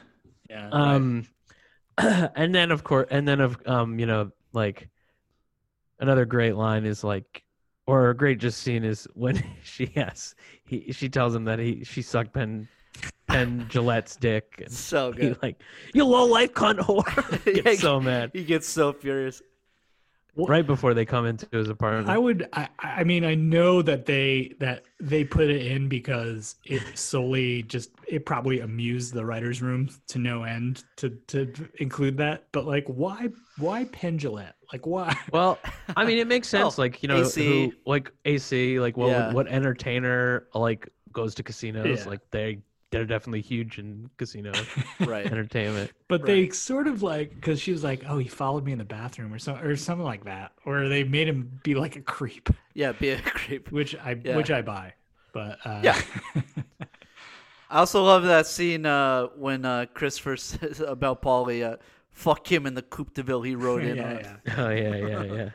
yeah 0.51 0.65
right. 0.65 0.73
Um, 0.73 1.27
and 1.99 2.55
then 2.55 2.71
of 2.73 2.85
course, 2.85 3.07
and 3.11 3.27
then 3.27 3.41
of 3.41 3.57
um, 3.67 3.99
you 3.99 4.07
know, 4.07 4.31
like 4.53 4.91
another 6.01 6.25
great 6.25 6.57
line 6.57 6.85
is 6.85 7.05
like, 7.05 7.45
or 7.87 8.11
a 8.11 8.17
great 8.17 8.39
just 8.39 8.59
scene 8.63 8.85
is 8.85 9.07
when 9.15 9.43
she 9.63 9.87
has 9.95 10.35
he 10.65 10.93
she 10.93 11.09
tells 11.09 11.35
him 11.35 11.45
that 11.45 11.59
he 11.59 11.85
she 11.85 12.03
sucked 12.03 12.33
Penn 12.35 12.69
Penn 13.29 13.67
Jillette's 13.71 14.17
dick, 14.17 14.61
and 14.65 14.73
so 14.73 15.13
he 15.17 15.29
good. 15.29 15.39
like 15.43 15.63
you 15.95 16.05
low 16.05 16.25
life 16.25 16.53
cunt 16.53 16.79
whore. 16.81 17.07
Yeah, 17.47 17.63
Gets 17.63 17.81
so 17.81 18.01
mad 18.01 18.31
He 18.35 18.45
gets 18.45 18.69
so 18.69 18.93
furious. 18.93 19.41
Right 20.35 20.67
before 20.67 20.95
they 20.95 21.05
come 21.05 21.27
into 21.27 21.47
his 21.53 21.69
apartment. 21.69 22.09
I 22.09 22.17
would. 22.17 22.49
I, 22.55 22.69
I 22.79 23.05
mean, 23.05 23.23
I 23.25 23.35
know 23.35 23.83
that 23.83 24.07
they 24.07 24.55
that 24.61 24.83
they 24.99 25.25
put 25.25 25.51
it 25.51 25.67
in 25.67 25.89
because 25.89 26.57
it 26.65 26.83
solely 26.99 27.63
just 27.65 27.91
it 28.09 28.25
probably 28.25 28.61
amused 28.61 29.13
the 29.13 29.27
writers' 29.27 29.61
room 29.61 29.91
to 30.09 30.19
no 30.19 30.45
end 30.45 30.85
to 30.97 31.11
to 31.29 31.53
include 31.81 32.17
that. 32.17 32.45
But 32.53 32.65
like, 32.67 32.87
why 32.87 33.29
why 33.59 33.85
Penn 33.85 34.19
Jillette? 34.19 34.55
Like, 34.73 34.87
why? 34.87 35.15
Well, 35.33 35.59
I 35.97 36.07
mean, 36.07 36.17
it 36.19 36.27
makes 36.27 36.49
sense. 36.57 36.79
Oh, 36.79 36.83
like 36.83 37.03
you 37.03 37.09
know, 37.09 37.21
AC. 37.21 37.45
who 37.45 37.73
like 37.85 38.11
AC, 38.25 38.81
like 38.81 38.97
what 38.97 39.09
Yeah. 39.09 39.33
what 39.35 39.49
entertainer 39.49 40.47
like 40.55 40.89
goes 41.13 41.35
to 41.35 41.43
casinos? 41.43 42.01
Yeah. 42.05 42.09
Like 42.09 42.21
they 42.31 42.61
they're 42.93 43.05
definitely 43.07 43.41
huge 43.41 43.79
in 43.79 44.09
casino 44.19 44.53
Right. 45.01 45.27
entertainment. 45.27 45.91
But 46.09 46.25
they 46.27 46.49
sort 46.51 46.87
of 46.87 47.03
like 47.03 47.35
because 47.35 47.61
she 47.61 47.73
was 47.73 47.83
like, 47.83 48.05
"Oh, 48.07 48.19
he 48.19 48.29
followed 48.29 48.65
me 48.65 48.73
in 48.73 48.79
the 48.79 48.85
bathroom" 48.85 49.33
or 49.33 49.39
something 49.39 49.65
or 49.65 49.75
something 49.77 50.05
like 50.05 50.25
that, 50.25 50.53
or 50.65 50.89
they 50.89 51.03
made 51.05 51.27
him 51.29 51.59
be 51.65 51.75
like 51.75 51.97
a 51.97 52.01
creep, 52.03 52.51
Yeah, 52.75 52.93
be 52.93 53.11
a 53.11 53.21
creep. 53.23 53.73
which 53.73 53.97
I 53.97 54.17
Yeah. 54.23 54.37
which 54.37 54.51
I 54.51 54.63
buy. 54.63 54.95
But 55.33 55.59
uh, 55.65 55.81
Yeah. 55.83 56.01
I 57.71 57.79
also 57.79 58.05
love 58.05 58.25
that 58.25 58.47
scene 58.47 58.85
uh, 58.85 59.29
when 59.37 59.65
uh, 59.65 59.87
Christopher 59.95 60.37
says 60.37 60.81
about 60.81 61.23
Paulie, 61.23 61.63
uh, 61.65 61.77
fuck 62.11 62.51
him 62.51 62.67
in 62.67 62.75
the 62.75 62.83
Coupe 62.83 63.15
de 63.15 63.23
Ville 63.23 63.43
he 63.43 63.55
rode 63.57 63.85
in 63.85 63.97
yeah, 63.97 64.05
on. 64.05 64.17
yeah. 64.19 64.37
Oh 64.59 64.69
yeah, 64.69 64.97
yeah, 64.97 65.23
yeah. 65.25 65.51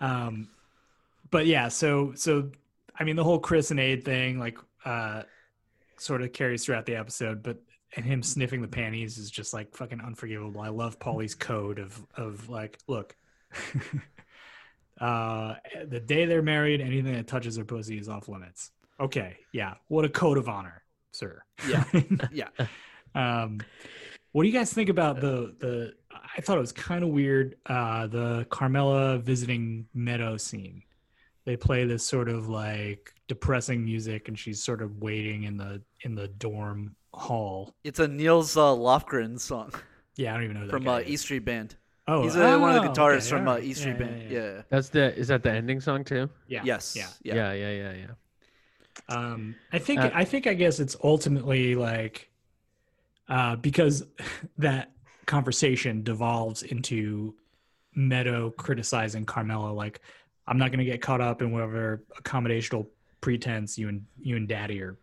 Um, 0.00 0.48
but 1.30 1.46
yeah, 1.46 1.68
so 1.68 2.12
so 2.14 2.50
I 2.98 3.04
mean 3.04 3.16
the 3.16 3.24
whole 3.24 3.38
Chris 3.38 3.70
and 3.70 3.80
Ade 3.80 4.04
thing 4.04 4.38
like 4.38 4.58
uh 4.84 5.22
sort 5.98 6.22
of 6.22 6.32
carries 6.32 6.64
throughout 6.64 6.86
the 6.86 6.96
episode, 6.96 7.42
but 7.42 7.58
and 7.96 8.04
him 8.04 8.22
sniffing 8.22 8.60
the 8.60 8.68
panties 8.68 9.18
is 9.18 9.30
just 9.30 9.54
like 9.54 9.74
fucking 9.74 10.00
unforgivable. 10.00 10.60
I 10.60 10.68
love 10.68 10.98
Paulie's 10.98 11.34
code 11.34 11.78
of 11.78 12.00
of 12.16 12.48
like, 12.48 12.78
look, 12.86 13.16
uh 15.00 15.54
the 15.86 16.00
day 16.00 16.26
they're 16.26 16.42
married, 16.42 16.80
anything 16.80 17.14
that 17.14 17.26
touches 17.26 17.56
their 17.56 17.64
pussy 17.64 17.98
is 17.98 18.08
off 18.08 18.28
limits. 18.28 18.70
Okay, 19.00 19.36
yeah. 19.52 19.74
What 19.88 20.04
a 20.04 20.08
code 20.08 20.38
of 20.38 20.48
honor, 20.48 20.82
sir. 21.12 21.42
Yeah. 21.68 21.84
Yeah. 22.32 22.48
Um, 23.14 23.60
what 24.32 24.42
do 24.42 24.48
you 24.48 24.54
guys 24.54 24.72
think 24.72 24.88
about 24.88 25.20
the 25.20 25.54
the? 25.58 25.94
I 26.36 26.40
thought 26.40 26.58
it 26.58 26.60
was 26.60 26.72
kind 26.72 27.02
of 27.02 27.10
weird. 27.10 27.56
Uh, 27.66 28.06
the 28.06 28.46
Carmela 28.50 29.18
visiting 29.18 29.86
Meadow 29.94 30.36
scene. 30.36 30.82
They 31.48 31.56
play 31.56 31.86
this 31.86 32.04
sort 32.04 32.28
of 32.28 32.50
like 32.50 33.14
depressing 33.26 33.82
music, 33.82 34.28
and 34.28 34.38
she's 34.38 34.62
sort 34.62 34.82
of 34.82 34.98
waiting 34.98 35.44
in 35.44 35.56
the 35.56 35.80
in 36.02 36.14
the 36.14 36.28
dorm 36.28 36.94
hall. 37.14 37.74
It's 37.84 37.98
a 38.00 38.06
Nils 38.06 38.54
uh, 38.54 38.74
Lofgren 38.74 39.40
song 39.40 39.72
Yeah, 40.16 40.32
I 40.32 40.34
don't 40.34 40.44
even 40.44 40.56
know 40.60 40.66
that 40.66 40.70
from 40.70 40.84
guy 40.84 40.96
uh, 40.96 40.98
is. 40.98 41.08
E 41.08 41.16
Street 41.16 41.46
Band. 41.46 41.74
Oh, 42.06 42.22
He's 42.22 42.36
uh, 42.36 42.58
one 42.58 42.76
of 42.76 42.82
the 42.82 42.90
oh, 42.90 42.92
guitarists 42.92 43.16
okay, 43.16 43.28
from 43.30 43.48
uh, 43.48 43.52
alright. 43.52 43.64
E 43.64 43.72
Street 43.72 43.92
Yeah, 43.92 43.98
Band. 43.98 44.22
yeah, 44.30 44.38
Yeah. 44.38 44.62
That's 44.68 44.90
the 44.90 45.16
is 45.16 45.28
that 45.28 45.42
the 45.42 45.50
ending 45.50 45.80
song 45.80 46.04
too? 46.04 46.28
yeah. 46.48 46.60
Yes. 46.64 46.94
Yeah. 46.94 47.06
Yeah. 47.22 47.34
Yeah, 47.34 47.52
yeah, 47.54 47.70
yeah, 47.70 47.92
yeah. 49.08 49.16
Um, 49.16 49.54
I 49.72 49.78
think 49.78 50.00
Uh, 50.00 50.10
I 50.12 50.24
think 50.26 50.46
I 50.46 50.52
guess 50.52 50.80
it's 50.80 50.96
ultimately 51.02 51.74
like 51.74 52.28
uh, 53.28 53.56
because 53.56 54.04
that 54.58 54.92
conversation 55.24 56.02
devolves 56.02 56.62
into 56.62 57.34
Meadow 57.94 58.50
criticizing 58.50 59.24
Carmela, 59.24 59.72
like, 59.72 60.00
I'm 60.48 60.58
not 60.58 60.70
gonna 60.72 60.84
get 60.84 61.00
caught 61.02 61.20
up 61.20 61.42
in 61.42 61.50
whatever 61.52 62.02
accommodational 62.16 62.88
pretense 63.20 63.76
you 63.78 63.88
and 63.88 64.04
you 64.20 64.36
and 64.36 64.48
Daddy 64.48 64.80
are 64.82 64.96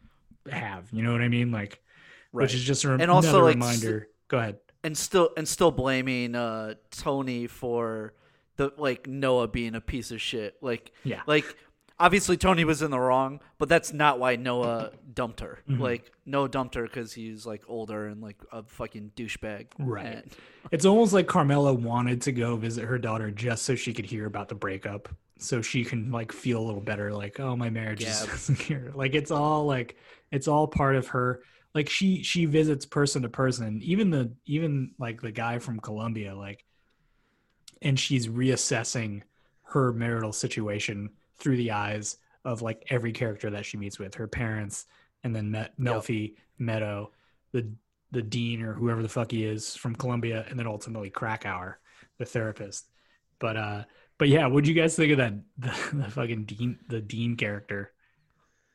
have. 0.50 0.88
You 0.92 1.04
know 1.04 1.12
what 1.12 1.22
I 1.22 1.28
mean? 1.28 1.52
Like, 1.52 1.82
Right. 2.32 2.44
which 2.44 2.54
is 2.56 2.64
just 2.64 2.84
a 2.86 2.94
And 2.94 3.10
also, 3.10 3.30
another 3.30 3.44
like, 3.46 3.54
reminder. 3.56 4.10
Go 4.28 4.38
ahead. 4.40 4.58
and 4.84 4.98
still 4.98 5.30
and 5.38 5.48
still 5.48 5.72
blaming 5.72 6.36
uh 6.36 6.74
Tony 6.92 7.48
for 7.48 8.14
the 8.58 8.72
like 8.78 9.08
Noah 9.08 9.48
being 9.48 9.76
a 9.76 9.82
piece 9.82 10.12
of 10.12 10.22
shit. 10.22 10.56
Like 10.62 10.92
Yeah. 11.04 11.22
like 11.28 11.46
obviously 12.00 12.36
Tony 12.38 12.66
was 12.66 12.82
in 12.82 12.92
the 12.92 13.00
wrong, 13.00 13.40
but 13.58 13.70
that's 13.70 13.94
not 13.94 14.20
why 14.20 14.36
Noah 14.36 14.92
dumped 15.14 15.40
her. 15.42 15.60
Mhm. 15.70 15.80
Like 15.80 16.12
Noah 16.26 16.50
dumped 16.50 16.76
her 16.76 16.84
because 16.84 17.14
he's 17.14 17.46
like 17.46 17.64
older 17.68 18.08
and 18.08 18.22
like 18.22 18.38
a 18.52 18.64
fucking 18.64 19.12
douchebag. 19.16 19.68
Right. 19.80 20.06
And- 20.06 20.32
It's 20.72 20.86
almost 20.86 21.14
like 21.14 21.28
Carmela 21.28 21.74
wanted 21.74 22.22
to 22.24 22.32
go 22.32 22.56
visit 22.58 22.84
her 22.86 22.98
daughter 22.98 23.32
just 23.32 23.64
so 23.64 23.76
she 23.76 23.94
could 23.94 24.06
hear 24.06 24.26
about 24.26 24.50
the 24.50 24.56
breakup, 24.56 25.08
so 25.38 25.62
she 25.62 25.84
can 25.84 26.12
like 26.12 26.32
feel 26.32 26.60
a 26.60 26.66
little 26.66 26.82
better. 26.82 27.14
Like, 27.14 27.40
oh, 27.40 27.56
my 27.56 27.70
marriage 27.70 28.02
Yeah. 28.04 28.24
is 28.24 28.48
here. 28.60 28.92
Like, 28.96 29.16
it's 29.16 29.32
all 29.32 29.66
like 29.66 29.98
it's 30.32 30.48
all 30.48 30.68
part 30.68 30.96
of 30.96 31.08
her. 31.08 31.42
Like 31.74 31.90
she 31.90 32.24
she 32.24 32.46
visits 32.46 32.86
person 32.86 33.22
to 33.24 33.30
person, 33.30 33.82
even 33.84 34.10
the 34.10 34.32
even 34.46 34.92
like 34.98 35.22
the 35.22 35.32
guy 35.32 35.60
from 35.60 35.80
Columbia, 35.80 36.34
like, 36.36 36.64
and 37.82 38.00
she's 38.00 38.28
reassessing 38.28 39.24
her 39.64 39.92
marital 39.92 40.32
situation 40.32 41.10
through 41.38 41.58
the 41.58 41.72
eyes 41.72 42.18
of 42.46 42.62
like 42.62 42.86
every 42.90 43.12
character 43.12 43.50
that 43.50 43.66
she 43.66 43.76
meets 43.78 44.00
with 44.00 44.16
her 44.16 44.28
parents, 44.28 44.86
and 45.24 45.36
then 45.36 45.52
Met, 45.52 45.78
Melfi, 45.78 46.36
Meadow, 46.58 47.12
the 47.52 47.70
the 48.12 48.22
dean 48.22 48.62
or 48.62 48.74
whoever 48.74 49.02
the 49.02 49.10
fuck 49.10 49.32
he 49.32 49.44
is 49.44 49.76
from 49.76 49.96
Columbia, 49.96 50.46
and 50.50 50.58
then 50.58 50.68
ultimately 50.68 51.10
Krakower, 51.10 51.76
the 52.20 52.26
therapist. 52.26 52.86
But 53.40 53.58
uh, 53.58 53.84
but 54.18 54.28
yeah, 54.30 54.48
what'd 54.48 54.68
you 54.68 54.74
guys 54.74 54.96
think 54.96 55.12
of 55.12 55.18
that 55.18 55.34
the, 55.58 55.74
the 55.94 56.12
fucking 56.12 56.46
dean 56.46 56.80
the 56.88 57.02
dean 57.02 57.36
character? 57.36 57.92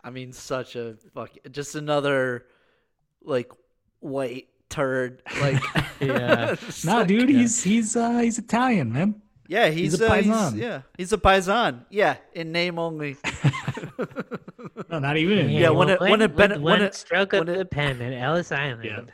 I 0.02 0.10
mean, 0.10 0.32
such 0.32 0.76
a 0.76 0.96
fuck. 1.14 1.30
Just 1.50 1.74
another 1.74 2.46
like 3.22 3.50
white 4.00 4.48
turd. 4.68 5.22
Like 5.40 5.62
Yeah. 6.00 6.52
It's 6.52 6.84
Nah, 6.88 6.98
like- 6.98 7.08
dude, 7.08 7.28
he's 7.28 7.62
he's 7.62 7.96
uh 7.96 8.18
he's 8.18 8.38
Italian, 8.38 8.92
man. 8.92 9.20
yeah, 9.48 9.68
he's, 9.68 9.92
he's 9.92 10.00
a 10.00 10.10
uh, 10.10 10.14
he's- 10.22 10.54
yeah, 10.54 10.82
he's 10.96 11.12
a 11.12 11.18
paisan. 11.18 11.84
Yeah, 11.90 12.16
in 12.32 12.52
name 12.52 12.78
only. 12.78 13.16
No, 14.90 14.98
not 14.98 15.16
even. 15.16 15.38
in- 15.38 15.50
Yeah, 15.50 15.70
when 15.70 15.88
it- 15.90 16.00
when 16.00 16.20
it 16.22 16.34
ben- 16.36 16.60
when 16.62 16.82
it- 16.82 16.94
stroke 16.94 17.32
when 17.32 17.48
it- 17.48 17.58
the 17.58 17.64
pen 17.64 18.00
at 18.02 18.12
Ellis 18.12 18.52
Island. 18.52 18.84
Yeah. 18.84 19.00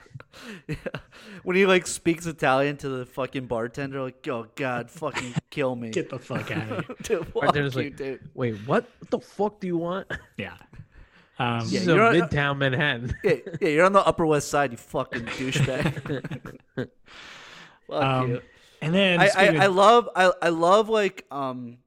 Yeah. 0.68 0.76
When 1.44 1.56
he 1.56 1.64
like 1.64 1.86
speaks 1.86 2.26
Italian 2.26 2.76
to 2.78 2.88
the 2.90 3.06
fucking 3.06 3.46
bartender, 3.46 4.02
like, 4.02 4.26
oh 4.28 4.46
god, 4.54 4.90
fucking 4.90 5.32
kill 5.48 5.74
me. 5.76 5.88
Get 5.90 6.10
the 6.10 6.18
fuck 6.18 6.50
out 6.50 6.70
of 6.70 6.86
here. 6.86 6.96
dude, 7.02 7.32
Bartender's 7.32 7.74
you, 7.74 7.82
like, 7.84 7.96
dude. 7.96 8.20
Wait, 8.34 8.56
what? 8.66 8.84
What 8.98 9.10
the 9.10 9.20
fuck 9.20 9.60
do 9.60 9.66
you 9.66 9.78
want? 9.78 10.06
Yeah. 10.36 10.56
Um, 11.38 11.60
This 11.60 11.72
Yeah, 11.72 11.80
is 11.80 11.86
you're 11.86 12.02
a 12.02 12.08
on- 12.08 12.14
Midtown 12.28 12.58
Manhattan. 12.58 13.14
Yeah, 13.24 13.34
yeah, 13.62 13.68
you're 13.68 13.84
on 13.86 13.92
the 13.94 14.06
Upper 14.06 14.26
West 14.26 14.48
Side, 14.48 14.72
you 14.72 14.76
fucking 14.76 15.24
douchebag. 15.24 16.88
Fuck 17.88 18.02
um, 18.02 18.30
you. 18.30 18.40
and 18.82 18.94
then 18.94 19.20
I, 19.20 19.28
speaking 19.28 19.60
I, 19.60 19.64
I 19.64 19.66
love 19.68 20.08
I, 20.14 20.32
I 20.42 20.48
love 20.50 20.88
like 20.90 21.24
um 21.30 21.78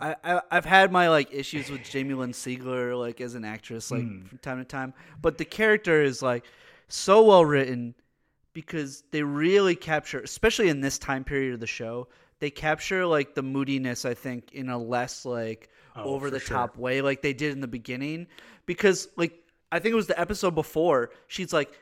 I, 0.00 0.16
I 0.24 0.40
I've 0.50 0.64
had 0.64 0.90
my 0.92 1.08
like 1.08 1.32
issues 1.32 1.70
with 1.70 1.82
Jamie 1.84 2.14
Lynn 2.14 2.32
Sigler 2.32 2.98
like 2.98 3.20
as 3.20 3.34
an 3.34 3.44
actress 3.44 3.90
like 3.90 4.02
Mm. 4.02 4.28
from 4.28 4.38
time 4.38 4.58
to 4.58 4.64
time, 4.64 4.92
but 5.22 5.38
the 5.38 5.44
character 5.44 6.02
is 6.02 6.20
like 6.22 6.44
so 6.88 7.22
well 7.24 7.44
written 7.44 7.94
because 8.52 9.02
they 9.10 9.22
really 9.22 9.74
capture, 9.76 10.20
especially 10.20 10.68
in 10.68 10.80
this 10.80 10.98
time 10.98 11.24
period 11.24 11.54
of 11.54 11.60
the 11.60 11.66
show, 11.66 12.08
they 12.40 12.50
capture 12.50 13.06
like 13.06 13.34
the 13.34 13.42
moodiness. 13.42 14.04
I 14.04 14.14
think 14.14 14.52
in 14.52 14.68
a 14.68 14.78
less 14.78 15.24
like 15.24 15.70
Oh, 15.96 16.02
over 16.14 16.28
the 16.28 16.40
sure. 16.40 16.56
top 16.56 16.76
way, 16.76 17.00
like 17.02 17.22
they 17.22 17.32
did 17.32 17.52
in 17.52 17.60
the 17.60 17.68
beginning, 17.68 18.26
because 18.66 19.06
like 19.16 19.32
I 19.70 19.78
think 19.78 19.92
it 19.92 19.96
was 19.96 20.08
the 20.08 20.18
episode 20.20 20.56
before 20.56 21.10
she's 21.28 21.52
like 21.52 21.72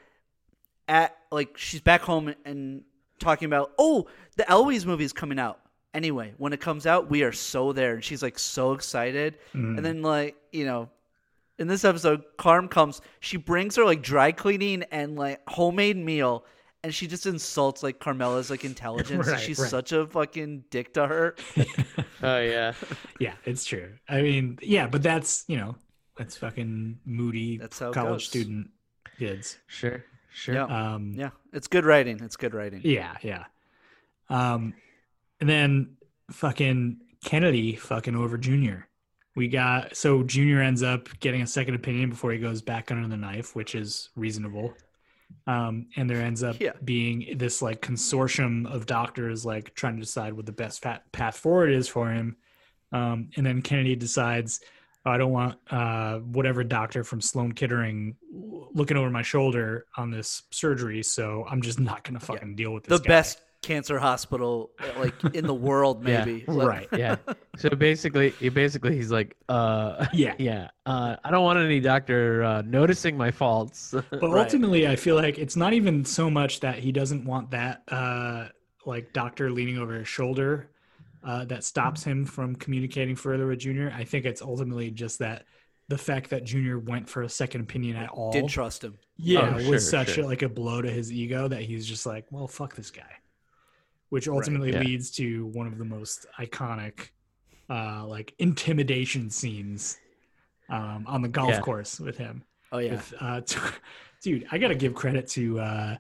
at 0.86 1.16
like 1.30 1.56
she's 1.56 1.80
back 1.80 2.02
home 2.02 2.34
and 2.44 2.82
talking 3.18 3.46
about 3.46 3.72
oh 3.78 4.06
the 4.36 4.50
Eloise 4.50 4.84
movie 4.84 5.04
is 5.04 5.12
coming 5.14 5.38
out 5.38 5.60
anyway 5.94 6.32
when 6.38 6.52
it 6.52 6.60
comes 6.60 6.86
out 6.86 7.10
we 7.10 7.22
are 7.22 7.32
so 7.32 7.72
there 7.72 7.94
and 7.94 8.02
she's 8.04 8.22
like 8.22 8.38
so 8.38 8.72
excited 8.72 9.38
Mm. 9.54 9.76
and 9.76 9.84
then 9.84 10.02
like 10.02 10.36
you 10.52 10.64
know 10.64 10.88
in 11.58 11.68
this 11.68 11.84
episode 11.84 12.22
Carm 12.38 12.66
comes 12.68 13.00
she 13.20 13.36
brings 13.36 13.76
her 13.76 13.84
like 13.84 14.02
dry 14.02 14.32
cleaning 14.32 14.84
and 14.90 15.16
like 15.16 15.40
homemade 15.48 15.96
meal 15.96 16.44
and 16.82 16.92
she 16.94 17.06
just 17.06 17.26
insults 17.26 17.82
like 17.82 18.00
Carmela's 18.00 18.50
like 18.50 18.64
intelligence 18.72 19.28
Right, 19.28 19.38
she's 19.40 19.58
right. 19.58 19.70
such 19.70 19.92
a 19.92 20.06
fucking 20.06 20.64
dick 20.70 20.94
to 20.94 21.06
her 21.06 21.36
Oh 22.24 22.38
yeah. 22.40 22.72
yeah, 23.18 23.34
it's 23.44 23.64
true. 23.64 23.92
I 24.08 24.22
mean, 24.22 24.56
yeah, 24.62 24.86
but 24.86 25.02
that's 25.02 25.44
you 25.48 25.56
know, 25.56 25.74
that's 26.16 26.36
fucking 26.36 27.00
moody 27.04 27.58
That's 27.58 27.78
how 27.80 27.90
college 27.92 28.28
student 28.28 28.70
kids. 29.18 29.58
Sure. 29.66 30.04
Sure. 30.32 30.54
yeah 30.54 30.64
Um, 30.94 31.12
yeah 31.16 31.30
it's 31.52 31.66
good 31.68 31.84
writing 31.84 32.18
it's 32.22 32.36
good 32.36 32.54
writing 32.54 32.80
Yeah, 32.84 33.16
yeah. 33.22 33.44
Um, 34.30 34.72
and 35.42 35.50
then 35.50 35.96
fucking 36.30 36.98
Kennedy 37.24 37.74
fucking 37.74 38.14
over 38.14 38.38
Junior. 38.38 38.86
We 39.34 39.48
got 39.48 39.96
so 39.96 40.22
Junior 40.22 40.60
ends 40.62 40.84
up 40.84 41.08
getting 41.18 41.42
a 41.42 41.46
second 41.48 41.74
opinion 41.74 42.10
before 42.10 42.30
he 42.30 42.38
goes 42.38 42.62
back 42.62 42.92
under 42.92 43.08
the 43.08 43.16
knife, 43.16 43.56
which 43.56 43.74
is 43.74 44.10
reasonable. 44.14 44.72
Um, 45.48 45.86
and 45.96 46.08
there 46.08 46.22
ends 46.22 46.44
up 46.44 46.60
Yeah. 46.60 46.74
being 46.84 47.36
this 47.38 47.60
like 47.60 47.80
consortium 47.82 48.72
of 48.72 48.86
doctors 48.86 49.44
like 49.44 49.74
trying 49.74 49.94
to 49.96 50.00
decide 50.02 50.34
what 50.34 50.46
the 50.46 50.52
best 50.52 50.84
path 51.10 51.36
forward 51.36 51.70
is 51.72 51.88
for 51.88 52.08
him. 52.12 52.36
Um, 52.92 53.30
and 53.36 53.44
then 53.44 53.62
Kennedy 53.62 53.96
decides, 53.96 54.60
I 55.04 55.16
don't 55.16 55.32
want 55.32 55.58
uh, 55.70 56.18
whatever 56.18 56.62
doctor 56.62 57.02
from 57.02 57.20
Sloan 57.20 57.50
Kettering 57.52 58.14
looking 58.74 58.96
over 58.96 59.10
my 59.10 59.22
shoulder 59.22 59.86
on 59.96 60.12
this 60.12 60.42
surgery, 60.52 61.02
so 61.02 61.44
I'm 61.50 61.62
just 61.62 61.80
not 61.80 62.04
gonna 62.04 62.20
fucking 62.20 62.54
deal 62.54 62.72
with 62.72 62.84
the 62.84 62.90
this. 62.90 63.00
guy. 63.00 63.08
best 63.08 63.40
cancer 63.62 63.98
hospital 63.98 64.70
like 64.98 65.14
in 65.34 65.46
the 65.46 65.54
world 65.54 66.06
Yeah, 66.06 66.24
maybe 66.24 66.44
Like- 66.46 66.68
right? 66.68 66.88
Yeah. 66.96 67.16
So 67.56 67.70
basically, 67.70 68.30
he 68.30 68.48
basically 68.48 68.94
he's 68.96 69.10
like, 69.10 69.36
uh, 69.48 70.06
Yeah. 70.12 70.34
yeah. 70.38 70.68
Uh, 70.84 71.16
I 71.24 71.30
don't 71.30 71.44
want 71.44 71.58
any 71.58 71.80
doctor 71.80 72.42
uh, 72.42 72.62
noticing 72.62 73.16
my 73.16 73.30
faults. 73.30 73.92
But 74.10 74.20
Right. 74.22 74.44
ultimately, 74.44 74.86
I 74.88 74.96
feel 74.96 75.14
like 75.16 75.38
it's 75.38 75.56
not 75.56 75.72
even 75.72 76.04
so 76.04 76.28
much 76.28 76.60
that 76.60 76.78
he 76.78 76.92
doesn't 76.92 77.24
want 77.24 77.50
that, 77.52 77.82
uh, 77.88 78.48
like 78.84 79.12
doctor 79.12 79.50
leaning 79.50 79.78
over 79.78 79.94
his 79.94 80.08
shoulder, 80.08 80.68
uh, 81.24 81.44
that 81.44 81.62
stops 81.62 82.02
him 82.02 82.24
from 82.26 82.56
communicating 82.56 83.14
further 83.14 83.46
with 83.46 83.60
Junior. 83.60 83.94
I 83.96 84.02
think 84.04 84.24
it's 84.24 84.42
ultimately 84.42 84.90
just 84.90 85.20
that 85.20 85.44
the 85.88 85.98
fact 85.98 86.30
that 86.30 86.42
Junior 86.44 86.78
went 86.80 87.08
for 87.08 87.22
a 87.22 87.28
second 87.28 87.60
opinion 87.60 87.96
at 87.96 88.08
all, 88.10 88.32
didn't 88.32 88.48
trust 88.50 88.82
him 88.82 88.98
yeah, 89.18 89.56
Oh, 89.56 89.70
was 89.70 89.88
such 89.88 90.12
sure. 90.14 90.24
A, 90.24 90.26
like 90.26 90.42
a 90.42 90.48
blow 90.48 90.82
to 90.82 90.90
his 90.90 91.12
ego 91.12 91.46
that 91.46 91.62
he's 91.62 91.86
just 91.86 92.06
like, 92.06 92.24
well, 92.32 92.48
fuck 92.48 92.74
this 92.74 92.90
guy, 92.90 93.12
which 94.12 94.28
ultimately 94.28 94.72
yeah. 94.72 94.80
leads 94.80 95.10
to 95.10 95.46
one 95.54 95.66
of 95.66 95.78
the 95.78 95.84
most 95.86 96.26
iconic, 96.38 97.08
uh, 97.70 98.04
like 98.06 98.34
intimidation 98.38 99.30
scenes, 99.30 99.96
um, 100.68 101.04
on 101.06 101.22
the 101.22 101.28
golf 101.28 101.50
Yeah. 101.50 101.60
course 101.60 101.98
with 101.98 102.16
him 102.18 102.44
oh 102.72 102.78
yeah 102.78 102.92
with 102.92 103.14
uh 103.20 103.40
dude 104.22 104.46
i 104.50 104.56
gotta 104.58 104.74
give 104.74 104.94
credit 104.94 105.26
to 105.28 105.60
uh 105.60 105.96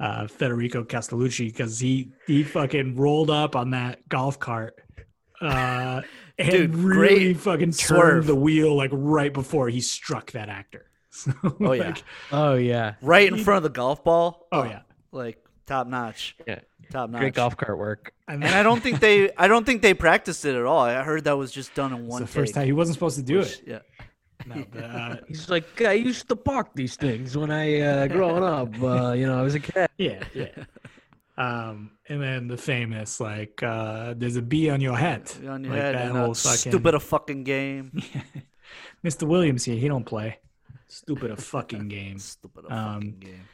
uh 0.00 0.26
federico 0.26 0.82
castelluccio 0.82 1.46
because 1.46 1.78
he 1.78 2.10
he 2.26 2.42
fucking 2.42 2.96
rolled 2.96 3.30
up 3.30 3.54
on 3.54 3.70
that 3.70 4.08
golf 4.08 4.38
cart 4.40 4.74
uh 5.40 6.00
and 6.38 6.50
Dude, 6.50 6.74
really 6.74 7.16
great 7.34 7.36
fucking 7.36 7.72
swerve. 7.72 8.00
turned 8.00 8.24
the 8.24 8.34
wheel 8.34 8.74
like 8.76 8.90
right 8.92 9.32
before 9.32 9.68
he 9.68 9.80
struck 9.80 10.32
that 10.32 10.48
actor 10.48 10.86
So, 11.10 11.32
Oh, 11.60 11.72
yeah. 11.72 11.82
like, 11.84 12.02
oh 12.32 12.54
yeah. 12.54 12.94
right 13.02 13.28
in 13.32 13.38
front 13.44 13.58
of 13.58 13.62
the 13.64 13.76
golf 13.76 14.02
ball 14.02 14.48
oh 14.50 14.64
yeah 14.64 14.80
like 15.12 15.38
top 15.70 15.86
notch 15.86 16.36
Yeah. 16.46 16.60
top 16.90 17.10
notch 17.10 17.20
Great 17.20 17.34
golf 17.34 17.56
cart 17.56 17.78
work. 17.78 18.12
and, 18.28 18.42
and 18.44 18.54
I 18.60 18.62
don't 18.62 18.82
think 18.82 18.98
they 19.00 19.16
I 19.44 19.46
don't 19.48 19.64
think 19.64 19.82
they 19.82 19.94
practiced 19.94 20.44
it 20.44 20.54
at 20.56 20.64
all. 20.70 20.80
I 20.80 21.02
heard 21.10 21.24
that 21.24 21.36
was 21.38 21.50
just 21.52 21.70
done 21.74 21.92
in 21.92 22.00
it's 22.04 22.10
one 22.14 22.22
the 22.22 22.28
first 22.38 22.54
time 22.54 22.66
he 22.66 22.72
wasn't 22.72 22.94
supposed 22.98 23.16
to 23.22 23.22
do 23.22 23.38
which- 23.38 23.60
it 23.60 23.64
Yeah. 23.74 23.78
no, 24.46 24.64
the, 24.72 24.84
uh, 24.84 25.16
He's 25.28 25.48
like, 25.48 25.68
I 25.82 25.92
used 26.10 26.26
to 26.28 26.36
park 26.36 26.68
these 26.74 26.96
things 26.96 27.36
when 27.36 27.50
I 27.50 27.80
uh, 27.90 28.06
growing 28.08 28.42
up. 28.42 28.72
Uh, 28.82 29.12
you 29.12 29.26
know, 29.28 29.38
I 29.38 29.42
was 29.42 29.54
a 29.54 29.60
kid. 29.60 29.88
yeah 29.98 30.24
yeah 30.34 30.48
um 31.38 31.92
and 32.08 32.20
then 32.22 32.48
the 32.48 32.56
famous 32.56 33.20
like 33.20 33.62
uh 33.62 34.12
there's 34.16 34.36
a 34.36 34.42
bee 34.42 34.68
on 34.68 34.80
your 34.80 34.96
head 35.06 35.22
On 35.48 35.62
your 35.64 35.72
like 35.72 35.82
head 35.82 35.94
that 35.94 36.10
whole 36.12 36.34
fucking- 36.34 36.70
stupid 36.72 36.94
a 36.94 37.00
fucking 37.00 37.44
game. 37.44 38.02
Mr. 39.04 39.22
Williams 39.26 39.64
here, 39.64 39.76
he 39.76 39.88
don't 39.88 40.04
play. 40.04 40.38
Stupid 40.88 41.30
a 41.30 41.36
fucking 41.36 41.88
game. 41.88 42.18
Stupid 42.18 42.64
a 42.68 42.72
Um, 42.74 42.94
fucking 42.94 43.18
game. 43.20 43.44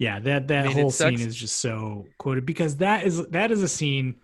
Yeah, 0.00 0.18
that 0.20 0.48
that 0.48 0.64
I 0.64 0.68
mean, 0.68 0.78
whole 0.78 0.90
scene 0.90 1.20
is 1.20 1.36
just 1.36 1.58
so 1.58 2.06
quoted 2.16 2.46
because 2.46 2.78
that 2.78 3.04
is 3.04 3.26
that 3.28 3.50
is 3.50 3.62
a 3.62 3.68
scene 3.68 4.16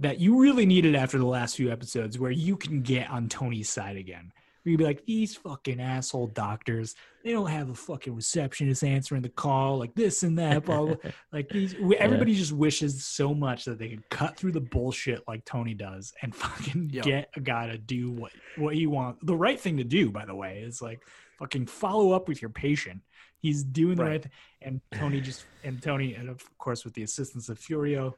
that 0.00 0.18
you 0.18 0.40
really 0.40 0.66
needed 0.66 0.96
after 0.96 1.16
the 1.16 1.26
last 1.26 1.56
few 1.56 1.70
episodes 1.70 2.18
where 2.18 2.32
you 2.32 2.56
can 2.56 2.82
get 2.82 3.08
on 3.08 3.28
Tony's 3.28 3.68
side 3.68 3.96
again. 3.96 4.32
Where 4.62 4.70
you'd 4.72 4.78
be 4.78 4.84
like, 4.84 5.04
these 5.06 5.36
fucking 5.36 5.80
asshole 5.80 6.26
doctors, 6.28 6.96
they 7.24 7.30
don't 7.30 7.46
have 7.46 7.70
a 7.70 7.74
fucking 7.74 8.16
receptionist 8.16 8.82
answering 8.82 9.22
the 9.22 9.28
call, 9.28 9.78
like 9.78 9.94
this 9.94 10.24
and 10.24 10.36
that, 10.40 10.64
blah, 10.64 10.86
blah. 10.86 10.96
Like 11.32 11.48
these, 11.50 11.76
everybody 11.98 12.34
just 12.34 12.50
wishes 12.50 13.04
so 13.04 13.32
much 13.32 13.64
that 13.66 13.78
they 13.78 13.90
could 13.90 14.08
cut 14.10 14.36
through 14.36 14.52
the 14.52 14.60
bullshit 14.60 15.22
like 15.28 15.44
Tony 15.44 15.74
does 15.74 16.12
and 16.22 16.34
fucking 16.34 16.88
get 16.88 17.30
a 17.36 17.40
guy 17.40 17.68
to 17.68 17.78
do 17.78 18.10
what 18.10 18.32
what 18.56 18.74
he 18.74 18.88
wants. 18.88 19.20
The 19.22 19.36
right 19.36 19.60
thing 19.60 19.76
to 19.76 19.84
do, 19.84 20.10
by 20.10 20.26
the 20.26 20.34
way, 20.34 20.64
is 20.66 20.82
like 20.82 21.00
fucking 21.38 21.66
follow 21.66 22.10
up 22.10 22.26
with 22.26 22.42
your 22.42 22.50
patient. 22.50 23.02
He's 23.42 23.62
doing 23.64 23.96
the 23.96 24.02
Right. 24.04 24.10
right 24.10 24.22
thing, 24.22 24.32
and 24.62 24.80
Tony 24.92 25.20
just 25.20 25.44
and 25.64 25.82
Tony, 25.82 26.14
and 26.14 26.28
of 26.30 26.40
course 26.58 26.84
with 26.84 26.94
the 26.94 27.02
assistance 27.02 27.48
of 27.48 27.58
Furio, 27.58 28.14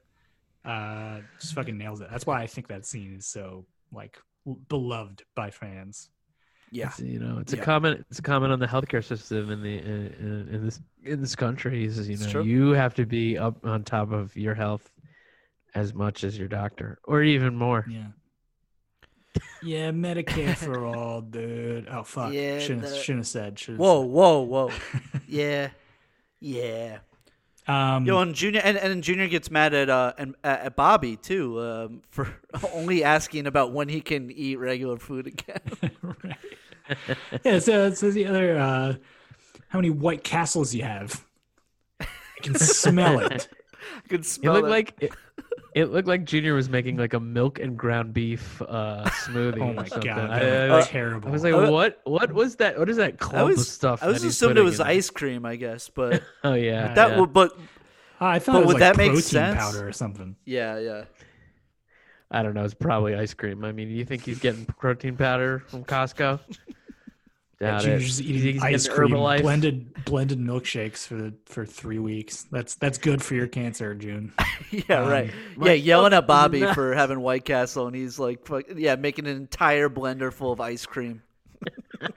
uh, 0.65 1.21
just 1.41 1.55
fucking 1.55 1.77
nails 1.77 2.01
it. 2.01 2.09
That's 2.11 2.27
why 2.27 2.43
I 2.43 2.47
think 2.47 2.69
that 2.69 2.87
scene 2.87 3.15
is 3.17 3.27
so 3.27 3.65
like 3.91 4.19
l- 4.47 4.61
beloved 4.69 5.23
by 5.35 5.51
fans. 5.51 6.11
Yeah. 6.71 6.89
It's, 6.89 7.01
you 7.01 7.21
know, 7.21 7.39
it's 7.39 7.53
a 7.53 7.57
comment. 7.57 8.05
It's 8.11 8.19
a 8.19 8.23
comment 8.23 8.53
on 8.53 8.59
the 8.59 8.67
healthcare 8.67 9.05
system 9.05 9.51
in 9.51 9.63
the 9.63 9.79
in, 9.79 10.07
in, 10.19 10.49
in 10.55 10.65
this 10.65 10.81
in 11.05 11.21
this 11.21 11.35
country. 11.37 11.85
Is 11.85 12.09
you 12.09 12.17
know 12.19 12.43
you 12.43 12.71
have 12.71 12.95
to 12.95 13.07
be 13.07 13.39
up 13.39 13.65
on 13.65 13.85
top 13.85 14.13
of 14.13 14.37
your 14.37 14.55
health 14.55 14.91
as 15.75 15.95
much 15.95 16.23
as 16.25 16.39
your 16.39 16.49
doctor, 16.49 16.99
or 17.05 17.23
even 17.23 17.55
more. 17.57 17.87
Yeah. 17.89 18.09
Yeah, 19.63 19.91
Medicare 19.93 20.57
for 20.57 20.85
all, 20.85 21.21
dude. 21.23 21.89
Oh 21.91 22.03
fuck! 22.03 22.33
Yeah, 22.33 22.59
shouldn't 22.59 22.83
the- 22.83 22.97
shouldn't 22.97 23.21
have 23.21 23.27
said. 23.27 23.59
Should've 23.59 23.79
Whoa, 23.81 24.01
whoa, 24.01 24.41
whoa. 24.43 24.71
yeah. 25.29 25.71
Yeah. 26.41 26.99
said. 27.67 27.95
Um, 27.97 28.05
Yo, 28.05 28.19
and 28.19 28.35
Junior 28.35 28.61
and, 28.63 28.77
and 28.77 29.03
Junior 29.03 29.27
gets 29.27 29.51
mad 29.51 29.73
at 29.73 29.89
uh 29.89 30.13
and 30.19 30.35
at 30.45 30.77
Bobby 30.77 31.17
too 31.17 31.59
um, 31.63 32.03
for 32.11 32.29
only 32.75 33.03
asking 33.03 33.47
about 33.47 33.73
when 33.73 33.89
he 33.89 34.03
can 34.03 34.31
eat 34.31 34.57
regular 34.57 34.99
food 34.99 35.27
again. 35.29 35.61
right. 36.23 36.37
yeah. 37.43 37.59
So, 37.61 37.91
so 37.95 38.11
the 38.11 38.27
other, 38.27 38.59
uh, 38.59 38.95
how 39.69 39.79
many 39.79 39.89
White 39.89 40.23
Castles 40.23 40.75
you 40.75 40.83
have? 40.83 41.25
I 42.01 42.07
can 42.43 42.55
smell 42.57 43.21
it. 43.21 43.49
I 44.05 44.09
can 44.09 44.21
It 44.21 44.27
smell 44.27 44.53
looked 44.53 44.67
it. 44.67 44.71
like 44.71 44.95
it, 45.01 45.13
it 45.75 45.87
looked 45.93 46.07
like 46.09 46.25
Junior 46.25 46.55
was 46.55 46.69
making 46.69 46.97
like 46.97 47.15
a 47.15 47.21
milk 47.21 47.59
and 47.59 47.77
ground 47.77 48.15
beef 48.15 48.63
uh, 48.63 49.05
smoothie. 49.27 49.61
Oh 49.61 49.73
my 49.73 49.87
something. 49.87 50.09
god, 50.15 50.31
I, 50.31 50.39
that 50.39 50.71
I- 50.71 50.77
was 50.77 50.87
I- 50.87 50.89
terrible. 50.91 51.29
I 51.29 51.33
was 51.33 51.43
like, 51.45 51.55
I- 51.55 51.69
what? 51.71 52.01
What 52.05 52.33
was 52.33 52.57
that? 52.57 52.79
What 52.79 52.89
is 52.89 52.97
that 52.99 53.19
clump 53.19 53.49
I 53.49 53.53
of 53.53 53.59
stuff? 53.61 54.03
I 54.03 54.07
was 54.07 54.21
that 54.21 54.27
he's 54.27 54.35
assumed 54.37 54.57
it 54.59 54.63
was 54.63 54.81
in 54.81 54.87
ice 54.87 55.11
cream, 55.11 55.45
I 55.45 55.57
guess, 55.57 55.89
but 55.89 56.23
Oh 56.45 56.55
yeah, 56.55 56.87
That 56.89 56.95
that 56.95 57.11
yeah. 57.11 57.21
would 57.21 57.33
but 57.33 57.59
I 58.21 58.39
thought 58.39 58.53
but 58.53 58.59
it 58.63 58.67
was 58.67 58.75
would 58.75 58.81
like 58.81 58.95
that 58.95 58.97
make 58.97 59.09
protein 59.13 59.23
sense? 59.23 59.59
powder 59.59 59.87
or 59.89 59.93
something. 59.93 60.37
yeah, 60.45 60.79
yeah. 60.79 61.05
I 62.31 62.43
don't 62.43 62.55
know. 62.55 62.65
It's 62.65 62.75
probably 62.75 63.15
ice 63.15 63.33
cream. 63.35 63.65
I 63.65 63.71
mean, 63.73 63.89
do 63.89 63.95
you 63.95 64.05
think 64.05 64.23
he's 64.25 64.39
getting 64.41 64.65
protein 64.67 65.17
powder 65.17 65.61
from 65.69 65.85
Costco? 65.85 66.41
It. 67.65 67.81
Junior's 67.83 68.07
just 68.07 68.21
eating 68.21 68.63
ice 68.63 68.89
cream, 68.89 69.11
Herbalife? 69.11 69.43
blended 69.43 70.05
blended 70.05 70.39
milkshakes 70.39 71.07
for 71.07 71.15
the 71.15 71.35
for 71.47 71.67
three 71.67 71.99
weeks. 71.99 72.45
That's 72.51 72.75
that's 72.77 72.99
good 72.99 73.23
for 73.23 73.35
your 73.35 73.47
cancer, 73.47 73.95
June. 73.95 74.33
Yeah, 74.71 75.03
Um, 75.03 75.09
right. 75.09 75.31
Yeah, 75.63 75.73
yelling 75.73 76.13
at 76.15 76.27
Bobby 76.27 76.61
nuts. 76.61 76.75
for 76.77 76.95
having 76.95 77.21
White 77.21 77.45
Castle, 77.45 77.87
and 77.87 77.95
he's 77.95 78.19
like, 78.19 78.45
fuck, 78.47 78.65
yeah, 78.75 78.97
making 78.97 79.27
an 79.27 79.37
entire 79.37 79.89
blender 79.89 80.33
full 80.33 80.53
of 80.53 80.61
ice 80.61 80.85
cream. 80.87 81.23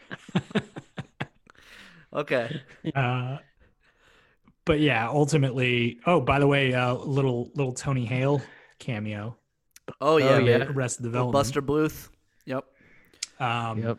okay. 2.13 2.61
Uh, 2.95 3.37
but 4.65 4.79
yeah, 4.79 5.07
ultimately. 5.07 5.99
Oh, 6.05 6.19
by 6.19 6.39
the 6.39 6.47
way, 6.47 6.73
uh, 6.73 6.93
little 6.95 7.51
little 7.55 7.73
Tony 7.73 8.05
Hale 8.05 8.41
cameo. 8.79 9.37
Oh 10.01 10.17
yeah, 10.17 10.39
yeah. 10.39 10.57
man. 10.59 10.67
Arrested 10.69 11.05
Little 11.05 11.31
Development. 11.31 11.33
Buster 11.33 11.61
Bluth. 11.61 12.09
Yep. 12.45 12.65
Um, 13.39 13.83
Yep. 13.83 13.97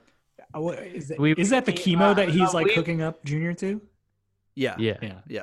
Uh, 0.58 0.62
what- 0.62 0.78
Is 0.78 1.08
that, 1.08 1.18
We- 1.18 1.32
is 1.32 1.50
that 1.50 1.64
the 1.64 1.72
chemo 1.72 2.10
uh, 2.10 2.14
that 2.14 2.28
he's 2.28 2.52
like 2.54 2.66
we- 2.66 2.74
hooking 2.74 3.02
up 3.02 3.24
Junior 3.24 3.54
to? 3.54 3.80
Yeah. 4.54 4.74
Yeah. 4.78 4.96
Yeah. 5.02 5.20
Yeah. 5.28 5.42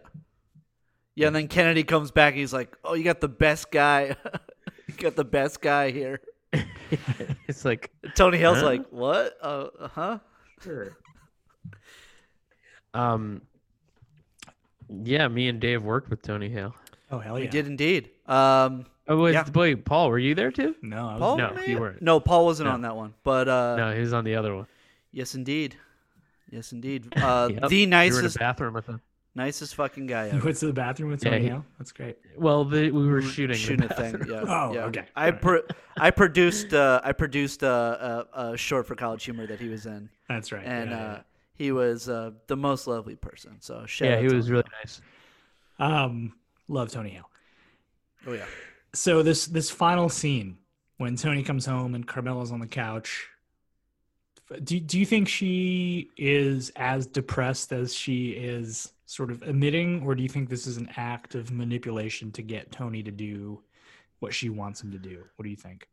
Yeah, 1.16 1.28
and 1.28 1.36
then 1.36 1.48
Kennedy 1.48 1.84
comes 1.86 2.12
back. 2.12 2.34
He's 2.34 2.52
like, 2.52 2.76
"Oh, 2.84 2.94
you 2.94 3.06
got 3.06 3.22
the 3.22 3.30
best 3.30 3.72
guy. 3.72 4.18
you 4.88 4.94
got 4.98 5.16
the 5.16 5.24
best 5.24 5.62
guy 5.62 5.92
here." 5.92 6.20
it's 7.48 7.64
like 7.64 7.90
Tony 8.16 8.38
Hale's 8.38 8.58
Huh? 8.60 8.66
like, 8.66 8.86
"What? 8.90 9.38
Uh 9.42 9.68
huh." 9.94 10.20
Sure. 10.62 10.98
Um. 12.94 13.42
Yeah, 14.90 15.28
me 15.30 15.48
and 15.48 15.60
Dave 15.60 15.84
worked 15.84 16.10
with 16.10 16.22
Tony 16.22 16.50
Hale. 16.50 16.76
Oh 17.12 17.20
hell 17.20 17.36
We 17.36 17.48
did 17.48 17.66
indeed. 17.68 18.10
Um, 18.28 18.86
Oh, 19.08 19.18
was 19.18 19.34
Yeah. 19.36 19.46
wait, 19.54 19.86
Paul? 19.86 20.10
Were 20.10 20.18
you 20.20 20.34
there 20.36 20.52
too? 20.52 20.76
No, 20.82 21.08
I 21.08 21.14
was, 21.14 21.20
Paul, 21.20 21.38
No, 21.38 21.54
man? 21.54 21.70
you 21.70 21.80
weren't. 21.80 22.02
No, 22.02 22.20
Paul 22.20 22.46
wasn't 22.46 22.68
No. 22.70 22.74
on 22.74 22.82
that 22.82 22.96
one. 22.96 23.14
But 23.24 23.48
uh, 23.48 23.76
no, 23.78 23.94
he 23.94 24.02
was 24.02 24.14
on 24.14 24.24
the 24.26 24.36
other 24.36 24.56
one. 24.56 24.68
Yes, 25.16 25.34
indeed. 25.36 25.76
Yes, 26.52 26.72
indeed. 26.72 27.12
Uh, 27.18 27.50
Yep. 27.52 27.62
The 27.62 27.68
We 27.70 27.76
were 27.78 27.84
in 27.84 27.88
a 27.88 27.90
nicest, 27.90 28.38
bathroom 28.38 28.74
with 28.76 28.86
him. 28.86 29.02
nicest 29.34 29.74
fucking 29.76 30.06
guy 30.06 30.26
you 30.30 30.34
ever. 30.34 30.46
went 30.46 30.58
to 30.58 30.68
the 30.68 30.74
bathroom 30.74 31.10
with 31.12 31.24
Yeah, 31.24 31.32
Tony 31.32 31.42
he- 31.44 31.50
Hale. 31.50 31.66
That's 31.80 31.92
great. 31.92 32.18
Well, 32.38 32.64
the, 32.66 32.92
we 32.92 33.08
were 33.08 33.22
shooting. 33.24 33.54
the 33.56 33.58
shooting 33.58 33.88
a 33.90 33.94
thing. 33.96 34.22
Yeah. 34.30 34.44
Oh, 34.48 34.74
yeah. 34.74 34.86
okay. 34.86 35.06
I 35.16 35.26
Alright. 35.28 35.42
pro- 35.42 35.62
I 35.98 36.12
produced 36.12 36.74
uh, 36.74 37.02
I 37.04 37.12
produced 37.14 37.64
uh, 37.64 38.26
a, 38.36 38.42
a 38.54 38.58
short 38.58 38.86
for 38.88 38.96
College 38.96 39.24
Humor 39.26 39.48
that 39.48 39.60
he 39.60 39.70
was 39.70 39.86
in, 39.88 40.10
That's 40.30 40.52
right. 40.52 40.64
and 40.66 40.92
yeah, 40.92 40.98
uh, 40.98 41.22
he 41.56 41.72
was 41.72 42.08
uh, 42.10 42.32
the 42.48 42.56
most 42.58 42.86
lovely 42.86 43.16
person. 43.16 43.58
So 43.62 43.86
shout 43.88 44.10
Yeah, 44.10 44.16
out 44.18 44.24
he 44.24 44.30
to 44.30 44.36
was 44.36 44.46
him. 44.48 44.52
really 44.54 44.70
nice. 44.84 45.02
Um, 45.80 46.34
love 46.68 46.92
Tony 46.92 47.10
Hale. 47.10 47.30
Oh 48.28 48.34
yeah. 48.34 48.46
So 48.94 49.24
this 49.24 49.48
this 49.48 49.70
final 49.70 50.10
scene 50.10 50.58
when 50.98 51.16
Tony 51.16 51.44
comes 51.44 51.66
home 51.66 51.96
and 51.96 52.06
Carmela's 52.08 52.52
on 52.52 52.60
the 52.60 52.68
couch. 52.68 53.28
Do 54.64 54.80
do 54.80 55.00
you 55.00 55.06
think 55.06 55.28
she 55.28 56.10
is 56.18 56.72
as 56.76 57.08
depressed 57.08 57.72
as 57.72 57.94
she 57.96 58.30
is 58.32 58.94
sort 59.08 59.32
of 59.32 59.42
admitting, 59.42 60.04
or 60.06 60.14
do 60.16 60.22
you 60.22 60.30
think 60.30 60.50
this 60.50 60.68
is 60.68 60.78
an 60.78 60.90
act 60.98 61.34
of 61.36 61.52
manipulation 61.52 62.32
to 62.34 62.42
get 62.44 62.72
Tony 62.72 63.02
to 63.04 63.12
do 63.12 63.62
what 64.20 64.34
she 64.34 64.50
wants 64.50 64.82
him 64.84 64.92
to 64.92 65.00
do? 65.00 65.24
What 65.36 65.44
do 65.44 65.50
you 65.50 65.56
think? 65.56 65.88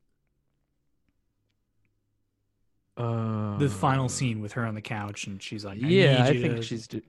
Uh, 2.97 3.57
The 3.57 3.71
final 3.71 4.09
scene 4.09 4.41
with 4.43 4.53
her 4.53 4.67
on 4.67 4.75
the 4.75 4.83
couch 4.83 5.27
and 5.27 5.43
she's 5.43 5.65
like, 5.65 5.83
I 5.83 5.87
Yeah, 5.87 6.13
need 6.13 6.21
I 6.21 6.31
you 6.33 6.41
think 6.43 6.57
to-" 6.57 6.63
she's. 6.63 6.87
De- 6.87 7.03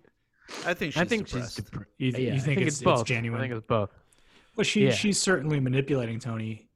I 0.66 0.74
think 0.74 0.94
she's 0.94 1.02
I 1.02 1.06
think 1.06 1.28
depressed. 1.28 1.56
she's. 1.58 1.66
Depre- 1.66 1.86
You, 1.98 2.12
yeah, 2.12 2.18
you 2.20 2.34
I 2.36 2.39
think, 2.39 2.62
it's, 2.62 2.82
both. 2.82 3.02
it's 3.02 3.10
genuine? 3.10 3.39
I 3.39 3.44
think 3.44 3.58
it's 3.58 3.68
both. 3.68 3.89
Well, 4.56 4.64
she 4.64 4.86
Yeah. 4.86 4.91
she's 4.91 5.20
certainly 5.22 5.60
manipulating 5.60 6.20
Tony, 6.20 6.68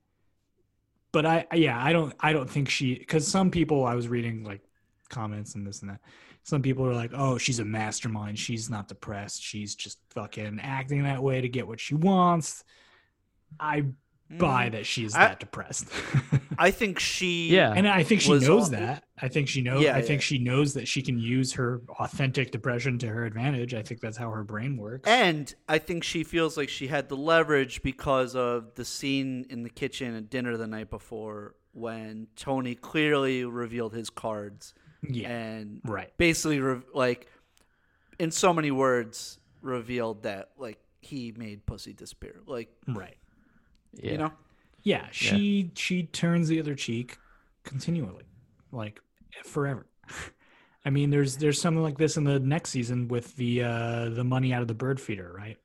but 1.12 1.26
I 1.26 1.46
yeah 1.54 1.84
I 1.84 1.94
don't 1.94 2.14
I 2.20 2.34
don't 2.34 2.50
think 2.50 2.70
she 2.70 2.98
because 2.98 3.28
some 3.28 3.52
people 3.52 3.86
I 3.86 3.96
was 3.96 4.08
reading 4.08 4.44
like 4.44 4.62
comments 5.10 5.56
and 5.56 5.66
this 5.66 5.82
and 5.82 5.92
that. 5.92 6.02
Some 6.44 6.62
people 6.62 6.86
are 6.86 6.94
like, 6.94 7.12
oh, 7.14 7.38
she's 7.38 7.60
a 7.60 7.66
mastermind. 7.66 8.40
She's 8.40 8.70
not 8.70 8.88
depressed. 8.88 9.44
She's 9.44 9.76
just 9.76 10.00
fucking 10.12 10.60
acting 10.64 11.04
that 11.04 11.22
way 11.22 11.42
to 11.42 11.50
get 11.50 11.68
what 11.68 11.78
she 11.78 11.94
wants. 11.94 12.64
I 13.60 13.84
buy 14.30 14.68
Mm. 14.70 14.72
that 14.74 14.86
she's 14.86 15.16
I- 15.16 15.20
that 15.30 15.40
depressed. 15.40 15.88
I 16.60 16.72
think 16.72 17.00
she. 17.00 17.50
Yeah. 17.50 17.72
and 17.76 17.88
I 17.88 18.04
think 18.04 18.22
she 18.22 18.32
knows 18.32 18.50
all- 18.50 18.70
that. 18.72 19.04
I 19.20 19.28
think 19.30 19.48
she 19.48 19.62
knows. 19.62 19.82
Yeah, 19.84 19.96
I 19.96 20.02
think 20.02 20.22
she 20.22 20.38
knows 20.38 20.74
that 20.76 20.88
she 20.88 21.02
can 21.02 21.18
use 21.20 21.54
her 21.54 21.82
authentic 22.00 22.52
depression 22.52 22.98
to 23.00 23.08
her 23.08 23.26
advantage. 23.26 23.74
I 23.74 23.82
think 23.84 24.00
that's 24.02 24.18
how 24.18 24.30
her 24.32 24.44
brain 24.44 24.78
works. 24.78 25.08
And 25.10 25.54
I 25.68 25.78
think 25.80 26.04
she 26.04 26.24
feels 26.24 26.56
like 26.58 26.70
she 26.70 26.88
had 26.88 27.10
the 27.10 27.18
leverage 27.18 27.82
because 27.82 28.36
of 28.36 28.76
the 28.76 28.86
scene 28.86 29.46
in 29.50 29.64
the 29.64 29.70
kitchen 29.70 30.16
at 30.16 30.30
dinner 30.30 30.56
the 30.58 30.68
night 30.68 30.90
before 30.90 31.56
when 31.74 32.28
Tony 32.36 32.76
clearly 32.76 33.44
revealed 33.46 33.94
his 33.94 34.10
cards 34.10 34.74
yeah, 35.08 35.30
and 35.30 35.82
right. 35.84 36.12
basically 36.18 36.60
re- 36.60 36.82
like 36.94 37.28
in 38.20 38.32
so 38.32 38.52
many 38.54 38.72
words 38.72 39.38
revealed 39.62 40.24
that 40.24 40.50
like 40.58 40.80
he 41.02 41.34
made 41.38 41.66
pussy 41.66 41.94
disappear. 41.94 42.42
Like, 42.46 42.70
Right. 42.88 43.17
Yeah. 44.02 44.12
you 44.12 44.18
know? 44.18 44.32
Yeah, 44.84 45.08
she 45.12 45.72
she 45.76 46.04
turns 46.04 46.48
the 46.48 46.60
other 46.60 46.76
cheek 46.76 47.18
continually, 47.64 48.24
like 48.72 49.02
forever. 49.44 49.88
I 50.86 50.90
mean, 50.90 51.10
there's 51.10 51.38
there's 51.38 51.60
something 51.60 51.84
like 51.84 51.98
this 51.98 52.18
in 52.18 52.24
the 52.24 52.40
next 52.40 52.70
season 52.70 53.08
with 53.10 53.36
the 53.36 53.64
uh 53.64 54.10
the 54.10 54.24
money 54.24 54.54
out 54.54 54.62
of 54.62 54.68
the 54.70 54.74
bird 54.74 55.02
feeder, 55.02 55.34
right? 55.36 55.58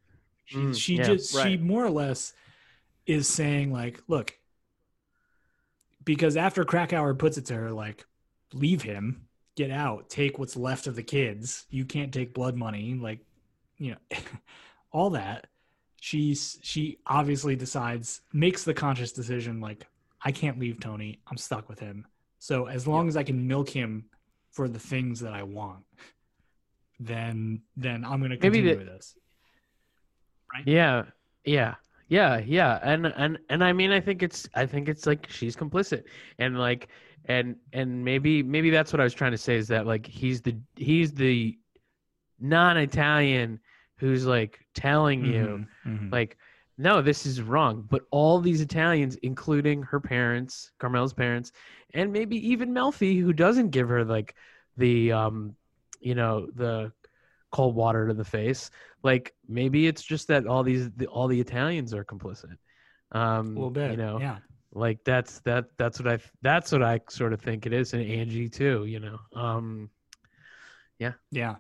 She 0.47 0.69
Mm, 0.69 0.73
she 0.73 0.99
yeah, 0.99 1.17
just 1.33 1.35
she 1.35 1.57
more 1.57 1.85
or 1.85 1.91
less 1.91 2.33
is 3.07 3.29
saying 3.29 3.73
like, 3.73 4.01
look, 4.09 4.35
because 6.05 6.37
after 6.37 6.65
Krakower 6.65 7.19
puts 7.19 7.39
it 7.39 7.47
to 7.47 7.55
her 7.55 7.71
like, 7.73 8.05
leave 8.53 8.83
him, 8.83 9.29
get 9.57 9.71
out, 9.71 10.11
take 10.11 10.39
what's 10.39 10.57
left 10.57 10.87
of 10.87 10.97
the 10.97 11.03
kids. 11.03 11.67
You 11.71 11.85
can't 11.85 12.13
take 12.13 12.35
blood 12.35 12.57
money, 12.57 12.95
like, 12.95 13.21
you 13.79 13.93
know, 13.93 14.19
all 14.93 15.11
that 15.11 15.47
she's 16.05 16.59
she 16.63 16.99
obviously 17.07 17.55
decides 17.55 18.23
makes 18.33 18.65
the 18.65 18.75
conscious 18.75 19.13
decision 19.13 19.61
like 19.61 19.87
i 20.25 20.33
can't 20.33 20.59
leave 20.59 20.81
tony. 20.81 21.21
I'm 21.29 21.37
stuck 21.37 21.69
with 21.69 21.79
him. 21.79 22.05
So 22.41 22.67
as 22.67 22.89
long 22.89 23.07
as 23.07 23.17
i 23.17 23.23
can 23.23 23.47
milk 23.47 23.69
him 23.69 24.07
for 24.51 24.67
the 24.69 24.81
things 24.81 25.21
that 25.21 25.33
i 25.33 25.45
want 25.45 25.85
then 26.99 27.63
then 27.77 28.05
i'm 28.05 28.19
going 28.19 28.33
to 28.33 28.37
Maybe 28.37 28.59
continue 28.59 28.71
the- 28.73 28.79
with 28.79 28.87
this. 28.89 29.15
Right? 30.53 30.65
Yeah, 30.67 31.05
yeah, 31.45 31.75
Yeah, 32.09 32.39
yeah, 32.45 32.81
and 32.83 33.07
and 33.07 33.39
and 33.49 33.63
I 33.65 33.73
mean, 33.73 33.91
I 33.93 34.01
think 34.01 34.23
it's 34.25 34.49
I 34.55 34.67
think 34.67 34.89
it's 34.89 35.07
like 35.07 35.31
she's 35.31 35.55
complicit, 35.57 36.03
and 36.39 36.59
like 36.59 36.89
and 37.27 37.57
and 37.73 38.05
maybe 38.05 38.43
maybe 38.43 38.71
that's 38.71 38.93
what 38.93 39.01
I 39.01 39.05
was 39.05 39.15
trying 39.15 39.31
to 39.33 39.39
say 39.39 39.57
is 39.57 39.69
that 39.69 39.87
like 39.87 40.05
he's 40.07 40.43
the 40.43 40.55
he's 40.77 41.13
the 41.15 41.57
non-Italian 42.41 43.61
who's 44.03 44.27
like 44.27 44.59
telling 44.75 45.25
you 45.25 45.65
Mhm, 45.87 46.01
mhm. 46.01 46.13
like 46.13 46.37
no 46.77 47.01
this 47.01 47.25
is 47.25 47.41
wrong 47.41 47.87
but 47.89 48.03
all 48.11 48.41
these 48.41 48.61
italians 48.61 49.15
including 49.23 49.81
her 49.85 50.01
parents 50.01 50.73
carmela's 50.81 51.15
parents 51.15 51.53
and 51.95 52.13
maybe 52.13 52.37
even 52.51 52.73
melfi 52.75 53.21
who 53.21 53.33
doesn't 53.33 53.71
give 53.71 53.89
her 53.89 54.05
like 54.05 54.35
the 54.77 55.13
um 55.13 55.55
you 56.01 56.17
know 56.17 56.49
the 56.57 56.91
cold 57.53 57.77
water 57.77 58.09
to 58.09 58.15
the 58.15 58.25
face 58.25 58.71
like 59.05 59.33
maybe 59.47 59.87
it's 59.87 60.03
just 60.03 60.27
that 60.27 60.47
all 60.49 60.65
these 60.65 60.91
the, 60.97 61.07
all 61.07 61.29
the 61.29 61.41
italians 61.41 61.95
are 61.95 62.05
complicit 62.05 62.57
um 63.13 63.47
a 63.57 63.61
little 63.61 63.71
bit. 63.71 63.93
you 63.93 63.97
know 63.97 64.19
yeah. 64.19 64.39
like 64.73 64.99
that's 65.05 65.39
that 65.43 65.67
that's 65.79 66.01
what 66.01 66.09
i 66.13 66.19
that's 66.41 66.73
what 66.73 66.83
i 66.83 66.99
sort 67.09 67.33
of 67.33 67.41
think 67.41 67.67
it 67.67 67.73
is 67.73 67.93
and 67.93 68.03
angie 68.11 68.49
too 68.49 68.85
you 68.85 68.99
know 68.99 69.19
um 69.37 69.89
yeah. 70.99 71.13
Yeah. 71.33 71.57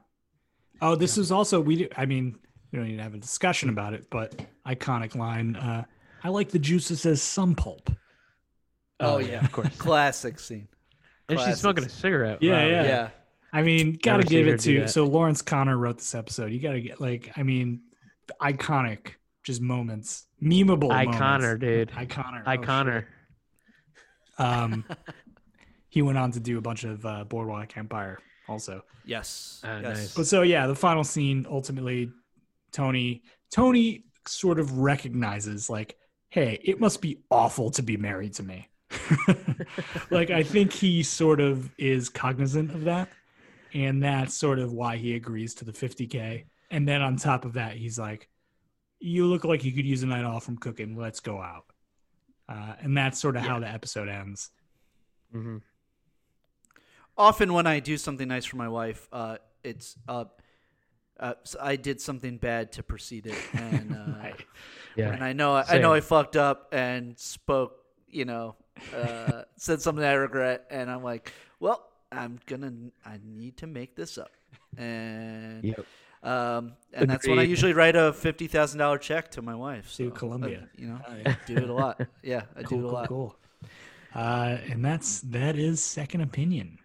Oh, 0.82 0.96
this 0.96 1.16
is 1.16 1.30
also 1.32 1.60
we. 1.60 1.76
Do, 1.76 1.88
I 1.96 2.06
mean, 2.06 2.36
we 2.72 2.78
don't 2.78 2.88
need 2.88 2.96
to 2.96 3.02
have 3.04 3.14
a 3.14 3.18
discussion 3.18 3.68
about 3.68 3.94
it, 3.94 4.08
but 4.10 4.34
iconic 4.66 5.14
line. 5.14 5.54
Uh, 5.56 5.84
I 6.24 6.28
like 6.28 6.50
the 6.50 6.58
juice 6.58 6.88
that 6.88 6.96
says 6.96 7.22
some 7.22 7.54
pulp. 7.54 7.90
Oh, 9.00 9.18
yeah. 9.18 9.44
of 9.44 9.50
course 9.52 9.68
Classic 9.78 10.38
scene. 10.38 10.68
and 11.28 11.38
she's 11.38 11.44
Classic. 11.44 11.60
smoking 11.60 11.84
a 11.84 11.88
cigarette 11.88 12.42
Yeah, 12.42 12.52
Wow. 12.62 12.68
yeah. 12.68 12.82
Yeah. 12.84 13.08
I 13.52 13.62
mean, 13.62 13.98
gotta 14.02 14.18
Never 14.18 14.28
give 14.30 14.48
it 14.48 14.60
to. 14.60 14.88
So 14.88 15.04
Lawrence 15.04 15.40
Konner 15.42 15.76
wrote 15.76 15.98
this 15.98 16.14
episode. 16.14 16.52
You 16.52 16.60
gotta 16.60 16.80
get 16.80 17.00
like, 17.00 17.32
I 17.36 17.42
mean, 17.42 17.82
iconic, 18.40 19.14
just 19.44 19.60
moments, 19.60 20.26
memeable. 20.42 20.90
Iconer, 20.90 21.58
dude. 21.60 21.90
Iconer. 21.90 22.42
oh, 22.46 22.50
Iconer. 22.50 23.00
shit. 23.00 24.46
Um, 24.46 24.84
he 25.88 26.02
went 26.02 26.18
on 26.18 26.32
to 26.32 26.40
do 26.40 26.58
a 26.58 26.60
bunch 26.62 26.84
of 26.84 27.04
uh, 27.04 27.24
Boardwalk 27.24 27.76
Empire 27.76 28.18
also. 28.48 28.84
Yes. 29.04 29.60
Ah, 29.64 29.78
yes. 29.78 29.82
nice. 29.82 30.14
But 30.14 30.26
so 30.26 30.42
yeah, 30.42 30.66
the 30.66 30.74
final 30.74 31.04
scene 31.04 31.46
ultimately, 31.50 32.10
Tony 32.72 33.22
Tony 33.50 34.04
sort 34.26 34.58
of 34.58 34.78
recognizes 34.78 35.68
like, 35.68 35.96
hey, 36.30 36.58
it 36.62 36.80
must 36.80 37.00
be 37.00 37.18
awful 37.30 37.70
to 37.72 37.82
be 37.82 37.96
married 37.96 38.34
to 38.34 38.42
me. 38.42 38.68
like 40.10 40.30
I 40.30 40.42
think 40.42 40.72
he 40.72 41.02
sort 41.02 41.40
of 41.40 41.70
is 41.78 42.08
cognizant 42.08 42.72
of 42.72 42.84
that, 42.84 43.08
and 43.74 44.02
that's 44.02 44.34
sort 44.34 44.58
of 44.58 44.72
why 44.72 44.96
he 44.96 45.14
agrees 45.14 45.54
to 45.56 45.64
the 45.64 45.72
50k. 45.72 46.44
And 46.70 46.88
then 46.88 47.02
on 47.02 47.16
top 47.16 47.44
of 47.44 47.54
that, 47.54 47.76
he's 47.76 47.98
like, 47.98 48.28
"You 49.00 49.26
look 49.26 49.44
like 49.44 49.64
you 49.64 49.72
could 49.72 49.86
use 49.86 50.02
a 50.02 50.06
night 50.06 50.24
off 50.24 50.44
from 50.44 50.58
cooking. 50.58 50.96
Let's 50.96 51.20
go 51.20 51.40
out." 51.40 51.64
Uh, 52.48 52.74
and 52.80 52.96
that's 52.96 53.18
sort 53.18 53.36
of 53.36 53.42
how 53.42 53.58
the 53.60 53.68
episode 53.68 54.08
ends. 54.08 54.50
hmm 55.32 55.58
often 57.16 57.52
when 57.52 57.66
I 57.66 57.80
do 57.80 57.96
something 57.96 58.28
nice 58.28 58.44
for 58.44 58.56
my 58.56 58.68
wife, 58.68 59.08
uh, 59.12 59.38
it's 59.64 59.96
uh, 60.08 60.24
uh, 61.20 61.34
s- 61.42 61.56
I 61.60 61.76
did 61.76 62.00
something 62.00 62.36
bad 62.38 62.72
to 62.72 62.82
precede 62.82 63.26
it, 63.26 63.46
and 63.54 63.92
uh, 63.92 64.16
Right. 64.18 64.40
Yeah. 64.94 65.12
and 65.12 65.24
I 65.24 65.32
know 65.32 65.54
I 65.56 65.78
know 65.78 65.92
I 65.92 66.00
fucked 66.00 66.36
up 66.36 66.68
and 66.72 67.18
spoke, 67.18 67.78
you 68.08 68.24
know, 68.24 68.56
uh, 68.92 69.42
said 69.56 69.80
something 69.82 70.04
I 70.04 70.12
regret, 70.14 70.66
and 70.70 70.90
I'm 70.90 71.02
like, 71.02 71.32
well, 71.60 71.88
I'm 72.10 72.38
gonna 72.46 72.72
I 73.04 73.18
need 73.24 73.56
to 73.58 73.66
make 73.66 73.94
this 73.96 74.18
up, 74.18 74.32
and 74.76 75.64
Yep. 75.64 75.86
um, 76.22 76.76
and 76.92 77.08
that's 77.08 77.26
when 77.26 77.38
I 77.38 77.42
usually 77.44 77.72
write 77.72 77.96
a 77.96 78.12
fifty 78.12 78.46
thousand 78.48 78.78
dollar 78.80 78.98
check 78.98 79.30
to 79.32 79.42
my 79.42 79.54
wife. 79.54 79.94
To 79.96 80.10
So, 80.10 80.10
Columbia. 80.10 80.64
uh, 80.64 80.66
you 80.76 80.88
know, 80.88 81.00
I 81.06 81.26
do 81.46 81.62
it 81.62 81.68
a 81.70 81.72
lot. 81.74 82.00
Yeah, 82.22 82.42
I 82.56 82.62
cool, 82.62 82.80
do 82.80 82.84
it 82.86 82.88
a 82.88 82.88
cool, 82.88 82.92
lot. 82.92 83.08
cool. 83.08 83.36
Uh, 84.14 84.58
and 84.68 84.84
that's 84.84 85.20
that 85.22 85.56
is 85.56 85.82
second 85.82 86.20
opinion. 86.20 86.78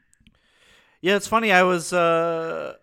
Yeah, 1.01 1.15
it's 1.15 1.27
funny. 1.27 1.51
I 1.51 1.63
was 1.63 1.93
uh 1.93 2.75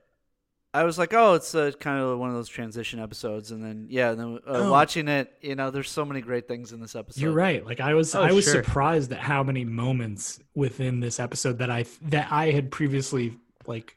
I 0.73 0.83
was 0.83 0.99
like, 0.99 1.15
oh, 1.15 1.35
it's 1.35 1.55
uh, 1.55 1.71
kind 1.79 2.01
of 2.01 2.19
one 2.19 2.31
of 2.31 2.35
those 2.35 2.49
transition 2.49 2.99
episodes, 2.99 3.53
and 3.53 3.63
then 3.63 3.87
yeah, 3.91 4.11
and 4.11 4.19
then 4.19 4.35
uh, 4.45 4.51
Oh. 4.67 4.71
watching 4.73 5.07
it, 5.07 5.33
you 5.41 5.55
know, 5.55 5.71
there's 5.71 5.89
so 5.89 6.05
many 6.05 6.21
great 6.21 6.49
things 6.49 6.73
in 6.73 6.81
this 6.81 6.97
episode. 6.97 7.21
You're 7.21 7.33
right. 7.33 7.65
Like 7.65 7.79
I 7.81 7.95
was, 7.95 8.13
Oh, 8.17 8.23
I 8.23 8.33
was 8.33 8.45
sure. 8.45 8.55
surprised 8.65 9.13
at 9.13 9.21
how 9.21 9.45
many 9.45 9.65
moments 9.65 10.41
within 10.57 10.99
this 10.99 11.21
episode 11.21 11.59
that 11.59 11.71
I 11.71 11.85
that 12.03 12.27
I 12.33 12.51
had 12.51 12.73
previously 12.73 13.37
like 13.67 13.97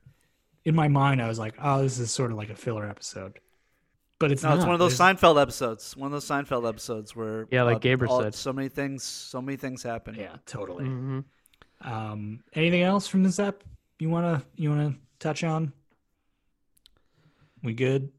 in 0.65 0.75
my 0.75 0.87
mind. 0.87 1.19
I 1.21 1.27
was 1.27 1.39
like, 1.39 1.55
oh, 1.61 1.81
this 1.81 1.97
is 1.97 2.11
sort 2.11 2.29
of 2.31 2.37
like 2.37 2.51
a 2.51 2.55
filler 2.55 2.87
episode, 2.87 3.39
but 4.19 4.31
it's 4.31 4.43
No, 4.43 4.49
not. 4.49 4.57
it's 4.57 4.65
one 4.65 4.75
of 4.75 4.79
those 4.79 4.95
There's- 4.95 5.19
Seinfeld 5.19 5.41
episodes. 5.41 5.97
One 5.97 6.07
of 6.07 6.11
those 6.11 6.25
Seinfeld 6.27 6.69
episodes 6.69 7.15
where 7.15 7.47
Yeah, 7.49 7.63
like 7.63 7.77
uh, 7.77 7.79
Gaber 7.79 8.07
all- 8.07 8.21
said. 8.21 8.35
so 8.35 8.53
many 8.53 8.69
things, 8.69 9.03
so 9.03 9.41
many 9.41 9.57
things 9.57 9.81
happen. 9.81 10.13
Yeah, 10.13 10.35
totally. 10.45 10.85
hmm 10.85 11.19
Um, 11.81 12.43
anything 12.53 12.83
else 12.83 13.07
from 13.07 13.23
this 13.23 13.39
app 13.39 13.63
you 13.99 14.09
wanna 14.09 14.43
you 14.55 14.69
wanna 14.69 14.95
touch 15.19 15.43
on? 15.43 15.73
We 17.63 17.73
good? 17.73 18.11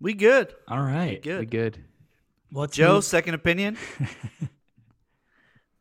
We 0.00 0.14
good. 0.14 0.54
All 0.68 0.80
right. 0.82 1.22
Good. 1.22 1.40
We 1.40 1.46
good. 1.46 1.84
Let's 2.50 2.76
Joe, 2.76 2.94
move- 2.94 3.04
second 3.04 3.34
opinion? 3.34 3.76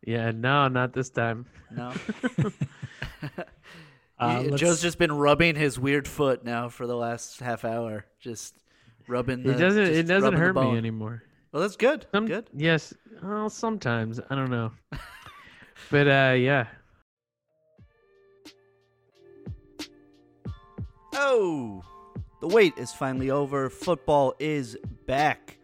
Yeah, 0.04 0.32
no, 0.32 0.68
not 0.68 0.94
this 0.94 1.10
time. 1.10 1.46
No. 1.70 1.94
Uh, 4.20 4.42
You- 4.44 4.52
let's- 4.52 4.62
Joe's 4.62 4.82
just 4.84 5.00
been 5.00 5.12
rubbing 5.12 5.56
his 5.56 5.80
weird 5.80 6.08
foot 6.08 6.44
now 6.44 6.70
for 6.70 6.86
the 6.86 6.96
last 6.96 7.40
half 7.40 7.66
hour. 7.66 8.06
Just 8.20 8.56
rubbing 9.08 9.42
the 9.42 9.54
it 9.54 9.58
doesn't. 9.58 9.84
It 9.88 10.04
doesn't 10.04 10.34
hurt 10.36 10.56
me 10.56 10.78
anymore. 10.78 11.24
Well, 11.52 11.64
that's 11.64 11.76
good. 11.76 12.06
Some, 12.12 12.28
good. 12.28 12.48
Yes. 12.54 12.94
Well, 13.24 13.50
sometimes 13.50 14.20
I 14.30 14.36
don't 14.36 14.52
know. 14.52 14.72
but 15.92 16.08
uh, 16.08 16.34
yeah. 16.38 16.68
The 21.22 22.48
wait 22.48 22.74
is 22.78 22.92
finally 22.92 23.30
over. 23.30 23.70
Football 23.70 24.34
is 24.40 24.76
back. 25.06 25.60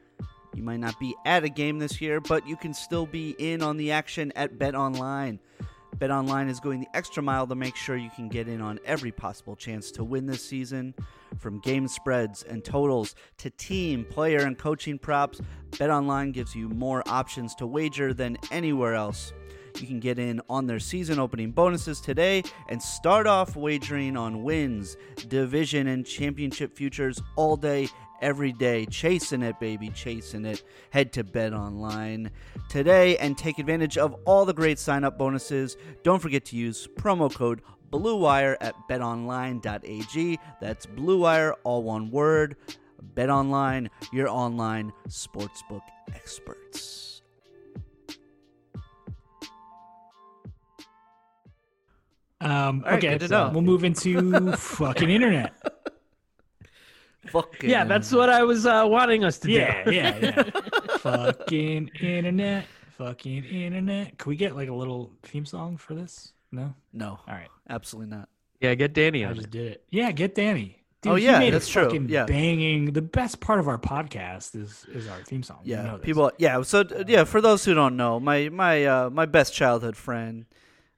You 0.53 0.61
might 0.61 0.79
not 0.79 0.99
be 0.99 1.15
at 1.25 1.43
a 1.43 1.49
game 1.49 1.79
this 1.79 1.99
year, 1.99 2.21
but 2.21 2.47
you 2.47 2.55
can 2.55 2.75
still 2.75 3.07
be 3.07 3.31
in 3.39 3.63
on 3.63 3.77
the 3.77 3.91
action 3.91 4.31
at 4.35 4.59
Bet 4.59 4.75
Online. 4.75 5.39
Bet 5.97 6.11
Online 6.11 6.47
is 6.47 6.59
going 6.59 6.81
the 6.81 6.87
extra 6.93 7.23
mile 7.23 7.47
to 7.47 7.55
make 7.55 7.75
sure 7.75 7.97
you 7.97 8.11
can 8.11 8.29
get 8.29 8.47
in 8.47 8.61
on 8.61 8.79
every 8.85 9.11
possible 9.11 9.55
chance 9.55 9.89
to 9.93 10.03
win 10.03 10.27
this 10.27 10.45
season. 10.45 10.93
From 11.39 11.59
game 11.59 11.87
spreads 11.87 12.43
and 12.43 12.63
totals 12.63 13.15
to 13.39 13.49
team, 13.49 14.05
player, 14.05 14.41
and 14.41 14.59
coaching 14.59 14.99
props, 14.99 15.41
Bet 15.79 15.89
Online 15.89 16.31
gives 16.31 16.55
you 16.55 16.69
more 16.69 17.01
options 17.07 17.55
to 17.55 17.65
wager 17.65 18.13
than 18.13 18.37
anywhere 18.51 18.93
else. 18.93 19.33
You 19.79 19.87
can 19.87 19.99
get 19.99 20.17
in 20.17 20.41
on 20.49 20.65
their 20.65 20.79
season 20.79 21.19
opening 21.19 21.51
bonuses 21.51 22.01
today 22.01 22.43
and 22.69 22.81
start 22.81 23.27
off 23.27 23.55
wagering 23.55 24.17
on 24.17 24.43
wins, 24.43 24.97
division, 25.27 25.87
and 25.87 26.05
championship 26.05 26.75
futures 26.75 27.21
all 27.35 27.55
day, 27.55 27.89
every 28.21 28.51
day. 28.51 28.85
Chasing 28.87 29.43
it, 29.43 29.59
baby, 29.59 29.89
chasing 29.89 30.45
it. 30.45 30.63
Head 30.89 31.13
to 31.13 31.23
Bet 31.23 31.53
Online 31.53 32.31
today 32.69 33.17
and 33.17 33.37
take 33.37 33.59
advantage 33.59 33.97
of 33.97 34.15
all 34.25 34.45
the 34.45 34.53
great 34.53 34.79
sign 34.79 35.03
up 35.03 35.17
bonuses. 35.17 35.77
Don't 36.03 36.21
forget 36.21 36.45
to 36.45 36.55
use 36.55 36.87
promo 36.97 37.33
code 37.33 37.61
BlueWire 37.91 38.57
at 38.59 38.75
betonline.ag. 38.89 40.39
That's 40.59 40.85
BlueWire, 40.85 41.53
all 41.63 41.83
one 41.83 42.09
word. 42.11 42.55
BetOnline, 43.13 43.89
your 44.11 44.27
online 44.27 44.91
sportsbook 45.07 45.81
experts. 46.13 47.16
Um, 52.39 52.83
All 52.85 52.91
right, 52.91 52.97
okay, 53.03 53.17
good 53.17 53.21
to 53.21 53.27
know. 53.29 53.49
we'll 53.51 53.61
move 53.63 53.83
into 53.83 54.51
fucking 54.57 55.09
internet. 55.09 55.53
Fucking 57.27 57.69
Yeah, 57.69 57.83
that's 57.83 58.11
what 58.13 58.29
I 58.29 58.43
was 58.43 58.65
uh, 58.65 58.83
wanting 58.87 59.25
us 59.25 59.37
to 59.39 59.51
Yeah, 59.51 59.83
do. 59.83 59.91
yeah, 59.91 60.17
yeah. 60.21 60.43
fucking 60.99 61.89
internet, 61.99 62.65
fucking 62.97 63.43
internet. 63.43 64.17
Can 64.17 64.29
we 64.29 64.35
get 64.37 64.55
like 64.55 64.69
a 64.69 64.73
little 64.73 65.11
theme 65.23 65.45
song 65.45 65.75
for 65.75 65.93
this? 65.93 66.31
No. 66.53 66.73
No, 66.93 67.19
All 67.27 67.33
right, 67.33 67.49
absolutely 67.69 68.15
not. 68.15 68.29
yeah, 68.61 68.73
get 68.75 68.93
Danny 68.93 69.25
I 69.25 69.29
on 69.29 69.35
just 69.35 69.47
it. 69.47 69.51
did 69.51 69.71
it. 69.73 69.83
Yeah, 69.89 70.11
get 70.13 70.35
Danny. 70.35 70.81
Dude, 71.01 71.11
Oh, 71.11 71.15
yeah, 71.15 71.37
made 71.39 71.53
that's 71.53 71.67
a 71.67 71.71
true. 71.71 71.83
fucking 71.85 72.07
Yeah. 72.09 72.25
banging. 72.25 72.93
The 72.93 73.01
best 73.01 73.41
part 73.41 73.59
of 73.59 73.67
our 73.67 73.77
podcast 73.77 74.55
is 74.55 74.85
is 74.93 75.07
our 75.09 75.21
theme 75.23 75.43
song. 75.43 75.59
You 75.63 75.75
Yeah, 75.75 75.83
know 75.83 75.97
people. 75.97 76.31
Yeah, 76.37 76.61
so 76.61 76.85
yeah, 77.07 77.25
for 77.25 77.41
those 77.41 77.65
who 77.65 77.73
don't 77.73 77.97
know, 77.97 78.19
my 78.21 78.47
my 78.49 78.85
uh, 78.85 79.09
my 79.09 79.25
best 79.25 79.53
childhood 79.53 79.97
friend 79.97 80.45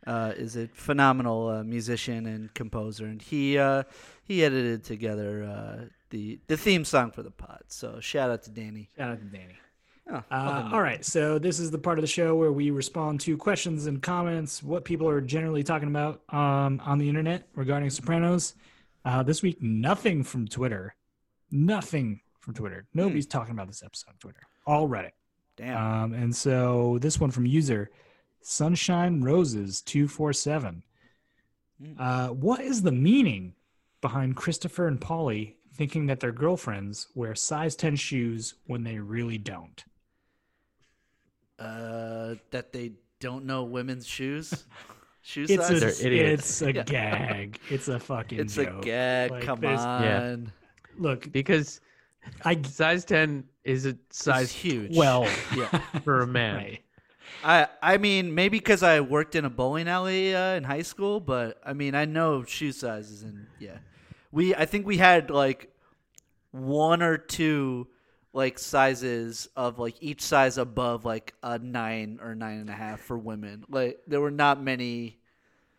uh, 0.08 0.34
is 0.36 0.56
a 0.56 0.68
phenomenal 0.70 1.48
uh, 1.50 1.64
musician 1.64 2.26
and 2.26 2.54
composer, 2.54 3.06
and 3.06 3.22
he 3.22 3.58
uh, 3.58 3.84
he 4.24 4.44
edited 4.44 4.84
together 4.84 5.44
uh, 5.44 5.86
the 6.10 6.40
the 6.48 6.58
theme 6.58 6.86
song 6.86 7.12
for 7.12 7.24
the 7.24 7.32
pod. 7.32 7.64
So 7.68 8.00
shout 8.00 8.30
out 8.30 8.44
to 8.44 8.52
Danny. 8.52 8.90
Shout 8.98 9.12
out 9.12 9.20
to 9.20 9.26
Danny. 9.26 9.58
Oh, 10.12 10.24
Uh, 10.32 10.70
all 10.74 10.82
right, 10.82 11.06
so 11.06 11.38
this 11.38 11.60
is 11.60 11.70
the 11.70 11.78
part 11.78 12.00
of 12.00 12.02
the 12.02 12.08
show 12.08 12.36
where 12.36 12.52
we 12.52 12.72
respond 12.72 13.20
to 13.22 13.38
questions 13.38 13.86
and 13.86 14.02
comments, 14.02 14.64
what 14.64 14.84
people 14.84 15.08
are 15.08 15.22
generally 15.22 15.64
talking 15.64 15.88
about 15.88 16.22
um, 16.30 16.82
on 16.84 16.98
the 16.98 17.08
internet 17.08 17.48
regarding 17.54 17.92
Sopranos. 17.92 18.56
Uh, 19.06 19.22
this 19.22 19.44
week, 19.44 19.62
nothing 19.62 20.24
from 20.24 20.48
Twitter. 20.48 20.96
Nothing 21.52 22.22
from 22.40 22.54
Twitter. 22.56 22.88
Nobody's 22.94 23.28
talking 23.28 23.52
about 23.54 23.68
this 23.68 23.84
episode 23.84 24.10
on 24.10 24.16
Twitter. 24.20 24.40
All 24.66 24.88
Reddit. 24.90 25.12
Damn. 25.58 25.78
Um, 25.78 26.14
and 26.14 26.36
so 26.36 26.98
this 27.02 27.20
one 27.20 27.32
from 27.32 27.46
user 27.46 27.90
Sunshine 28.42 29.22
Roses 29.22 29.82
two 29.82 30.08
four 30.08 30.34
seven. 30.34 30.84
Mm. 31.82 31.96
Uh, 32.00 32.34
what 32.34 32.62
is 32.62 32.82
the 32.82 32.92
meaning 32.92 33.54
behind 34.02 34.36
Christopher 34.36 34.88
and 34.88 35.00
Paulie 35.00 35.56
thinking 35.76 36.08
that 36.08 36.20
their 36.20 36.32
girlfriends 36.32 37.08
wear 37.16 37.36
size 37.36 37.76
ten 37.76 37.96
shoes 37.96 38.56
when 38.68 38.84
they 38.84 38.98
really 39.00 39.38
don't? 39.38 39.84
uh, 41.60 42.36
that 42.52 42.72
they 42.72 42.94
don't 43.20 43.46
know 43.46 43.64
women's 43.64 44.08
shoes. 44.08 44.66
Shoe 45.22 45.44
It's 45.50 45.68
size. 45.68 45.72
a, 45.72 45.80
They're 46.04 46.12
idiots. 46.14 46.62
it's 46.62 46.62
a 46.62 46.72
gag. 46.84 47.60
It's 47.70 47.90
a 47.90 48.00
fucking 48.00 48.40
It's 48.40 48.58
a 48.58 48.68
gag. 48.82 49.30
Like, 49.32 49.44
Come 49.44 49.66
on. 49.66 50.02
Yeah. 50.04 50.36
Look, 50.98 51.30
because 51.34 51.82
I 52.46 52.60
size 52.62 53.04
10 53.04 53.44
is 53.66 53.86
a 53.86 53.98
size 54.10 54.44
It's 54.46 54.54
huge. 54.54 54.96
12 54.96 55.56
Yeah. 55.58 55.82
for 56.06 56.22
a 56.22 56.28
man. 56.28 56.56
Right. 56.64 56.80
I 57.44 57.68
I 57.82 57.98
mean 57.98 58.36
maybe 58.36 58.60
because 58.60 58.84
I 58.84 59.00
worked 59.02 59.36
in 59.36 59.46
a 59.46 59.50
bowling 59.50 59.88
alley 59.88 60.36
uh, 60.36 60.56
in 60.56 60.64
high 60.64 60.82
school, 60.82 61.20
but 61.20 61.60
I 61.66 61.74
mean 61.74 61.96
I 61.96 62.06
know 62.06 62.44
shoe 62.44 62.72
sizes 62.72 63.24
and 63.24 63.48
yeah, 63.60 63.78
we 64.32 64.56
I 64.56 64.66
think 64.66 64.86
we 64.86 64.98
had 64.98 65.30
like 65.30 65.72
one 66.52 67.02
or 67.02 67.18
two 67.18 67.88
like 68.34 68.60
sizes 68.60 69.48
of 69.56 69.80
like 69.80 69.96
each 70.02 70.22
size 70.22 70.58
above 70.58 71.06
like 71.06 71.34
a 71.42 71.58
nine 71.60 72.20
or 72.22 72.36
nine 72.36 72.60
and 72.60 72.70
a 72.70 72.74
half 72.74 73.00
for 73.00 73.18
women. 73.18 73.66
Like 73.70 74.00
there 74.08 74.22
were 74.22 74.32
not 74.32 74.62
many 74.62 75.20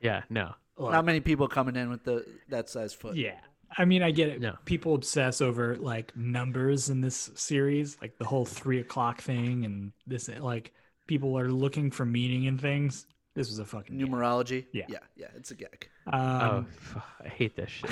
Yeah, 0.00 0.22
no. 0.30 0.54
not 0.78 1.04
many 1.04 1.20
people 1.20 1.46
coming 1.48 1.76
in 1.76 1.90
with 1.90 2.04
the 2.04 2.24
that 2.48 2.68
size 2.68 2.92
foot. 2.92 3.16
Yeah. 3.16 3.38
I 3.78 3.84
mean, 3.84 4.02
I 4.02 4.10
get 4.10 4.30
it. 4.30 4.40
No. 4.40 4.56
People 4.64 4.94
obsess 4.96 5.40
over 5.40 5.76
like 5.76 6.16
numbers 6.16 6.90
in 6.90 7.00
this 7.02 7.30
series, 7.36 7.96
like 8.02 8.18
the 8.18 8.24
whole 8.24 8.44
three 8.44 8.80
o'clock 8.80 9.20
thing, 9.20 9.64
and 9.64 9.92
this 10.08 10.28
like 10.28 10.72
people 11.10 11.36
are 11.36 11.50
looking 11.50 11.90
for 11.90 12.04
meaning 12.06 12.44
in 12.44 12.56
things. 12.56 13.04
This 13.34 13.48
was 13.48 13.58
a 13.58 13.64
fucking 13.64 13.98
gag. 13.98 14.08
Numerology. 14.08 14.66
Yeah. 14.72 14.84
yeah, 14.88 14.98
yeah. 15.16 15.26
It's 15.34 15.50
a 15.50 15.56
gag. 15.56 15.88
oh, 16.12 16.18
Um, 16.18 16.66
f- 16.70 17.02
I 17.24 17.28
hate 17.28 17.56
that 17.56 17.68
shit. 17.68 17.90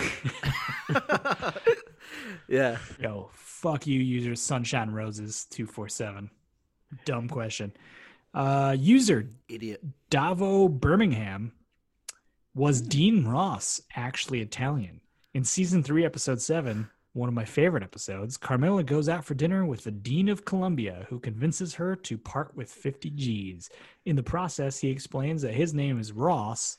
yeah. 2.49 2.79
yo, 3.01 3.31
fuck 3.33 3.87
you, 3.89 3.99
user 4.01 4.37
Sunshine 4.37 4.91
Roses 4.93 5.47
two 5.51 5.67
four 5.67 5.89
seven. 5.89 6.31
Dumb 7.05 7.29
question. 7.29 7.73
Uh, 8.33 8.77
user 8.79 9.29
Idiot. 9.49 9.83
Davo 10.13 10.71
Birmingham 10.71 11.53
was 12.55 12.81
Dean 12.81 13.27
Ross 13.27 13.81
actually 13.97 14.41
Italian? 14.43 15.01
In 15.35 15.43
season 15.45 15.83
three, 15.83 16.05
episode 16.05 16.41
seven, 16.41 16.89
one 17.19 17.29
of 17.29 17.35
my 17.35 17.45
favorite 17.45 17.83
episodes, 17.83 18.37
Carmela 18.37 18.85
goes 18.85 19.09
out 19.09 19.25
for 19.25 19.35
dinner 19.35 19.67
with 19.67 19.83
the 19.83 19.91
Dean 19.91 20.29
of 20.29 20.45
Columbia, 20.45 21.05
who 21.11 21.19
convinces 21.19 21.75
her 21.75 21.97
to 21.97 22.17
part 22.17 22.55
with 22.55 22.71
50 22.71 23.11
G's. 23.11 23.69
In 24.07 24.15
the 24.15 24.23
process, 24.23 24.79
he 24.79 24.89
explains 24.89 25.43
that 25.43 25.53
his 25.53 25.75
name 25.75 25.99
is 25.99 26.13
Ross. 26.13 26.79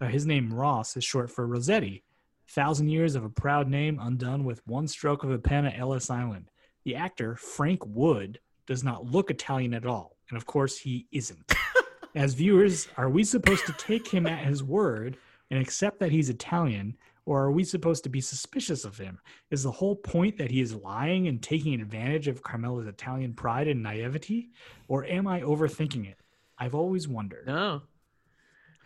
Uh, 0.00 0.06
his 0.06 0.26
name 0.26 0.54
Ross 0.54 0.96
is 0.96 1.02
short 1.02 1.28
for 1.28 1.46
Rossetti. 1.46 2.04
Thousand 2.48 2.88
years 2.88 3.16
of 3.16 3.24
a 3.24 3.28
proud 3.28 3.68
name 3.68 3.98
undone 4.00 4.44
with 4.44 4.64
one 4.66 4.86
stroke 4.86 5.24
of 5.24 5.32
a 5.32 5.38
pen 5.38 5.66
at 5.66 5.78
Ellis 5.78 6.08
Island. 6.08 6.50
The 6.84 6.94
actor, 6.94 7.34
Frank 7.34 7.84
Wood, 7.84 8.38
does 8.66 8.84
not 8.84 9.10
look 9.10 9.28
Italian 9.28 9.74
at 9.74 9.86
all. 9.86 10.16
And 10.28 10.36
of 10.36 10.46
course, 10.46 10.78
he 10.78 11.08
isn't. 11.10 11.52
As 12.14 12.34
viewers, 12.34 12.86
are 12.96 13.10
we 13.10 13.24
supposed 13.24 13.66
to 13.66 13.72
take 13.72 14.06
him 14.06 14.26
at 14.26 14.46
his 14.46 14.62
word 14.62 15.16
and 15.50 15.60
accept 15.60 15.98
that 15.98 16.12
he's 16.12 16.30
Italian, 16.30 16.96
or 17.26 17.42
are 17.42 17.50
we 17.52 17.64
supposed 17.64 18.04
to 18.04 18.10
be 18.10 18.20
suspicious 18.20 18.84
of 18.84 18.98
him? 18.98 19.18
Is 19.50 19.62
the 19.62 19.70
whole 19.70 19.96
point 19.96 20.36
that 20.38 20.50
he 20.50 20.60
is 20.60 20.74
lying 20.74 21.26
and 21.28 21.42
taking 21.42 21.80
advantage 21.80 22.28
of 22.28 22.42
Carmela's 22.42 22.86
Italian 22.86 23.32
pride 23.34 23.68
and 23.68 23.82
naivety? 23.82 24.50
Or 24.88 25.04
am 25.04 25.26
I 25.26 25.40
overthinking 25.40 26.06
it? 26.10 26.18
I've 26.58 26.74
always 26.74 27.08
wondered. 27.08 27.46
No. 27.46 27.82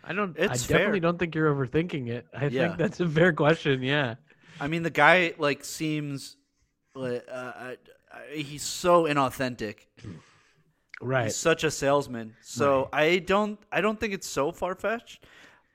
I 0.03 0.13
don't 0.13 0.35
It's 0.37 0.63
I 0.65 0.67
definitely 0.73 0.93
fair. 0.93 0.99
don't 1.01 1.19
think 1.19 1.35
you're 1.35 1.53
overthinking 1.53 2.07
it. 2.07 2.25
I 2.33 2.47
Yeah. 2.47 2.67
think 2.67 2.77
that's 2.77 2.99
a 3.01 3.07
fair 3.09 3.33
question, 3.33 3.83
yeah. 3.83 4.15
I 4.59 4.67
mean, 4.67 4.83
the 4.83 4.89
guy 4.89 5.33
like 5.37 5.63
seems 5.65 6.37
like 6.95 7.25
uh, 7.29 7.31
uh, 7.33 7.75
uh, 8.13 8.17
he's 8.33 8.63
so 8.63 9.03
inauthentic. 9.03 9.87
Right. 11.01 11.25
He's 11.25 11.35
such 11.37 11.63
a 11.63 11.71
salesman. 11.71 12.35
So 12.41 12.89
I 12.91 13.19
don't 13.19 13.59
I 13.71 13.81
don't 13.81 13.99
think 13.99 14.13
it's 14.13 14.27
so 14.27 14.51
far 14.51 14.75
fetched. 14.75 15.25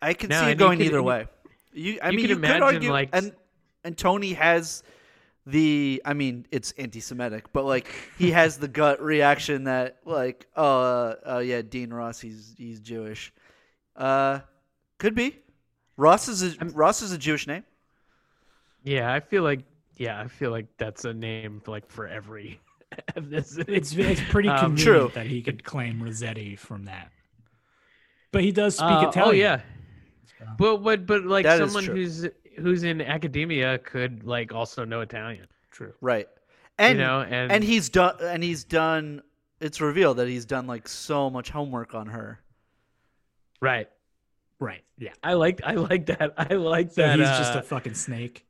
I 0.03 0.13
can 0.15 0.29
No, 0.31 0.41
see 0.43 0.51
it 0.51 0.57
going 0.59 0.79
could- 0.79 0.87
either 0.87 0.99
and 0.99 1.07
way. 1.07 1.27
You 1.75 1.99
I 2.03 2.11
you 2.11 2.17
mean 2.17 2.27
could 2.29 2.37
you 2.37 2.43
could 2.43 2.63
argue 2.63 2.91
like- 2.93 3.11
and 3.13 3.33
and 3.85 3.99
Tony 3.99 4.33
has 4.33 4.83
the 5.47 6.01
I 6.07 6.15
mean 6.15 6.47
it's 6.51 6.73
anti-Semitic, 6.79 7.53
but 7.53 7.65
like 7.67 7.89
he 8.17 8.31
has 8.31 8.57
the 8.57 8.69
gut 8.69 9.03
reaction 9.03 9.65
that 9.65 9.99
like 10.07 10.47
uh 10.57 11.15
uh 11.27 11.43
yeah 11.45 11.61
Dean 11.63 11.93
Ross 11.93 12.21
he's 12.21 12.55
he's 12.57 12.81
Jewish. 12.81 13.33
Uh, 13.97 14.41
could 14.99 15.15
be. 15.15 15.39
Ross 15.97 16.27
is 16.29 16.43
a, 16.43 16.65
Ross 16.67 17.03
is 17.03 17.13
a 17.13 17.19
Jewish 17.19 17.47
name. 17.47 17.63
Yeah, 18.83 19.13
I 19.13 19.21
feel 19.21 19.43
like 19.43 19.61
yeah, 19.97 20.21
I 20.21 20.27
feel 20.29 20.51
like 20.51 20.67
that's 20.79 21.05
a 21.05 21.13
name 21.15 21.61
like 21.67 21.91
for 21.91 22.07
every. 22.09 22.61
It's 23.17 23.57
it's 23.59 24.21
pretty 24.31 24.49
Um, 24.49 24.77
convenient 24.77 24.79
True. 24.81 25.11
that 25.15 25.27
he 25.27 25.43
could 25.43 25.65
claim 25.65 26.01
Rossetti 26.01 26.55
from 26.55 26.85
that. 26.85 27.11
But 28.31 28.43
he 28.43 28.53
does 28.53 28.77
speak 28.77 28.87
Uh, 28.89 29.09
Italian. 29.09 29.29
Oh 29.29 29.33
yeah. 29.33 29.61
But 30.59 30.79
but 30.79 31.07
but 31.07 31.25
like 31.25 31.45
That 31.45 31.61
is 31.61 31.73
someone 31.73 31.85
who's 31.97 32.27
who's 32.59 32.83
in 32.85 33.01
academia 33.01 33.79
could 33.79 34.25
like 34.25 34.53
also 34.53 34.85
know 34.85 35.01
Italian. 35.01 35.47
True. 35.71 35.93
Right. 36.01 36.29
And 36.79 36.99
you 36.99 37.05
know, 37.05 37.21
and- 37.21 37.51
and 37.53 37.65
he's 37.65 37.89
done 37.89 38.17
and 38.21 38.43
he's 38.43 38.65
done 38.65 39.23
it's 39.61 39.81
revealed 39.81 40.19
that 40.19 40.29
he's 40.29 40.45
done 40.45 40.67
like 40.67 40.89
so 40.89 41.31
much 41.31 41.51
homework 41.51 41.95
on 41.95 42.07
her. 42.09 42.41
Right. 43.61 43.89
Right. 44.61 44.83
Yeah. 44.99 45.13
I 45.23 45.35
like 45.35 45.61
I 45.65 45.75
like 45.75 46.07
that. 46.07 46.35
I 46.37 46.55
like 46.55 46.93
So 46.93 47.03
that. 47.03 47.19
he's 47.19 47.29
just 47.29 47.55
uh, 47.57 47.61
a 47.61 47.63
fucking 47.63 47.95
snake. 47.95 48.47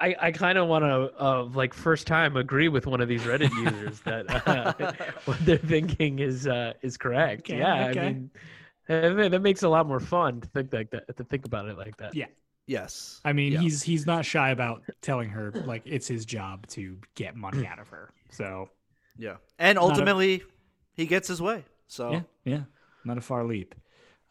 I, 0.00 0.16
I 0.20 0.32
kind 0.32 0.58
of 0.58 0.66
want 0.66 0.84
to, 0.84 1.12
uh, 1.22 1.44
like, 1.44 1.72
first 1.74 2.08
time 2.08 2.36
agree 2.36 2.68
with 2.68 2.88
one 2.88 3.00
of 3.00 3.08
these 3.08 3.22
Reddit 3.22 3.50
users 3.54 4.00
that 4.00 4.48
uh, 4.48 4.72
what 5.26 5.38
they're 5.44 5.58
thinking 5.58 6.18
is 6.18 6.48
uh, 6.48 6.72
is 6.82 6.96
correct. 6.96 7.42
Okay, 7.42 7.58
yeah, 7.58 7.88
okay. 7.90 8.00
I 8.00 8.04
mean, 8.06 8.30
uh, 8.92 9.28
that 9.28 9.42
makes 9.42 9.62
it 9.62 9.66
a 9.66 9.68
lot 9.68 9.86
more 9.86 10.00
fun 10.00 10.40
to 10.40 10.48
think 10.48 10.72
like 10.72 10.90
that, 10.90 11.16
to 11.16 11.24
think 11.24 11.44
about 11.46 11.68
it 11.68 11.76
like 11.76 11.96
that. 11.98 12.14
Yeah. 12.14 12.26
Yes. 12.66 13.20
I 13.24 13.32
mean, 13.32 13.52
Yeah. 13.52 13.60
he's 13.60 13.82
he's 13.82 14.06
not 14.06 14.24
shy 14.24 14.50
about 14.50 14.82
telling 15.00 15.28
her 15.30 15.50
like 15.66 15.82
it's 15.84 16.06
his 16.06 16.24
job 16.24 16.66
to 16.68 16.96
get 17.16 17.34
money 17.36 17.66
out 17.66 17.78
of 17.80 17.88
her. 17.88 18.10
So 18.30 18.68
Yeah. 19.18 19.36
And 19.58 19.76
Not 19.76 19.82
a- 19.84 19.88
ultimately 19.88 20.42
he 20.94 21.06
gets 21.06 21.28
his 21.28 21.42
way. 21.42 21.64
So 21.88 22.12
yeah, 22.12 22.22
yeah, 22.44 22.62
not 23.04 23.18
a 23.18 23.20
far 23.20 23.44
leap. 23.44 23.74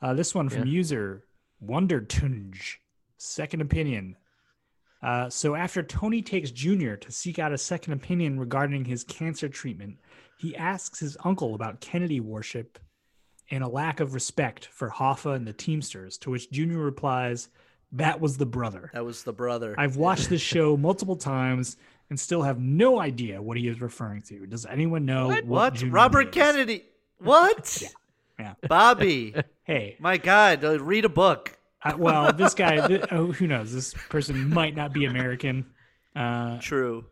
Uh, 0.01 0.13
this 0.13 0.33
one 0.33 0.49
from 0.49 0.65
Yeah. 0.65 0.73
user 0.73 1.23
Wonder 1.59 2.01
Tunge. 2.01 2.77
Second 3.17 3.61
opinion. 3.61 4.15
Uh, 5.03 5.29
so 5.29 5.55
after 5.55 5.83
Tony 5.83 6.21
takes 6.21 6.51
Junior 6.51 6.95
to 6.97 7.11
seek 7.11 7.37
out 7.39 7.51
a 7.53 7.57
second 7.57 7.93
opinion 7.93 8.39
regarding 8.39 8.85
his 8.85 9.03
cancer 9.03 9.49
treatment, 9.49 9.97
he 10.39 10.55
asks 10.55 10.99
his 10.99 11.17
uncle 11.23 11.53
about 11.55 11.81
Kennedy 11.81 12.19
worship 12.19 12.79
and 13.51 13.63
a 13.63 13.67
lack 13.67 13.99
of 13.99 14.13
respect 14.13 14.65
for 14.67 14.89
Hoffa 14.89 15.35
and 15.35 15.45
the 15.45 15.53
Teamsters. 15.53 16.17
To 16.19 16.31
which 16.31 16.49
Junior 16.51 16.79
replies, 16.79 17.49
"That 17.91 18.19
was 18.19 18.37
the 18.37 18.45
brother." 18.45 18.89
that 18.93 19.05
was 19.05 19.23
the 19.23 19.33
brother. 19.33 19.75
I've 19.77 19.97
watched 19.97 20.29
this 20.29 20.41
show 20.41 20.75
multiple 20.89 21.15
times 21.17 21.77
and 22.09 22.19
still 22.19 22.41
have 22.41 22.59
no 22.59 22.99
idea 22.99 23.41
what 23.41 23.57
he 23.57 23.67
is 23.67 23.79
referring 23.79 24.21
to. 24.23 24.45
Does 24.45 24.65
anyone 24.65 25.05
know 25.05 25.27
what? 25.27 25.45
what, 25.45 25.81
Robert 25.83 26.25
means? 26.25 26.35
Kennedy. 26.35 26.83
What? 27.19 27.83
Yeah. 28.39 28.53
Bobby. 28.67 29.35
Hey, 29.63 29.95
My 29.99 30.17
God, 30.17 30.65
uh, 30.65 30.79
read 30.83 31.05
a 31.05 31.09
book. 31.09 31.55
uh, 31.83 31.93
well, 31.95 32.33
this 32.33 32.55
guy, 32.55 32.87
th- 32.87 33.05
oh, 33.11 33.31
who 33.31 33.45
knows? 33.45 33.71
This 33.71 33.93
person 34.09 34.49
might 34.49 34.75
not 34.75 34.91
be 34.91 35.05
American. 35.05 35.67
Uh, 36.15 36.57
True. 36.59 37.05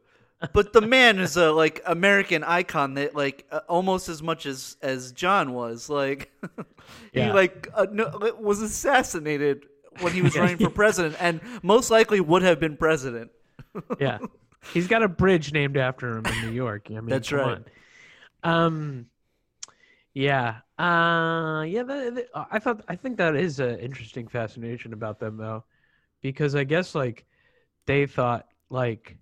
But 0.54 0.72
the 0.72 0.82
man 0.82 1.20
is 1.20 1.36
a 1.36 1.52
like 1.52 1.82
American 1.86 2.44
icon 2.46 2.94
that 2.94 3.14
like 3.16 3.46
uh, 3.52 3.60
almost 3.68 4.08
as 4.08 4.24
much 4.24 4.46
as 4.46 4.78
as 4.82 5.12
John 5.12 5.54
was 5.54 5.90
like 5.90 6.32
he 7.14 7.20
Yeah. 7.20 7.34
like 7.34 7.68
uh, 7.74 7.88
no, 7.92 8.34
was 8.40 8.62
assassinated 8.62 9.66
when 10.00 10.14
he 10.14 10.22
was 10.22 10.38
running 10.38 10.58
for 10.58 10.70
president 10.70 11.18
and 11.20 11.42
most 11.62 11.92
likely 11.92 12.22
would 12.22 12.42
have 12.42 12.60
been 12.60 12.78
president. 12.78 13.32
yeah. 14.00 14.20
He's 14.74 14.88
got 14.88 15.04
a 15.04 15.10
bridge 15.10 15.52
named 15.52 15.76
after 15.78 16.18
him 16.18 16.26
in 16.26 16.42
New 16.46 16.52
York. 16.54 16.88
I 16.90 16.96
mean, 16.96 17.08
That's 17.08 17.32
right. 17.32 17.62
On. 18.44 18.66
Um, 18.66 19.06
yeah, 20.14 20.58
uh, 20.78 21.64
yeah. 21.68 21.84
That, 21.84 22.16
that- 22.16 22.30
I 22.52 22.60
thought 22.60 22.84
I 22.88 22.96
think 22.96 23.18
that 23.18 23.36
is 23.36 23.60
an 23.60 23.80
interesting 23.80 24.28
fascination 24.28 24.94
about 24.94 25.20
them 25.20 25.38
though, 25.38 25.64
because 26.22 26.56
I 26.56 26.64
guess 26.64 26.96
like 26.96 27.26
they 27.86 28.06
thought 28.06 28.48
like 28.70 29.18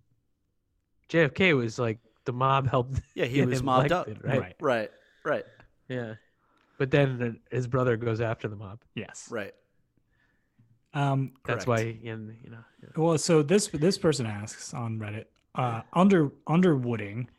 JFK 1.09 1.55
was 1.55 1.79
like 1.79 1.99
the 2.25 2.33
mob 2.33 2.67
helped. 2.69 3.01
Yeah, 3.15 3.25
he 3.25 3.35
get 3.37 3.47
was 3.47 3.59
him 3.59 3.65
mobbed 3.65 3.91
up. 3.91 4.07
right? 4.23 4.39
Right. 4.39 4.55
Right. 4.59 4.91
Right. 5.23 5.45
Yeah, 5.89 6.15
but 6.77 6.91
then 6.91 7.39
his 7.51 7.67
brother 7.67 7.95
goes 7.97 8.19
after 8.21 8.47
the 8.47 8.55
mob. 8.55 8.79
yes. 8.95 9.27
Right. 9.31 9.53
Um, 10.93 11.33
That's 11.45 11.65
Correct. 11.65 11.67
why, 11.85 11.91
he, 12.01 12.09
and 12.09 12.35
you 12.43 12.49
know, 12.49 12.63
yeah. 12.81 12.89
well, 12.95 13.17
so 13.17 13.43
this 13.43 13.67
this 13.67 13.97
person 13.97 14.25
asks 14.25 14.73
on 14.73 14.99
Reddit, 14.99 15.25
uh, 15.55 15.81
under 15.93 16.31
Underwooding, 16.47 17.29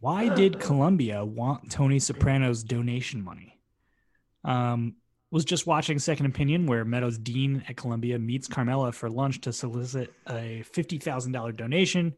Why 0.00 0.28
did 0.34 0.58
Columbia 0.58 1.24
want 1.24 1.70
Tony 1.70 1.98
Soprano's 1.98 2.62
donation 2.64 3.22
money? 3.22 3.58
Um, 4.44 4.96
was 5.30 5.44
just 5.44 5.66
watching 5.66 5.98
Second 5.98 6.26
Opinion, 6.26 6.66
where 6.66 6.84
Meadows' 6.84 7.18
dean 7.18 7.62
at 7.68 7.76
Columbia 7.76 8.18
meets 8.18 8.48
Carmela 8.48 8.92
for 8.92 9.10
lunch 9.10 9.40
to 9.42 9.52
solicit 9.52 10.12
a 10.28 10.62
fifty 10.72 10.98
thousand 10.98 11.32
dollar 11.32 11.52
donation. 11.52 12.14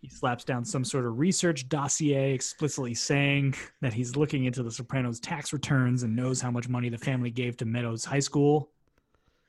He 0.00 0.08
slaps 0.08 0.44
down 0.44 0.64
some 0.64 0.84
sort 0.84 1.06
of 1.06 1.18
research 1.18 1.68
dossier 1.68 2.32
explicitly 2.32 2.94
saying 2.94 3.54
that 3.80 3.92
he's 3.92 4.14
looking 4.16 4.44
into 4.44 4.62
the 4.62 4.70
Sopranos' 4.70 5.18
tax 5.20 5.52
returns 5.52 6.02
and 6.04 6.14
knows 6.14 6.40
how 6.40 6.50
much 6.50 6.68
money 6.68 6.88
the 6.88 6.98
family 6.98 7.30
gave 7.30 7.56
to 7.58 7.64
Meadows 7.64 8.04
High 8.04 8.20
School 8.20 8.70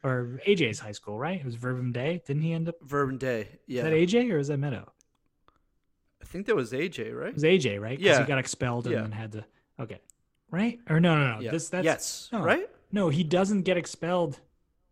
or 0.04 0.40
AJ's 0.48 0.80
high 0.80 0.94
school, 0.94 1.20
right? 1.20 1.40
It 1.40 1.46
was 1.46 1.56
Verbum 1.56 1.92
Dei. 1.92 2.22
Didn't 2.26 2.42
he 2.42 2.54
end 2.54 2.70
up? 2.70 2.76
Verbum 2.82 3.18
Dei. 3.18 3.48
Yeah. 3.68 3.82
Is 3.82 3.84
that 3.84 4.18
AJ 4.18 4.32
or 4.32 4.38
is 4.38 4.48
that 4.48 4.58
Meadow? 4.58 4.92
I 6.22 6.26
think 6.26 6.46
that 6.48 6.56
was 6.56 6.72
AJ, 6.74 7.14
right? 7.14 7.30
It 7.30 7.34
was 7.36 7.44
AJ, 7.44 7.80
right? 7.82 7.98
'Cause 7.98 8.06
Yeah. 8.06 8.20
he 8.22 8.26
got 8.26 8.40
expelled 8.40 8.86
and 8.88 8.96
Yeah. 8.96 9.02
then 9.02 9.12
had 9.12 9.32
to. 9.34 9.46
Okay, 9.80 10.00
right? 10.52 10.80
Or 10.90 11.00
no, 11.00 11.16
no, 11.18 11.36
no. 11.36 11.42
Yeah. 11.42 11.52
This 11.52 11.70
that's 11.70 11.86
yes. 11.86 12.30
no. 12.32 12.42
Right? 12.42 12.70
No, 12.92 13.10
he 13.10 13.24
doesn't 13.24 13.64
get 13.64 13.78
expelled 13.78 14.40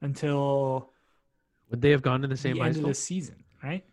until 0.01 0.91
Would 1.69 1.81
they 1.81 1.91
have 1.91 2.01
gone 2.01 2.21
to 2.21 2.27
the 2.27 2.37
same 2.37 2.53
the 2.55 2.59
high 2.61 2.67
end 2.67 2.75
school? 2.75 2.85
of 2.89 2.91
the 2.91 2.95
season, 3.01 3.43
right? 3.63 3.83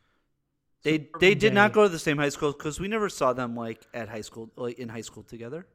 They 0.85 1.09
they 1.18 1.35
did 1.35 1.55
not 1.55 1.72
go 1.72 1.82
to 1.85 1.89
the 1.89 1.99
same 1.99 2.18
high 2.18 2.28
school 2.28 2.53
because 2.53 2.78
we 2.78 2.89
never 2.89 3.09
saw 3.09 3.32
them 3.32 3.57
like 3.57 3.80
at 3.95 4.09
high 4.09 4.20
school, 4.20 4.51
like 4.57 4.78
in 4.78 4.89
high 4.89 5.01
school 5.01 5.22
together. 5.22 5.66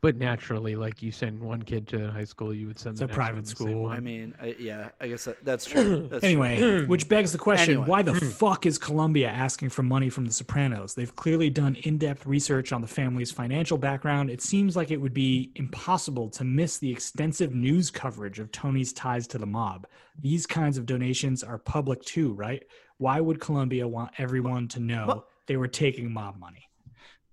But 0.00 0.16
naturally, 0.16 0.76
like 0.76 1.02
you 1.02 1.10
send 1.10 1.40
one 1.40 1.60
kid 1.62 1.88
to 1.88 2.10
high 2.12 2.24
school, 2.24 2.54
you 2.54 2.68
would 2.68 2.78
send 2.78 2.92
It's 2.92 3.00
the 3.00 3.06
a 3.06 3.08
next 3.08 3.16
private 3.16 3.34
one 3.34 3.42
the 3.42 3.48
same 3.48 3.56
school. 3.56 3.82
one. 3.82 3.96
I 3.96 4.00
mean, 4.00 4.32
I, 4.40 4.54
yeah, 4.56 4.90
I 5.00 5.08
guess 5.08 5.24
that, 5.24 5.44
that's 5.44 5.64
true. 5.64 6.06
That's 6.10 6.20
true. 6.20 6.28
Anyway, 6.28 6.84
which 6.86 7.08
begs 7.08 7.32
the 7.32 7.38
question: 7.38 7.74
Anyway. 7.74 7.88
Why 7.88 8.02
the 8.02 8.14
fuck 8.38 8.64
is 8.64 8.78
Columbia 8.78 9.28
asking 9.28 9.70
for 9.70 9.82
money 9.82 10.08
from 10.08 10.24
the 10.24 10.32
Sopranos? 10.32 10.94
They've 10.94 11.14
clearly 11.16 11.50
done 11.50 11.74
in-depth 11.82 12.26
research 12.26 12.72
on 12.72 12.80
the 12.80 12.86
family's 12.86 13.32
financial 13.32 13.76
background. 13.76 14.30
It 14.30 14.40
seems 14.40 14.76
like 14.76 14.92
it 14.92 15.00
would 15.00 15.14
be 15.14 15.50
impossible 15.56 16.28
to 16.30 16.44
miss 16.44 16.78
the 16.78 16.92
extensive 16.92 17.52
news 17.52 17.90
coverage 17.90 18.38
of 18.38 18.52
Tony's 18.52 18.92
ties 18.92 19.26
to 19.28 19.38
the 19.38 19.46
mob. 19.46 19.88
These 20.20 20.46
kinds 20.46 20.78
of 20.78 20.86
donations 20.86 21.42
are 21.42 21.58
public 21.58 22.02
too, 22.02 22.34
right? 22.34 22.62
Why 22.98 23.20
would 23.20 23.40
Columbia 23.40 23.86
want 23.88 24.10
everyone 24.18 24.68
to 24.68 24.80
know 24.80 25.04
But- 25.06 25.24
they 25.46 25.56
were 25.56 25.68
taking 25.68 26.12
mob 26.12 26.38
money? 26.38 26.68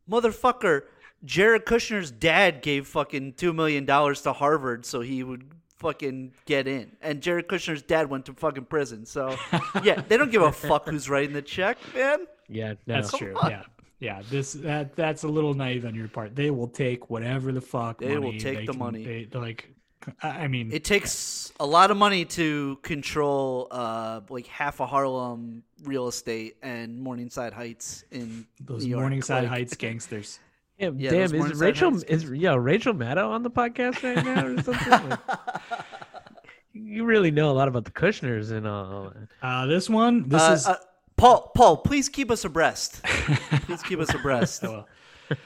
motherfucker, 0.10 0.84
Jared 1.24 1.66
Kushner's 1.66 2.12
dad 2.12 2.62
gave 2.62 2.88
fucking 2.88 3.34
two 3.34 3.54
million 3.54 3.86
dollars 3.86 4.22
to 4.22 4.34
Harvard 4.34 4.86
so 4.86 5.02
he 5.02 5.24
would 5.24 5.52
fucking 5.78 6.34
get 6.46 6.68
in, 6.68 6.96
and 7.02 7.22
Jared 7.22 7.48
Kushner's 7.48 7.82
dad 7.82 8.10
went 8.10 8.26
to 8.26 8.34
fucking 8.34 8.66
prison. 8.66 9.06
So 9.06 9.36
yeah, 9.84 10.02
they 10.08 10.18
don't 10.18 10.32
give 10.32 10.42
a 10.42 10.52
fuck 10.52 10.88
who's 10.88 11.10
writing 11.10 11.34
the 11.34 11.42
check, 11.42 11.78
man. 11.96 12.20
yeah, 12.48 12.74
no. 12.86 12.96
That's 12.96 13.18
true. 13.18 13.36
Yeah. 13.44 13.64
Yeah, 14.00 14.22
this 14.30 14.54
that 14.54 14.96
that's 14.96 15.24
a 15.24 15.28
little 15.28 15.54
naive 15.54 15.86
on 15.86 15.96
your 15.96 16.10
part. 16.10 16.36
They 16.36 16.52
will 16.52 16.68
take 16.68 17.10
whatever 17.10 17.52
the 17.54 17.62
fuck. 17.62 18.00
They 18.00 18.16
will 18.18 18.24
money 18.28 18.40
take 18.40 18.60
the 18.66 18.74
can- 18.74 18.78
money. 18.80 19.04
They, 19.06 19.28
like, 19.40 19.74
I 20.22 20.30
I 20.30 20.48
mean, 20.48 20.72
It 20.72 20.84
takes 20.84 21.52
a 21.60 21.66
lot 21.66 21.92
of 21.92 21.98
money 21.98 22.26
to 22.26 22.78
control 22.82 23.68
uh 23.72 24.22
like 24.30 24.48
half 24.48 24.80
of 24.82 24.90
Harlem 24.90 25.64
real 25.84 26.08
estate 26.08 26.58
and 26.62 27.00
Morningside 27.00 27.54
Heights 27.54 28.04
in 28.12 28.46
those 28.60 28.84
New 28.84 28.92
York. 28.92 29.02
Morningside 29.02 29.44
Like, 29.44 29.50
Heights 29.52 29.76
gangsters. 29.76 30.40
Yeah, 30.78 30.90
Yeah, 30.98 31.10
damn, 31.12 31.20
those 31.20 31.32
is 31.32 31.34
Morningside 31.38 31.62
Rachel 31.62 31.92
Heights 31.92 32.04
is 32.04 32.30
yeah 32.32 32.56
Rachel 32.56 32.94
Maddow 32.94 33.30
on 33.30 33.44
the 33.44 33.50
podcast 33.52 34.04
right 34.04 34.26
now 34.26 34.46
or 34.46 34.62
something? 34.62 35.10
Like, 35.10 35.20
you 36.74 37.06
really 37.06 37.32
know 37.32 37.50
a 37.50 37.54
lot 37.56 37.70
about 37.70 37.86
the 37.86 37.92
Kushners 37.92 38.52
and 38.52 38.68
all. 38.68 39.14
that. 39.14 39.28
Uh, 39.42 39.66
this 39.68 39.90
one, 39.90 40.28
this 40.28 40.42
uh, 40.42 40.52
is 40.52 40.68
uh, 40.68 40.76
Paul. 41.16 41.52
Paul, 41.56 41.78
please 41.78 42.10
keep 42.10 42.30
us 42.30 42.44
abreast. 42.44 43.02
please 43.04 43.82
keep 43.84 44.00
us 44.00 44.14
abreast. 44.14 44.66
Oh, 44.66 44.86
well. 45.30 45.38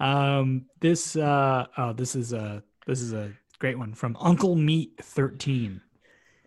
um 0.00 0.64
this 0.80 1.16
uh 1.16 1.66
oh 1.76 1.92
this 1.92 2.14
is 2.14 2.32
a 2.32 2.62
this 2.86 3.02
is 3.02 3.12
a 3.12 3.30
great 3.58 3.78
one 3.78 3.94
from 3.94 4.16
Uncle 4.20 4.54
Meat 4.54 4.92
13. 5.00 5.80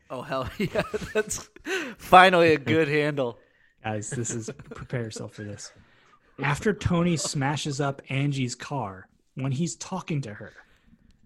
Oh 0.10 0.22
hell 0.22 0.50
yeah! 0.58 0.84
That's 1.14 1.50
finally 1.98 2.54
a 2.54 2.58
good 2.58 2.88
handle. 3.00 3.40
Guys, 3.84 4.10
this 4.10 4.32
is 4.32 4.50
prepare 4.76 5.04
yourself 5.04 5.34
for 5.34 5.44
this. 5.44 5.72
After 6.42 6.74
Tony 6.74 7.18
smashes 7.18 7.80
up 7.80 8.02
Angie's 8.10 8.56
car 8.56 9.08
when 9.36 9.52
he's 9.52 9.76
talking 9.76 10.22
to 10.22 10.34
her, 10.34 10.54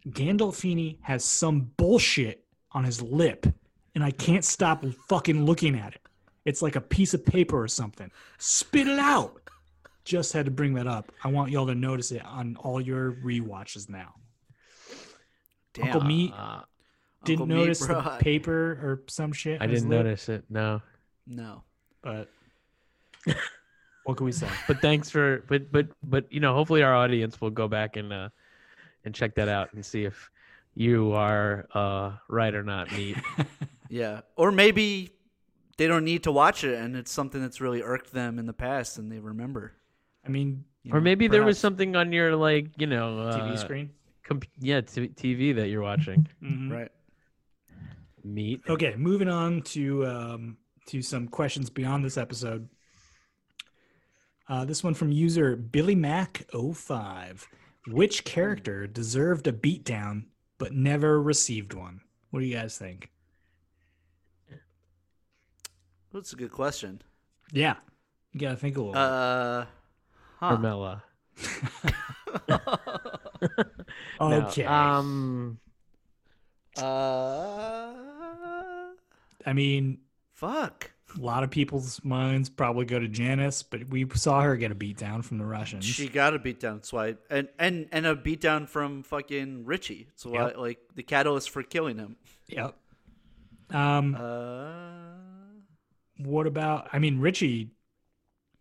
Gandolfini 0.08 0.98
has 1.02 1.24
some 1.24 1.72
bullshit 1.78 2.44
on 2.72 2.84
his 2.84 3.02
lip, 3.02 3.48
and 3.96 4.04
I 4.04 4.12
can't 4.12 4.46
stop 4.46 4.86
fucking 5.08 5.46
looking 5.46 5.78
at 5.78 5.96
it. 5.96 6.02
It's 6.44 6.62
like 6.62 6.76
a 6.76 6.82
piece 6.82 7.14
of 7.14 7.26
paper 7.26 7.60
or 7.60 7.68
something. 7.68 8.12
Spit 8.38 8.88
it 8.88 9.00
out. 9.00 9.42
Just 10.04 10.34
had 10.34 10.46
to 10.46 10.52
bring 10.52 10.76
that 10.76 10.86
up. 10.86 11.12
I 11.24 11.30
want 11.30 11.52
y'all 11.52 11.66
to 11.66 11.74
notice 11.74 12.12
it 12.12 12.24
on 12.24 12.56
all 12.58 12.80
your 12.80 13.14
rewatches 13.14 13.90
now. 13.90 14.14
Damn. 15.76 15.86
Uncle 15.86 16.02
Meat 16.04 16.34
Uh, 16.36 16.62
didn't 17.24 17.44
Uncle 17.44 17.58
notice 17.58 17.86
bro. 17.86 18.02
the 18.02 18.10
paper 18.20 18.72
or 18.82 19.04
some 19.08 19.32
shit. 19.34 19.62
I 19.62 19.68
didn't 19.68 19.90
lip, 19.90 20.06
notice 20.06 20.28
it. 20.30 20.44
No, 20.50 20.82
No. 21.28 21.64
but 22.02 22.30
what 24.06 24.18
can 24.18 24.26
we 24.26 24.32
say? 24.32 24.48
but 24.68 24.80
thanks 24.82 25.10
for 25.10 25.44
but 25.48 25.72
but 25.72 25.88
but 26.04 26.32
you 26.32 26.40
know 26.40 26.54
hopefully 26.54 26.84
our 26.84 26.94
audience 26.96 27.40
will 27.42 27.50
go 27.50 27.68
back 27.68 27.98
and 27.98 28.14
uh 28.14 28.30
and 29.04 29.14
check 29.16 29.36
that 29.36 29.48
out 29.50 29.74
and 29.74 29.86
see 29.86 30.04
if 30.06 30.30
you 30.76 31.12
are 31.14 31.68
uh 31.74 32.12
right 32.30 32.54
or 32.56 32.64
not 32.64 32.92
meat. 32.92 33.18
Yeah. 33.88 34.22
Or 34.36 34.52
maybe 34.52 35.12
they 35.78 35.86
don't 35.86 36.06
need 36.06 36.24
to 36.24 36.32
watch 36.32 36.64
it, 36.64 36.74
and 36.74 36.96
it's 36.96 37.12
something 37.12 37.40
that's 37.40 37.62
really 37.62 37.84
irked 37.84 38.12
them 38.12 38.40
in 38.40 38.48
the 38.48 38.52
past, 38.54 38.98
and 38.98 39.12
they 39.12 39.20
remember. 39.20 39.74
I 40.26 40.30
mean, 40.30 40.66
you 40.82 40.92
or 40.92 40.96
know, 41.00 41.04
maybe 41.04 41.28
there 41.28 41.44
was 41.44 41.60
something 41.60 41.96
on 41.96 42.12
your 42.12 42.36
like 42.36 42.70
you 42.78 42.88
know 42.88 43.20
uh, 43.20 43.38
TV 43.38 43.60
screen. 43.60 43.92
Comp- 44.26 44.46
yeah 44.60 44.82
t- 44.82 45.08
TV 45.10 45.56
that 45.56 45.70
you're 45.70 45.82
watching. 45.82 46.28
Mhm. 46.44 46.72
Right. 46.72 46.92
Meat. 48.24 48.62
Okay, 48.68 48.96
moving 48.98 49.30
on 49.30 49.62
to 49.62 50.06
um, 50.06 50.58
to 50.88 51.02
some 51.02 51.28
questions 51.28 51.70
beyond 51.70 52.04
this 52.04 52.18
episode. 52.18 52.68
Uh, 54.48 54.66
this 54.66 54.84
one 54.84 54.94
from 54.94 55.12
user 55.12 55.56
Billy 55.56 55.96
Mac 55.96 56.44
05. 56.52 57.48
Which 57.88 58.24
character 58.24 58.88
deserved 58.88 59.46
a 59.48 59.54
beatdown 59.54 60.26
but 60.58 60.74
never 60.74 61.22
received 61.22 61.74
one? 61.74 62.02
What 62.32 62.40
do 62.40 62.46
you 62.48 62.56
guys 62.56 62.78
think? 62.78 63.12
That's 66.12 66.34
a 66.34 66.36
good 66.36 66.52
question. 66.52 67.02
Yeah, 67.52 67.76
you 68.32 68.40
gotta 68.40 68.56
think 68.56 68.78
a 68.78 68.82
little. 68.82 68.96
Uh, 68.98 69.66
huh. 70.40 70.98
Carmela. 72.48 73.20
No, 74.20 74.48
okay, 74.48 74.64
Um. 74.66 75.60
Uh, 76.78 77.94
I 79.46 79.54
mean, 79.54 80.00
fuck. 80.34 80.92
a 81.16 81.20
lot 81.22 81.44
of 81.44 81.52
people's 81.52 82.04
minds 82.04 82.50
probably 82.50 82.86
go 82.86 82.98
to 83.00 83.08
Janice, 83.08 83.62
but 83.64 83.88
we 83.90 84.08
saw 84.16 84.42
her 84.42 84.58
get 84.58 84.72
a 84.72 84.76
beatdown 84.76 85.24
from 85.24 85.38
the 85.38 85.46
Russians. 85.46 85.86
She 85.86 86.08
got 86.10 86.34
a 86.34 86.40
beatdown. 86.40 86.76
That's 86.76 86.92
why, 86.94 87.16
and 87.30 87.48
and 87.60 87.88
and 87.92 88.06
a 88.06 88.16
beatdown 88.16 88.68
from 88.68 89.04
fucking 89.04 89.66
Richie. 89.66 90.08
So 90.16 90.32
why, 90.32 90.48
Yep. 90.48 90.58
like 90.58 90.80
the 90.96 91.04
catalyst 91.04 91.50
for 91.52 91.62
killing 91.64 91.98
him. 91.98 92.16
Yep. 92.48 92.76
Um, 93.72 94.16
Uh, 94.16 95.14
What 96.18 96.48
about? 96.48 96.90
I 96.94 97.00
mean, 97.00 97.20
Richie 97.20 97.72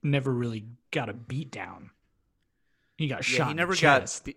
never 0.02 0.32
really 0.32 0.66
got 0.90 1.08
a 1.08 1.14
beat 1.14 1.50
down. 1.50 1.90
He 2.96 3.08
got 3.08 3.28
Yeah, 3.28 3.36
shot. 3.38 3.46
he 3.46 3.50
in 3.52 3.56
never 3.56 3.74
the 3.74 3.80
got 3.82 4.00
chest. 4.00 4.28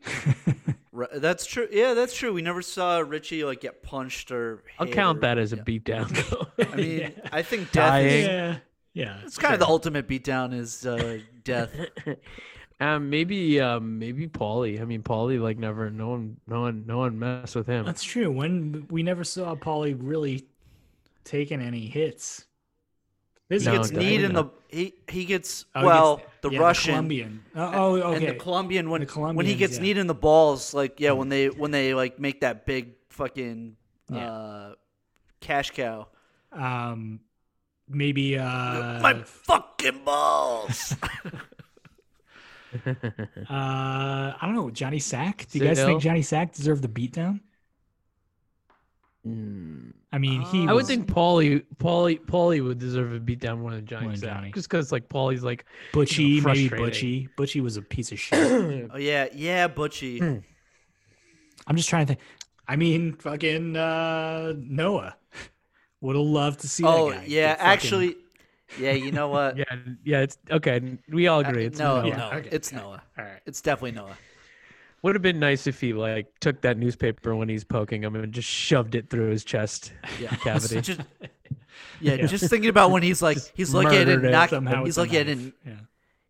that's 1.15 1.45
true. 1.45 1.67
Yeah, 1.71 1.93
that's 1.93 2.15
true. 2.15 2.33
We 2.33 2.41
never 2.41 2.61
saw 2.61 2.99
Richie 2.99 3.43
like 3.43 3.61
get 3.61 3.83
punched 3.83 4.31
or. 4.31 4.63
I'll 4.79 4.87
count 4.87 5.19
or- 5.19 5.21
that 5.21 5.37
as 5.37 5.53
a 5.53 5.57
yeah. 5.57 5.63
beatdown. 5.63 6.29
though. 6.29 6.65
I 6.71 6.75
mean, 6.75 6.99
Yeah. 6.99 7.09
I 7.31 7.41
think 7.43 7.71
death 7.71 7.89
Dying. 7.91 8.07
is. 8.07 8.27
yeah, 8.27 8.57
yeah. 8.93 9.19
It's 9.23 9.37
kind 9.37 9.53
of 9.53 9.59
the 9.59 9.67
ultimate 9.67 10.07
beatdown 10.07 10.53
is 10.53 10.85
uh, 10.87 11.19
death. 11.43 11.69
um, 12.79 13.09
maybe, 13.11 13.61
um, 13.61 13.99
maybe 13.99 14.27
Paulie. 14.27 14.81
I 14.81 14.85
mean, 14.85 15.03
Paulie, 15.03 15.39
like 15.39 15.59
never, 15.59 15.91
no 15.91 16.09
one, 16.09 16.37
no 16.47 16.61
one, 16.61 16.85
no 16.87 16.97
one 16.97 17.19
messed 17.19 17.55
with 17.55 17.67
him. 17.67 17.85
That's 17.85 18.03
true. 18.03 18.31
When 18.31 18.87
we 18.89 19.03
never 19.03 19.23
saw 19.23 19.53
Paulie 19.55 19.95
really 19.99 20.47
taking 21.23 21.61
any 21.61 21.85
hits. 21.85 22.45
This 23.49 23.63
He 23.63 23.69
No, 23.69 23.77
gets 23.77 23.89
definitely 23.89 24.09
kneed 24.17 24.23
in 24.25 24.33
the 24.33 24.43
not. 24.43 24.53
he 24.69 24.93
he 25.09 25.25
gets 25.25 25.65
Oh, 25.73 25.79
he 25.79 25.85
well 25.85 26.17
gets- 26.17 26.29
the 26.41 26.49
yeah, 26.51 26.59
Russian 26.59 26.91
Colombian. 26.93 27.43
Oh, 27.55 27.71
oh, 27.73 27.95
okay. 27.95 28.15
and 28.17 28.27
the 28.27 28.35
Colombian 28.43 28.89
when 28.89 29.01
The 29.05 29.31
when 29.33 29.45
he 29.45 29.55
gets 29.55 29.75
yeah. 29.77 29.83
kneed 29.83 29.97
in 29.97 30.07
the 30.07 30.13
balls 30.15 30.73
like 30.73 30.99
yeah 30.99 31.11
when 31.11 31.29
they 31.29 31.47
when 31.49 31.71
they 31.71 31.93
like 31.93 32.19
make 32.19 32.41
that 32.41 32.65
big 32.65 32.93
fucking 33.09 33.77
Yeah. 34.11 34.31
uh, 34.31 34.73
cash 35.39 35.71
cow 35.71 36.07
um, 36.51 37.19
maybe 37.87 38.37
uh, 38.37 38.99
my 39.01 39.21
fucking 39.23 40.03
balls 40.03 40.95
uh, 42.85 42.89
I 43.49 44.37
don't 44.41 44.55
know. 44.55 44.69
Johnny 44.69 44.99
Sack. 44.99 45.47
Do 45.49 45.57
you 45.57 45.63
Sid 45.63 45.67
guys 45.69 45.77
Hill? 45.77 45.87
think 45.87 46.01
Johnny 46.01 46.21
Sack 46.21 46.53
deserved 46.53 46.81
the 46.83 46.87
beatdown? 46.89 47.39
I 50.11 50.17
mean, 50.19 50.41
he. 50.43 50.67
I 50.67 50.73
would 50.73 50.85
think 50.85 51.07
Paulie, 51.07 51.63
Paulie, 51.77 52.19
Paulie 52.19 52.63
would 52.63 52.79
deserve 52.79 53.13
a 53.13 53.19
beat 53.19 53.39
down 53.39 53.59
more 53.59 53.71
than 53.71 53.85
Johnny 53.85 54.03
More 54.05 54.11
than 54.13 54.21
Sack, 54.21 54.33
Johnny. 54.35 54.51
just 54.53 54.69
because 54.69 54.91
like 54.91 55.09
Paulie's 55.09 55.43
like 55.43 55.65
Butchie, 55.93 56.35
you 56.35 56.41
know, 56.41 56.47
maybe. 56.53 56.69
Butchie. 56.69 57.29
Butchie 57.37 57.61
was 57.61 57.77
a 57.77 57.81
piece 57.81 58.11
of 58.11 58.19
shit. 58.19 58.89
Oh 58.93 58.97
yeah, 58.97 59.27
yeah, 59.33 59.67
Butchie. 59.67 60.43
I'm 61.67 61.75
just 61.75 61.89
trying 61.89 62.05
to 62.05 62.13
think. 62.15 62.19
I 62.67 62.75
mean, 62.75 63.13
fucking 63.13 63.75
uh, 63.75 64.53
Noah. 64.57 65.15
Would 66.01 66.15
have 66.15 66.25
loved 66.25 66.59
to 66.61 66.67
see. 66.67 66.83
oh 66.85 67.09
that 67.11 67.21
guy 67.21 67.25
yeah, 67.27 67.53
fucking- 67.55 67.67
actually, 67.71 68.15
yeah. 68.79 68.91
You 68.91 69.11
know 69.11 69.27
what? 69.35 69.57
yeah, 69.57 69.63
yeah. 70.03 70.19
It's 70.21 70.37
okay. 70.51 70.97
We 71.09 71.27
all 71.27 71.39
agree. 71.41 71.63
Uh, 71.65 71.67
It's 71.67 71.79
no, 71.79 71.97
Noah. 72.01 72.07
Yeah, 72.07 72.17
no, 72.17 72.31
okay, 72.33 72.49
it's 72.51 72.71
okay. 72.71 72.77
Noah. 72.81 73.03
All 73.17 73.25
right. 73.25 73.39
It's 73.45 73.61
definitely 73.61 73.91
Noah. 73.93 74.17
Would 75.03 75.15
have 75.15 75.21
been 75.21 75.39
nice 75.39 75.67
if 75.67 75.79
he 75.79 75.93
like 75.93 76.27
took 76.39 76.61
that 76.61 76.77
newspaper 76.77 77.35
when 77.35 77.47
he's 77.49 77.63
poking 77.63 78.03
him 78.03 78.15
and 78.15 78.33
just 78.33 78.49
shoved 78.49 78.95
it 78.95 79.09
through 79.09 79.29
his 79.29 79.43
chest 79.43 79.93
Yeah. 80.19 80.35
cavity. 80.37 80.81
Just, 80.81 81.01
yeah, 82.01 82.17
just 82.25 82.49
thinking 82.49 82.69
about 82.69 82.91
when 82.91 83.03
he's 83.03 83.21
like, 83.21 83.37
Just 83.37 83.51
he's 83.55 83.73
lucky 83.73 83.87
I 83.87 83.91
murdered 83.99 84.05
didn't 84.05 84.25
it 84.25 84.31
knock. 84.31 84.49
Somehow 84.49 84.83
He's 84.85 84.97
with 84.97 85.05
a 85.05 85.07
lucky 85.09 85.19
I 85.19 85.23
didn't. 85.23 85.53
Yeah. 85.65 85.73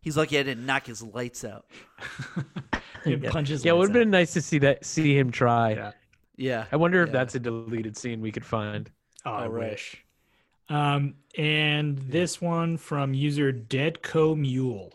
He's 0.00 0.16
lucky 0.16 0.38
I 0.38 0.42
didn't 0.42 0.66
knock 0.66 0.86
his 0.86 1.02
lights 1.02 1.44
out. 1.44 1.64
It 3.04 3.20
yeah, 3.22 3.30
punches 3.30 3.64
yeah 3.64 3.72
it 3.72 3.76
would 3.76 3.88
have 3.88 3.92
been 3.94 4.10
nice 4.10 4.32
to 4.34 4.42
see 4.42 4.58
that, 4.58 4.84
see 4.84 5.16
him 5.18 5.30
try. 5.30 5.70
Yeah. 5.72 5.92
Yeah. 6.36 6.64
I 6.70 6.76
wonder 6.76 7.02
if 7.02 7.08
Yeah. 7.08 7.12
that's 7.14 7.34
a 7.34 7.40
deleted 7.40 7.96
scene 7.96 8.20
we 8.20 8.30
could 8.32 8.44
find. 8.44 8.90
Oh, 9.24 9.32
I 9.32 9.42
All 9.44 9.48
right. 9.48 9.70
wish. 9.70 10.04
Um, 10.68 11.14
and 11.36 11.98
this 11.98 12.40
one 12.42 12.76
from 12.76 13.14
user 13.14 13.52
Deadco 13.52 14.36
Mule. 14.36 14.92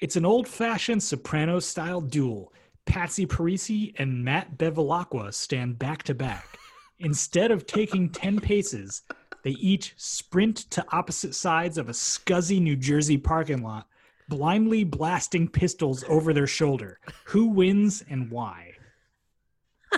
It's 0.00 0.16
an 0.16 0.24
old-fashioned 0.26 1.02
soprano-style 1.02 2.02
duel. 2.02 2.52
Patsy 2.86 3.26
Parisi 3.26 3.94
and 3.98 4.24
Matt 4.24 4.58
Bevilacqua 4.58 5.32
stand 5.32 5.78
back 5.78 6.02
to 6.04 6.14
back. 6.14 6.58
Instead 6.98 7.50
of 7.50 7.66
taking 7.66 8.08
10 8.10 8.40
paces, 8.40 9.02
they 9.44 9.50
each 9.52 9.94
sprint 9.96 10.58
to 10.70 10.84
opposite 10.92 11.34
sides 11.34 11.78
of 11.78 11.88
a 11.88 11.92
scuzzy 11.92 12.60
New 12.60 12.76
Jersey 12.76 13.18
parking 13.18 13.62
lot, 13.62 13.86
blindly 14.28 14.84
blasting 14.84 15.48
pistols 15.48 16.04
over 16.08 16.32
their 16.32 16.46
shoulder. 16.46 16.98
Who 17.26 17.46
wins 17.46 18.04
and 18.08 18.30
why? 18.30 18.72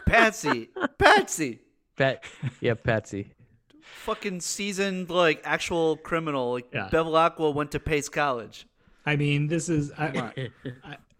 Patsy, 0.07 0.70
Patsy, 0.99 1.61
Pat, 1.97 2.24
yeah, 2.61 2.74
Patsy. 2.74 3.32
fucking 3.82 4.41
seasoned 4.41 5.09
like 5.11 5.41
actual 5.45 5.97
criminal. 5.97 6.53
Like 6.53 6.66
Yeah. 6.72 6.89
Bevilacqua 6.91 7.55
went 7.55 7.70
to 7.72 7.80
Pace 7.80 8.09
College. 8.09 8.66
I 9.07 9.16
mean, 9.16 9.47
this 9.49 9.68
is 9.68 9.93
I, 9.93 10.32
I, 10.85 10.97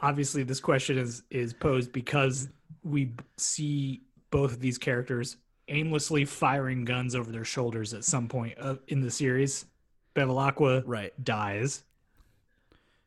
obviously 0.00 0.42
this 0.42 0.60
question 0.60 0.98
is 0.98 1.22
is 1.30 1.52
posed 1.52 1.92
because 1.92 2.48
we 2.82 3.12
see 3.36 4.02
both 4.30 4.52
of 4.52 4.60
these 4.60 4.78
characters 4.78 5.36
aimlessly 5.68 6.24
firing 6.24 6.84
guns 6.84 7.14
over 7.14 7.30
their 7.32 7.44
shoulders 7.44 7.92
at 7.94 8.04
some 8.04 8.28
point 8.28 8.54
uh, 8.60 8.76
in 8.88 9.00
the 9.00 9.10
series. 9.10 9.66
Bevilacqua 10.14 10.82
Right. 10.86 11.12
dies. 11.24 11.82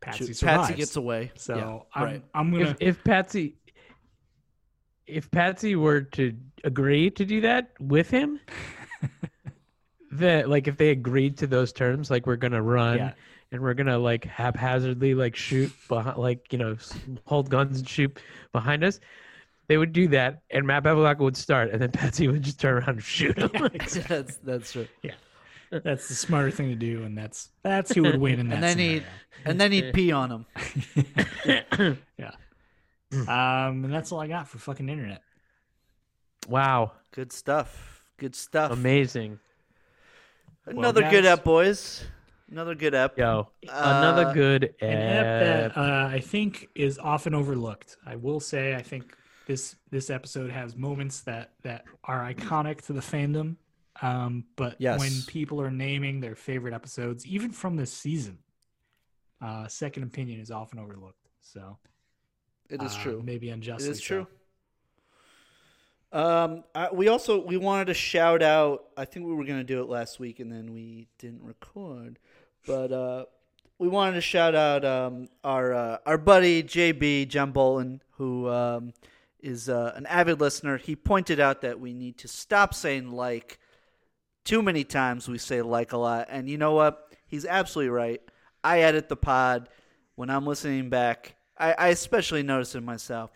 Patsy 0.02 0.28
Shoot, 0.28 0.38
survives. 0.38 0.68
Patsy 0.68 0.74
gets 0.78 0.96
away. 0.96 1.32
so 1.36 1.56
yeah, 1.56 1.80
I'm, 1.94 2.04
right. 2.04 2.24
I'm 2.34 2.52
gonna 2.52 2.70
If, 2.72 2.78
if 2.82 3.04
Patsy, 3.04 3.56
if 5.08 5.30
Patsy 5.32 5.76
were 5.76 6.02
to 6.02 6.34
agree 6.64 7.10
to 7.12 7.26
do 7.26 7.42
that 7.42 7.72
with 7.80 8.10
him, 8.10 8.40
that 10.12 10.50
like 10.50 10.68
if 10.68 10.78
they 10.78 10.90
agreed 10.90 11.38
to 11.38 11.48
those 11.48 11.74
terms, 11.74 12.10
like 12.10 12.28
we're 12.28 12.36
gonna 12.36 12.62
run 12.62 12.98
Yeah. 12.98 13.14
And 13.52 13.62
we're 13.62 13.74
gonna 13.74 13.98
like 13.98 14.26
haphazardly 14.26 15.14
like 15.14 15.36
shoot 15.36 15.72
behind, 15.88 16.18
like 16.18 16.52
you 16.54 16.60
know, 16.60 16.78
hold 17.26 17.50
guns 17.50 17.80
and 17.80 17.88
shoot 17.90 18.20
behind 18.52 18.84
us. 18.84 19.00
They 19.68 19.78
would 19.78 19.94
do 19.94 20.08
that, 20.10 20.42
and 20.50 20.66
Matt 20.66 20.84
Bevilacqua 20.84 21.20
would 21.20 21.38
start, 21.38 21.70
and 21.72 21.82
then 21.82 21.92
Patsy 21.94 22.28
would 22.28 22.42
just 22.42 22.60
turn 22.60 22.76
around 22.76 22.90
and 22.90 23.04
shoot 23.04 23.38
him. 23.38 23.52
that's 24.08 24.38
that's 24.38 24.72
true. 24.72 24.88
Yeah, 25.04 25.14
that's 25.72 26.08
the 26.08 26.16
smarter 26.16 26.50
thing 26.52 26.70
to 26.70 26.76
do, 26.76 27.04
and 27.04 27.18
that's 27.18 27.50
that's 27.64 27.94
who 27.94 28.02
would 28.04 28.20
win 28.20 28.40
in 28.40 28.48
that 28.50 28.56
And 28.56 28.64
then 28.64 28.78
he 28.80 28.88
scenario. 28.98 29.06
and 29.46 29.62
then 29.62 29.72
he'd 29.72 29.94
pee 29.94 30.12
on 30.12 30.32
him. 30.32 30.46
yeah. 32.18 32.32
Um, 33.12 33.86
and 33.86 33.94
that's 33.94 34.12
all 34.12 34.20
I 34.20 34.28
got 34.28 34.48
for 34.48 34.58
fucking 34.60 34.88
internet. 34.90 35.22
wow, 36.48 36.92
Good 37.12 37.32
stuff. 37.32 38.04
Good 38.18 38.36
stuff. 38.36 38.72
amazing, 38.72 39.40
Another 40.66 41.02
guys. 41.02 41.12
good 41.12 41.26
ep, 41.26 41.44
boys. 41.44 42.04
Another 42.52 42.74
good 42.76 42.96
ep. 42.96 43.18
yo, 43.18 43.48
another 43.68 44.26
Uh, 44.26 44.34
good 44.34 44.74
An 44.82 45.02
ep 45.02 45.26
ep. 45.26 45.40
that 45.74 45.78
uh, 45.78 46.08
I 46.12 46.20
think 46.20 46.68
is 46.76 46.98
often 46.98 47.36
overlooked. 47.36 47.98
I 48.06 48.16
will 48.16 48.40
say, 48.40 48.76
I 48.76 48.82
think 48.82 49.16
this 49.46 49.76
this 49.92 50.10
episode 50.10 50.50
has 50.52 50.76
moments 50.76 51.22
that 51.22 51.54
that 51.64 51.86
are 52.06 52.32
iconic 52.34 52.82
to 52.88 52.94
the 52.94 53.02
fandom. 53.02 53.56
Um, 54.02 54.46
but 54.56 54.78
Yes. 54.80 54.98
when 55.00 55.24
people 55.24 55.62
are 55.62 55.70
naming 55.72 56.22
their 56.22 56.36
favorite 56.36 56.74
episodes, 56.74 57.26
even 57.26 57.52
from 57.52 57.76
this 57.76 57.92
season, 57.92 58.40
uh, 59.42 59.68
second 59.68 60.04
opinion 60.04 60.40
is 60.40 60.52
often 60.52 60.80
overlooked. 60.80 61.28
So 61.42 61.78
It 62.70 62.82
is 62.82 62.96
uh, 62.96 63.00
true. 63.04 63.22
maybe 63.24 63.50
It 63.50 63.54
unjustly. 63.54 63.90
is 63.90 64.00
so. 64.00 64.06
true. 64.06 64.28
Um, 66.12 66.64
I, 66.74 66.90
we 66.92 67.08
also 67.08 67.44
we 67.44 67.58
wanted 67.58 67.86
to 67.86 67.94
shout 67.94 68.42
out. 68.42 68.86
I 68.98 69.06
think 69.06 69.28
we 69.28 69.34
were 69.34 69.46
gonna 69.46 69.64
do 69.64 69.82
it 69.82 69.90
last 69.90 70.20
week, 70.20 70.40
and 70.40 70.52
then 70.52 70.74
we 70.74 71.08
didn't 71.20 71.44
record. 71.44 72.18
But 72.66 72.92
uh, 72.92 73.26
we 73.78 73.88
wanted 73.88 74.16
to 74.16 74.22
shout 74.22 74.56
out 74.56 74.84
um, 74.84 75.30
our 75.44 75.74
uh, 75.74 75.98
our 76.06 76.18
buddy 76.18 76.64
JB 76.64 77.28
John 77.30 77.52
Bolton, 77.52 78.02
who 78.18 78.50
um, 78.50 78.94
is 79.40 79.70
uh, 79.70 79.94
an 79.96 80.06
avid 80.08 80.40
listener. 80.40 80.78
He 80.78 80.96
pointed 80.96 81.40
out 81.40 81.62
that 81.62 81.80
we 81.80 81.94
need 81.94 82.18
to 82.20 82.28
stop 82.28 82.74
saying 82.74 83.12
like 83.12 83.60
too 84.44 84.64
many 84.64 84.84
times. 84.84 85.28
We 85.28 85.38
say 85.38 85.62
like 85.62 85.94
a 85.94 85.98
lot, 85.98 86.28
and 86.30 86.50
you 86.50 86.58
know 86.58 86.74
what? 86.74 87.08
He's 87.28 87.46
absolutely 87.46 87.92
right. 87.92 88.22
I 88.64 88.82
edit 88.82 89.10
the 89.10 89.16
pod 89.16 89.70
when 90.16 90.32
I'm 90.32 90.48
listening 90.48 90.90
back. 90.90 91.36
I, 91.58 91.74
I 91.74 91.88
especially 91.90 92.42
notice 92.42 92.74
it 92.74 92.82
myself. 92.82 93.32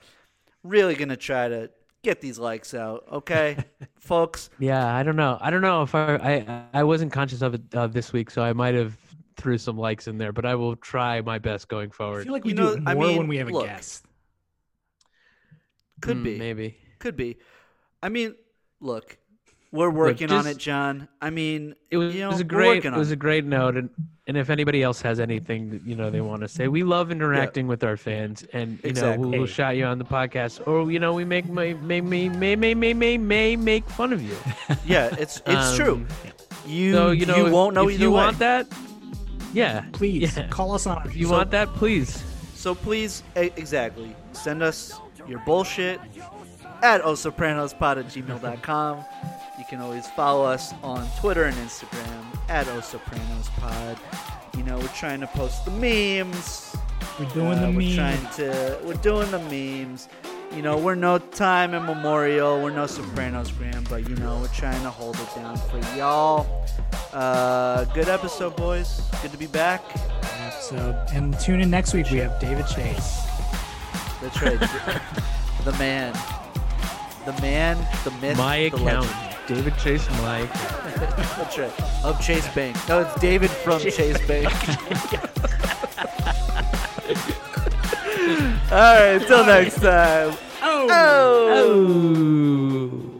Really 0.63 0.95
gonna 0.95 1.17
try 1.17 1.47
to 1.47 1.69
get 2.03 2.21
these 2.21 2.39
likes 2.39 2.73
out, 2.73 3.05
okay, 3.11 3.57
folks. 3.99 4.49
Yeah, 4.59 4.93
I 4.95 5.03
don't 5.03 5.15
know. 5.15 5.37
I 5.41 5.49
don't 5.49 5.61
know 5.61 5.81
if 5.83 5.95
I 5.95 6.15
I, 6.15 6.79
I 6.79 6.83
wasn't 6.83 7.11
conscious 7.11 7.41
of 7.41 7.55
it 7.55 7.61
uh, 7.73 7.87
this 7.87 8.13
week, 8.13 8.29
so 8.29 8.41
I 8.43 8.53
might 8.53 8.75
have 8.75 8.97
threw 9.35 9.57
some 9.57 9.77
likes 9.77 10.07
in 10.07 10.17
there, 10.17 10.31
but 10.31 10.45
I 10.45 10.55
will 10.55 10.75
try 10.75 11.21
my 11.21 11.39
best 11.39 11.67
going 11.67 11.89
forward. 11.91 12.13
I 12.13 12.15
forward. 12.15 12.23
feel 12.23 12.33
like 12.33 12.45
we 12.45 12.53
You 12.53 12.53
do 12.53 12.67
know, 12.67 12.73
it 12.73 12.81
I 12.85 12.93
more 12.93 12.95
mean, 12.95 13.17
when 13.17 13.27
we 13.27 13.37
have 13.37 13.47
a 13.47 13.53
guest. 13.53 14.05
Could 16.01 16.21
Mm, 16.21 16.21
be, 16.21 16.37
maybe. 16.37 16.77
could 16.99 17.15
be. 17.15 17.37
I 18.03 18.09
mean, 18.09 18.35
look, 18.81 19.17
we're 19.73 19.89
working 19.89 20.31
on 20.31 20.47
it, 20.47 20.57
John. 20.57 21.09
I 21.21 21.29
mean, 21.31 21.75
It 21.91 21.97
was, 21.97 22.13
you 22.15 22.21
know, 22.21 22.29
it 22.29 22.31
was 22.33 22.39
a 22.39 22.45
great 22.45 22.77
working 22.77 22.93
it 22.93 22.97
was 22.97 23.11
a 23.11 23.15
great 23.17 23.43
note 23.43 23.75
and 23.75 23.89
and 24.25 24.37
if 24.37 24.49
anybody 24.49 24.81
else 24.81 25.01
has 25.01 25.19
anything 25.19 25.69
that, 25.71 25.81
you 25.85 25.95
know 25.97 26.09
they 26.09 26.21
want 26.21 26.43
to 26.43 26.47
say, 26.47 26.69
we 26.69 26.83
love 26.83 27.11
interacting 27.11 27.67
with 27.67 27.83
our 27.83 27.97
fans 27.97 28.45
and 28.53 28.79
you 28.83 28.89
Exactly. 28.91 29.21
know 29.23 29.29
we'll, 29.29 29.39
we'll 29.39 29.47
shout 29.47 29.75
you 29.75 29.83
on 29.83 29.97
the 29.97 30.05
podcast 30.05 30.65
or 30.65 30.89
you 30.89 30.99
know 30.99 31.11
we 31.13 31.25
make 31.25 31.45
may 31.49 31.73
may 31.73 31.99
may 31.99 32.29
may 32.29 32.55
may 32.55 32.73
may 32.75 32.93
may, 32.93 33.17
may 33.17 33.55
make 33.57 33.89
fun 33.89 34.13
of 34.13 34.21
you. 34.21 34.37
yeah, 34.85 35.13
it's 35.19 35.41
it's 35.45 35.71
Um, 35.71 35.75
true. 35.75 36.05
You 36.65 36.93
So 36.93 37.11
you 37.11 37.25
know 37.25 37.47
if, 37.47 37.51
won't 37.51 37.73
know 37.75 37.89
if 37.89 37.95
either 37.95 38.03
you 38.03 38.11
way. 38.11 38.15
want 38.23 38.39
that. 38.39 38.67
Yeah, 39.53 39.83
Please 39.91 40.37
Yeah. 40.37 40.47
call 40.47 40.73
us 40.73 40.87
on. 40.87 41.05
If 41.05 41.15
you 41.17 41.25
So- 41.27 41.33
want 41.33 41.51
that, 41.51 41.67
please. 41.73 42.23
So 42.55 42.73
please, 42.73 43.23
exactly, 43.35 44.15
send 44.31 44.63
us 44.63 44.93
your 45.27 45.39
bullshit 45.39 45.99
at 46.81 47.01
osopranospod 47.01 47.97
at 47.97 48.05
gmail.com. 48.07 49.03
You 49.57 49.65
can 49.65 49.79
always 49.81 50.07
follow 50.07 50.45
us 50.45 50.73
on 50.83 51.07
Twitter 51.19 51.43
and 51.45 51.55
Instagram 51.57 52.25
at 52.49 52.65
osopranospod. 52.67 53.97
You 54.57 54.63
know, 54.63 54.77
we're 54.79 54.87
trying 54.89 55.19
to 55.21 55.27
post 55.27 55.63
the 55.65 55.71
memes. 55.71 56.75
We're 57.19 57.29
doing 57.29 57.59
Uh, 57.59 57.67
the 57.67 57.71
we're 57.71 57.79
meme. 57.87 57.95
trying 57.95 58.27
to 58.37 58.79
we're 58.83 58.93
doing 58.95 59.29
the 59.31 59.39
memes. 59.39 60.07
You 60.55 60.61
know, 60.61 60.77
we're 60.77 60.95
no 60.95 61.17
time 61.17 61.73
immemorial. 61.73 62.61
We're 62.61 62.71
no 62.71 62.85
Sopranos 62.87 63.51
gram, 63.51 63.83
but 63.89 64.07
you 64.09 64.15
know, 64.17 64.37
we're 64.39 64.47
trying 64.49 64.81
to 64.83 64.89
hold 64.89 65.15
it 65.19 65.35
down 65.35 65.57
for 65.57 65.79
y'all. 65.97 66.47
Uh, 67.11 67.85
good 67.85 68.07
episode, 68.09 68.55
boys. 68.55 69.01
Good 69.21 69.31
to 69.31 69.37
be 69.37 69.47
back. 69.47 69.81
episode. 70.41 70.95
And 71.13 71.39
tune 71.39 71.61
in 71.61 71.69
next 71.69 71.93
week. 71.93 72.09
We 72.11 72.17
have 72.19 72.39
David 72.39 72.65
Chase. 72.67 73.21
That's 74.21 74.41
right. 74.41 74.59
the 75.65 75.71
man. 75.73 76.13
The 77.25 77.31
man, 77.41 77.77
the 78.03 78.11
myth, 78.19 78.37
My 78.37 78.57
the 78.57 78.65
account, 78.67 79.05
legend. 79.07 79.32
David 79.47 79.77
Chase 79.77 80.07
Mike. 80.21 80.51
That's 80.53 81.57
right. 81.57 82.05
Of 82.05 82.21
Chase 82.21 82.47
Bank. 82.55 82.77
No, 82.87 83.01
it's 83.01 83.19
David 83.19 83.49
from 83.49 83.81
Chase 83.81 84.25
Bank. 84.27 84.45
All 88.71 88.79
right, 88.79 89.21
until 89.21 89.45
next 89.45 89.81
time. 89.81 90.37
Oh. 90.61 90.87
Oh. 90.89 91.49
Oh. 91.51 93.12